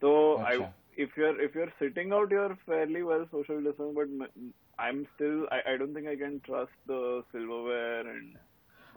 तो 0.03 0.11
I 0.47 0.59
if 1.03 1.21
you 1.21 1.27
are 1.27 1.41
if 1.45 1.59
you 1.59 1.63
are 1.65 1.71
sitting 1.79 2.13
out 2.13 2.33
you 2.33 2.41
are 2.43 2.55
fairly 2.67 3.03
well 3.03 3.25
social 3.25 3.65
distance 3.65 3.95
but 3.97 4.43
I 4.81 4.89
am 4.89 5.03
still 5.05 5.47
I 5.53 5.77
don't 5.77 5.97
think 5.97 6.09
I 6.09 6.17
can 6.17 6.39
trust 6.47 6.91
the 6.91 7.23
silverware 7.33 8.09
and 8.09 8.37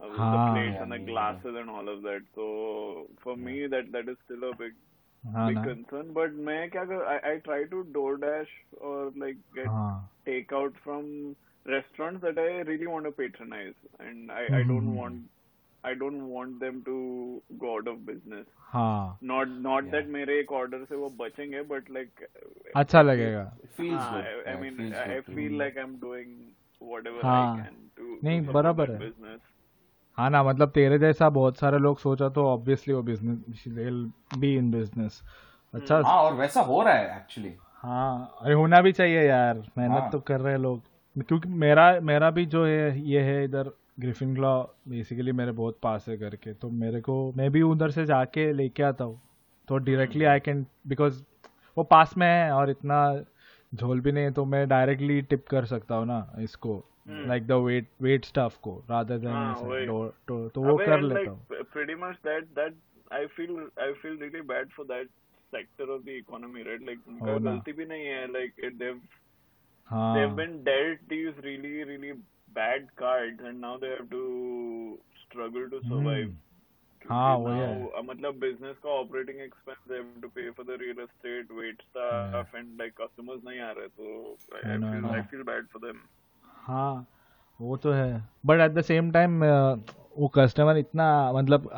uh, 0.02 0.08
the 0.30 0.38
हाँ. 0.38 0.50
plates 0.50 0.80
and 0.80 0.92
the 0.92 0.98
Yeah, 0.98 1.06
glasses 1.10 1.56
and 1.60 1.70
all 1.70 1.88
of 1.88 2.02
that 2.02 2.22
so 2.34 3.08
for 3.22 3.36
me 3.36 3.66
that 3.66 3.92
that 3.92 4.08
is 4.08 4.18
still 4.24 4.50
a 4.50 4.54
big 4.54 4.74
हाँ 5.24 5.50
big 5.50 5.56
ना 5.56 5.64
concern 5.68 6.12
but 6.12 6.32
मैं 6.48 6.70
क्या 6.70 6.84
कर 6.90 7.06
I, 7.14 7.16
I 7.32 7.38
try 7.48 7.64
to 7.74 7.84
DoorDash 7.98 8.52
or 8.80 9.12
like 9.16 9.38
get 9.54 9.70
हाँ 9.70 10.10
take 10.26 10.52
out 10.52 10.74
from 10.84 11.36
restaurants 11.66 12.22
that 12.22 12.38
I 12.38 12.50
really 12.70 12.86
want 12.86 13.04
to 13.06 13.12
patronize 13.12 13.74
and 14.00 14.30
I, 14.32 14.44
I 14.60 14.62
don't 14.64 14.86
Mhm. 14.86 14.96
want 14.96 15.22
I 15.84 15.94
don't 15.94 16.28
want 16.28 16.60
them 16.60 16.82
to 16.84 17.42
go 17.58 17.76
out 17.76 17.88
of 17.88 18.06
business. 18.06 18.46
हाँ 18.72 19.18
Not 19.22 19.48
not 19.66 19.90
that 19.92 20.08
मेरे 20.08 20.38
एक 20.40 20.52
order 20.52 20.84
से 20.88 20.96
वो 20.96 21.10
बचेंगे 21.20 21.62
but 21.68 21.90
like 21.98 22.22
अच्छा 22.76 23.02
लगेगा 23.02 23.44
It 23.62 23.70
feels 23.76 24.02
हाँ, 24.02 24.12
good. 24.12 24.26
I, 24.46 24.50
I 24.52 24.56
Yeah, 24.56 24.60
it 24.62 24.62
mean 24.62 24.76
feels 24.76 24.94
I, 24.94 25.04
I 25.16 25.20
good 25.20 25.26
to 25.26 25.32
feel 25.34 25.52
me. 25.52 25.58
like 25.62 25.76
I'm 25.82 25.98
doing 25.98 26.54
whatever 26.80 27.22
हाँ. 27.22 27.34
I 27.34 27.46
can 27.56 27.90
to, 27.96 28.22
to 28.28 28.28
नहीं, 28.28 28.46
support 28.46 28.54
बराबर 28.54 28.90
that 28.90 28.96
है। 28.96 28.98
business. 28.98 29.40
हाँ 30.19 30.29
ना 30.29 30.43
मतलब 30.43 30.69
तेरे 30.69 30.99
जैसा 30.99 31.29
बहुत 31.29 31.57
सारे 31.57 31.77
लोग 31.77 31.99
सोचा 31.99 32.29
तो 32.29 32.45
ऑब्वियसली 32.45 32.93
वो 32.93 33.01
बिज़नेस 33.01 33.63
बी 34.39 34.55
इन 34.57 34.71
बिज़नेस 34.71 35.21
अच्छा। 35.73 36.01
हाँ 36.05 36.17
और 36.21 36.33
वैसा 36.33 36.61
हो 36.61 36.81
रहा 36.83 36.93
है 36.93 37.15
एक्चुअली 37.17 37.53
हाँ 37.83 38.37
अरे 38.41 38.53
होना 38.53 38.81
भी 38.81 38.91
चाहिए 38.91 39.21
यार 39.21 39.57
मेहनत 39.77 40.01
हाँ। 40.01 40.09
तो 40.11 40.19
कर 40.19 40.41
रहे 40.41 40.53
हैं 40.53 40.59
लोग। 40.59 40.81
क्योंकि 41.27 41.49
मेरा 41.49 41.99
मेरा 41.99 42.29
भी 42.29 42.45
जो 42.45 42.65
है 42.65 43.01
ये 43.01 43.21
है 43.21 43.43
इधर 43.43 43.71
ग्रिफिन 43.99 44.35
क्लॉ 44.35 44.63
बेसिकली 44.87 45.31
मेरे 45.31 45.51
बहुत 45.51 45.79
पास 45.83 46.05
है 46.09 46.17
करके 46.17 46.53
तो 46.53 46.69
मेरे 46.69 47.01
को 47.01 47.33
मैं 47.37 47.51
भी 47.51 47.61
उधर 47.61 47.91
से 47.91 48.05
जाके 48.05 48.53
लेके 48.53 48.83
आता 48.83 49.03
हूँ। 49.03 49.21
तो 49.67 49.77
डायरेक्टली 49.77 50.25
आई 50.25 50.39
कैन 50.39 50.65
बिकॉज़ 50.87 51.23
वो 51.77 51.83
पास 51.83 52.17
में 52.17 52.27
है 52.27 52.51
और 52.51 52.69
इतना 52.69 53.23
झोल 53.75 54.01
भी 54.01 54.11
नहीं 54.11 54.23
है 54.23 54.31
तो 54.31 54.45
मैं 54.45 54.67
डायरेक्टली 54.69 55.21
टिप 55.21 55.47
कर 55.47 55.65
सकता 55.65 55.95
हूँ 55.95 56.05
ना 56.05 56.35
इसको। 56.39 56.83
Like 57.05 57.47
the 57.47 57.51
wet 57.63 57.87
wet 58.01 58.25
stuff 58.25 58.57
को 58.61 58.75
रादर 58.89 59.17
देन 59.17 60.11
तो 60.27 60.47
तो 60.49 60.61
वो 60.61 60.77
कर 60.77 61.01
लेता 61.01 61.29
हूँ। 61.29 61.63
Pretty 61.63 61.95
much 61.97 62.15
that 62.25 62.43
that 62.55 62.75
I 63.11 63.25
feel 63.35 63.57
I 63.81 63.93
feel 64.01 64.17
really 64.17 64.41
bad 64.49 64.69
for 64.71 64.85
that 64.85 65.07
sector 65.53 65.89
of 65.89 66.03
the 66.03 66.09
economy 66.17 66.63
right 66.63 66.85
like 66.85 67.07
उनका 67.07 67.37
गलती 67.49 67.71
भी 67.73 67.85
नहीं 67.85 68.05
है 68.05 68.31
लाइक 68.31 68.53
इट 68.63 68.73
दे 68.73 68.93
हाँ। 69.89 70.13
They 70.15 70.19
have 70.19 70.35
been 70.35 70.61
dealt 70.63 71.01
these 71.09 71.39
really 71.45 71.83
really 71.83 72.11
bad 72.57 72.89
cards 72.97 73.45
and 73.45 73.59
now 73.59 73.77
they 73.77 73.87
have 73.87 74.05
to 74.11 74.21
struggle 75.21 75.67
to 75.69 75.79
survive 75.79 76.35
हाँ 77.05 77.35
वो 77.37 77.49
है 77.49 78.01
मतलब 78.05 78.39
बिज़नेस 78.39 78.75
का 78.83 78.89
operating 78.91 79.39
expense 79.41 79.77
they 79.89 79.95
have 79.95 80.21
to 80.21 80.27
pay 80.29 80.49
for 80.51 80.65
the 80.65 80.77
real 80.81 80.99
estate 81.01 81.51
waits 81.51 81.85
the 81.97 82.45
and 82.55 82.79
like 82.79 82.93
customers 83.01 83.43
नहीं 83.45 83.59
आ 83.59 83.71
रहे 83.77 83.87
तो 83.87 84.37
I 84.55 84.77
feel 84.77 85.05
I 85.11 85.21
feel 85.31 85.43
bad 85.43 85.67
for 85.73 85.85
them 85.85 86.01
हाँ 86.69 87.05
वो 87.59 87.77
तो 87.77 87.91
है 87.91 88.23
but 88.45 88.59
at 88.61 88.71
the 88.71 88.81
same 88.81 89.09
time 89.11 89.43
वो 90.17 90.27
कस्टमर 90.35 90.77
इतना 90.77 91.05
मतलब 91.33 91.69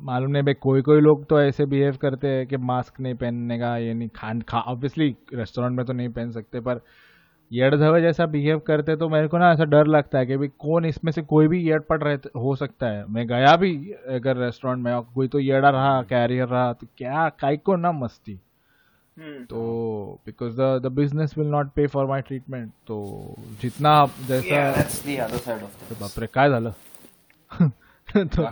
मालूम 0.00 0.30
नहीं, 0.30 0.42
भाई 0.42 0.54
कोई 0.54 0.82
कोई 0.82 1.00
लोग 1.00 1.24
तो 1.28 1.40
ऐसे 1.42 1.66
बिहेव 1.66 1.96
करते 1.96 2.28
हैं 2.28 2.46
कि 2.46 2.56
मास्क 2.70 3.00
नहीं 3.00 3.14
पहनने 3.14 3.58
का, 3.58 3.76
ये 3.76 3.94
नहीं, 3.94 4.08
खान, 4.16 4.40
खा 4.40 4.60
ऑब्वियसली 4.60 5.08
रेस्टोरेंट 5.34 5.76
में 5.76 5.84
तो 5.86 5.92
नहीं 5.92 6.08
पहन 6.08 6.30
सकते, 6.30 6.60
पर 6.60 6.80
येड़ 7.50 7.74
धवे 7.74 8.00
जैसा 8.02 8.26
बिहेव 8.26 8.58
करते 8.66 8.96
तो 8.96 9.08
मेरे 9.08 9.28
को 9.28 9.38
ना 9.38 9.50
ऐसा 9.52 9.64
डर 9.64 9.86
लगता 9.86 10.18
है 10.18 10.26
कि 10.26 10.36
भाई, 10.36 10.48
कौन 10.58 10.84
इसमें 10.84 11.12
से 11.12 11.22
कोई 11.24 11.48
भी 11.48 11.60
येड़ 11.62 11.80
पड़ 11.82 12.02
रहे, 12.02 12.16
हो 12.36 12.54
सकता 12.56 12.86
है 12.88 13.04
मैं 13.08 13.26
गया 13.28 13.56
भी 13.56 13.74
अगर 14.10 14.36
रेस्टोरेंट 14.36 14.84
में 14.84 15.02
कोई 15.14 15.28
तो 15.28 15.38
येड़ा 15.40 15.70
रहा 15.70 16.00
कैरियर 16.10 16.48
रहा 16.48 16.72
तो 16.72 16.86
क्या 16.98 17.28
काई 17.40 17.56
को 17.56 17.76
ना 17.76 17.92
मस्ती. 17.94 18.38
तो 19.20 20.20
because 20.26 20.56
the 20.56 20.82
the 20.82 20.86
business 20.86 21.38
will 21.38 21.46
not 21.46 21.66
pay 21.66 21.86
for 21.86 22.06
my 22.06 22.22
treatment 22.22 22.72
तो 22.86 23.36
जितना 23.62 24.10
जैसा 24.28 24.72
तो 25.66 25.94
बाप 25.94 26.18
रे 26.18 26.26
काय 26.26 26.50
झालं? 26.50 26.72
तो 28.16 28.42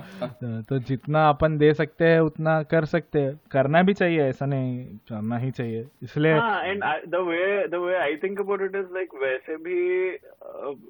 तो 0.62 0.78
जितना 0.78 1.28
अपन 1.28 1.58
दे 1.58 1.74
सकते 1.74 2.04
हैं 2.04 2.20
उतना 2.20 2.62
कर 2.62 2.84
सकते 2.84 3.20
हैं। 3.20 3.40
करना 3.50 3.82
भी 3.82 3.94
चाहिए 3.94 4.22
ऐसा 4.22 4.46
नहीं 4.46 4.84
करना 4.86 5.38
ही 5.38 5.50
चाहिए। 5.50 5.88
इसलिए 6.02 6.32
and 6.32 6.84
the 7.08 7.14
way 7.14 7.68
the 7.68 7.74
way 7.74 7.96
I 7.96 8.16
think 8.16 8.40
about 8.40 8.62
it 8.62 8.76
is 8.76 8.94
like 8.94 9.14
वैसे 9.22 9.56
भी 9.56 10.10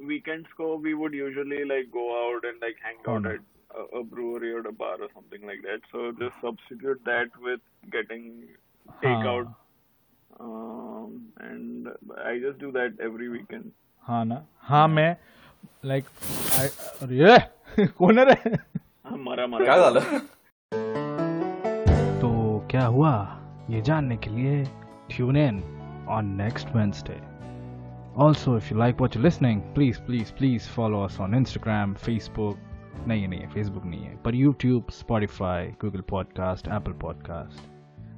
वीकेंड्स 0.07 0.53
को 0.53 0.79
we 0.79 0.93
would 0.93 1.15
usually 1.15 1.65
like 1.65 1.89
go 1.89 2.31
out 2.31 2.45
and 2.45 2.55
like 2.55 2.77
hang 2.85 3.09
out 3.09 3.27
at 3.27 3.41
a 3.71 4.01
brewery 4.15 4.53
और 4.53 4.67
अ 4.67 4.71
बार 4.71 5.03
और 5.03 5.09
something 5.09 5.47
like 5.47 5.61
that 5.61 5.85
so 5.85 6.13
just 6.13 6.41
substitute 6.41 6.99
that 6.99 7.31
with 7.47 7.61
getting 7.89 8.43
take 8.89 9.27
out 9.27 9.47
um, 10.41 11.33
and 11.41 11.89
I 12.25 12.39
just 12.39 12.59
do 12.59 12.73
that 12.73 13.01
every 13.01 13.29
weekend. 13.29 13.73
हाँ 14.01 14.25
ना? 14.25 14.45
हाँ 14.59 14.89
मैं 14.89 15.17
like 15.85 16.05
अरे 17.03 17.25
है 17.25 17.39
रे? 18.25 18.57
हाँ, 19.05 19.19
मरा 19.19 19.47
मरा। 19.47 19.65
क्या 19.65 19.77
झालं 19.79 20.01
तो 22.21 22.69
क्या 22.71 22.85
हुआ? 22.87 23.41
ये 23.71 23.81
जानने 23.83 24.17
के 24.17 24.31
लिए 24.31 24.65
tune 25.11 25.37
in 25.37 25.63
on 26.11 26.27
next 26.43 26.75
Wednesday 26.77 27.21
also 28.23 28.57
if 28.57 28.73
you 28.73 28.79
like 28.79 29.01
what 29.01 29.17
you 29.17 29.23
listening 29.23 29.61
please 29.75 30.01
please 30.03 30.33
please 30.33 30.69
follow 30.71 31.03
us 31.05 31.21
on 31.21 31.35
Instagram 31.35 31.95
Facebook 31.95 32.57
नहीं 33.09 33.29
नहीं 33.29 33.41
है 33.41 33.49
फेसबुक 33.49 33.85
नहीं 33.85 34.05
है 34.05 34.17
पर 34.17 34.35
YouTube 34.35 34.91
Spotify 34.91 35.67
Google 35.67 36.01
podcast 36.01 36.69
Apple 36.69 36.93
podcast 36.93 37.74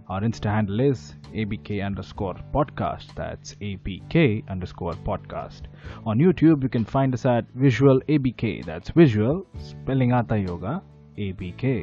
Our 0.09 0.21
Insta 0.21 0.53
handle 0.53 0.81
is 0.85 1.03
abk 1.33 1.85
underscore 1.85 2.35
podcast. 2.55 3.13
That's 3.19 3.55
abk 3.69 4.43
underscore 4.49 4.95
podcast. 5.07 5.69
On 6.05 6.17
YouTube, 6.17 6.63
you 6.63 6.69
can 6.69 6.85
find 6.95 7.13
us 7.13 7.25
at 7.25 7.45
visual 7.55 8.01
abk. 8.09 8.65
That's 8.65 8.95
visual 8.97 9.41
spelling 9.69 10.13
आता 10.19 10.35
ही 10.35 10.45
होगा 10.45 10.81
abk. 11.19 11.73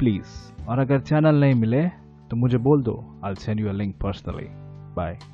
Please. 0.00 0.34
और 0.68 0.78
अगर 0.78 1.00
channel 1.00 1.40
नहीं 1.40 1.54
मिले 1.54 1.86
तो 2.30 2.36
मुझे 2.36 2.58
बोल 2.58 2.82
दो 2.82 2.98
I'll 3.24 3.40
send 3.46 3.64
you 3.64 3.72
a 3.76 3.78
link 3.82 3.98
personally. 4.04 4.50
Bye. 4.98 5.29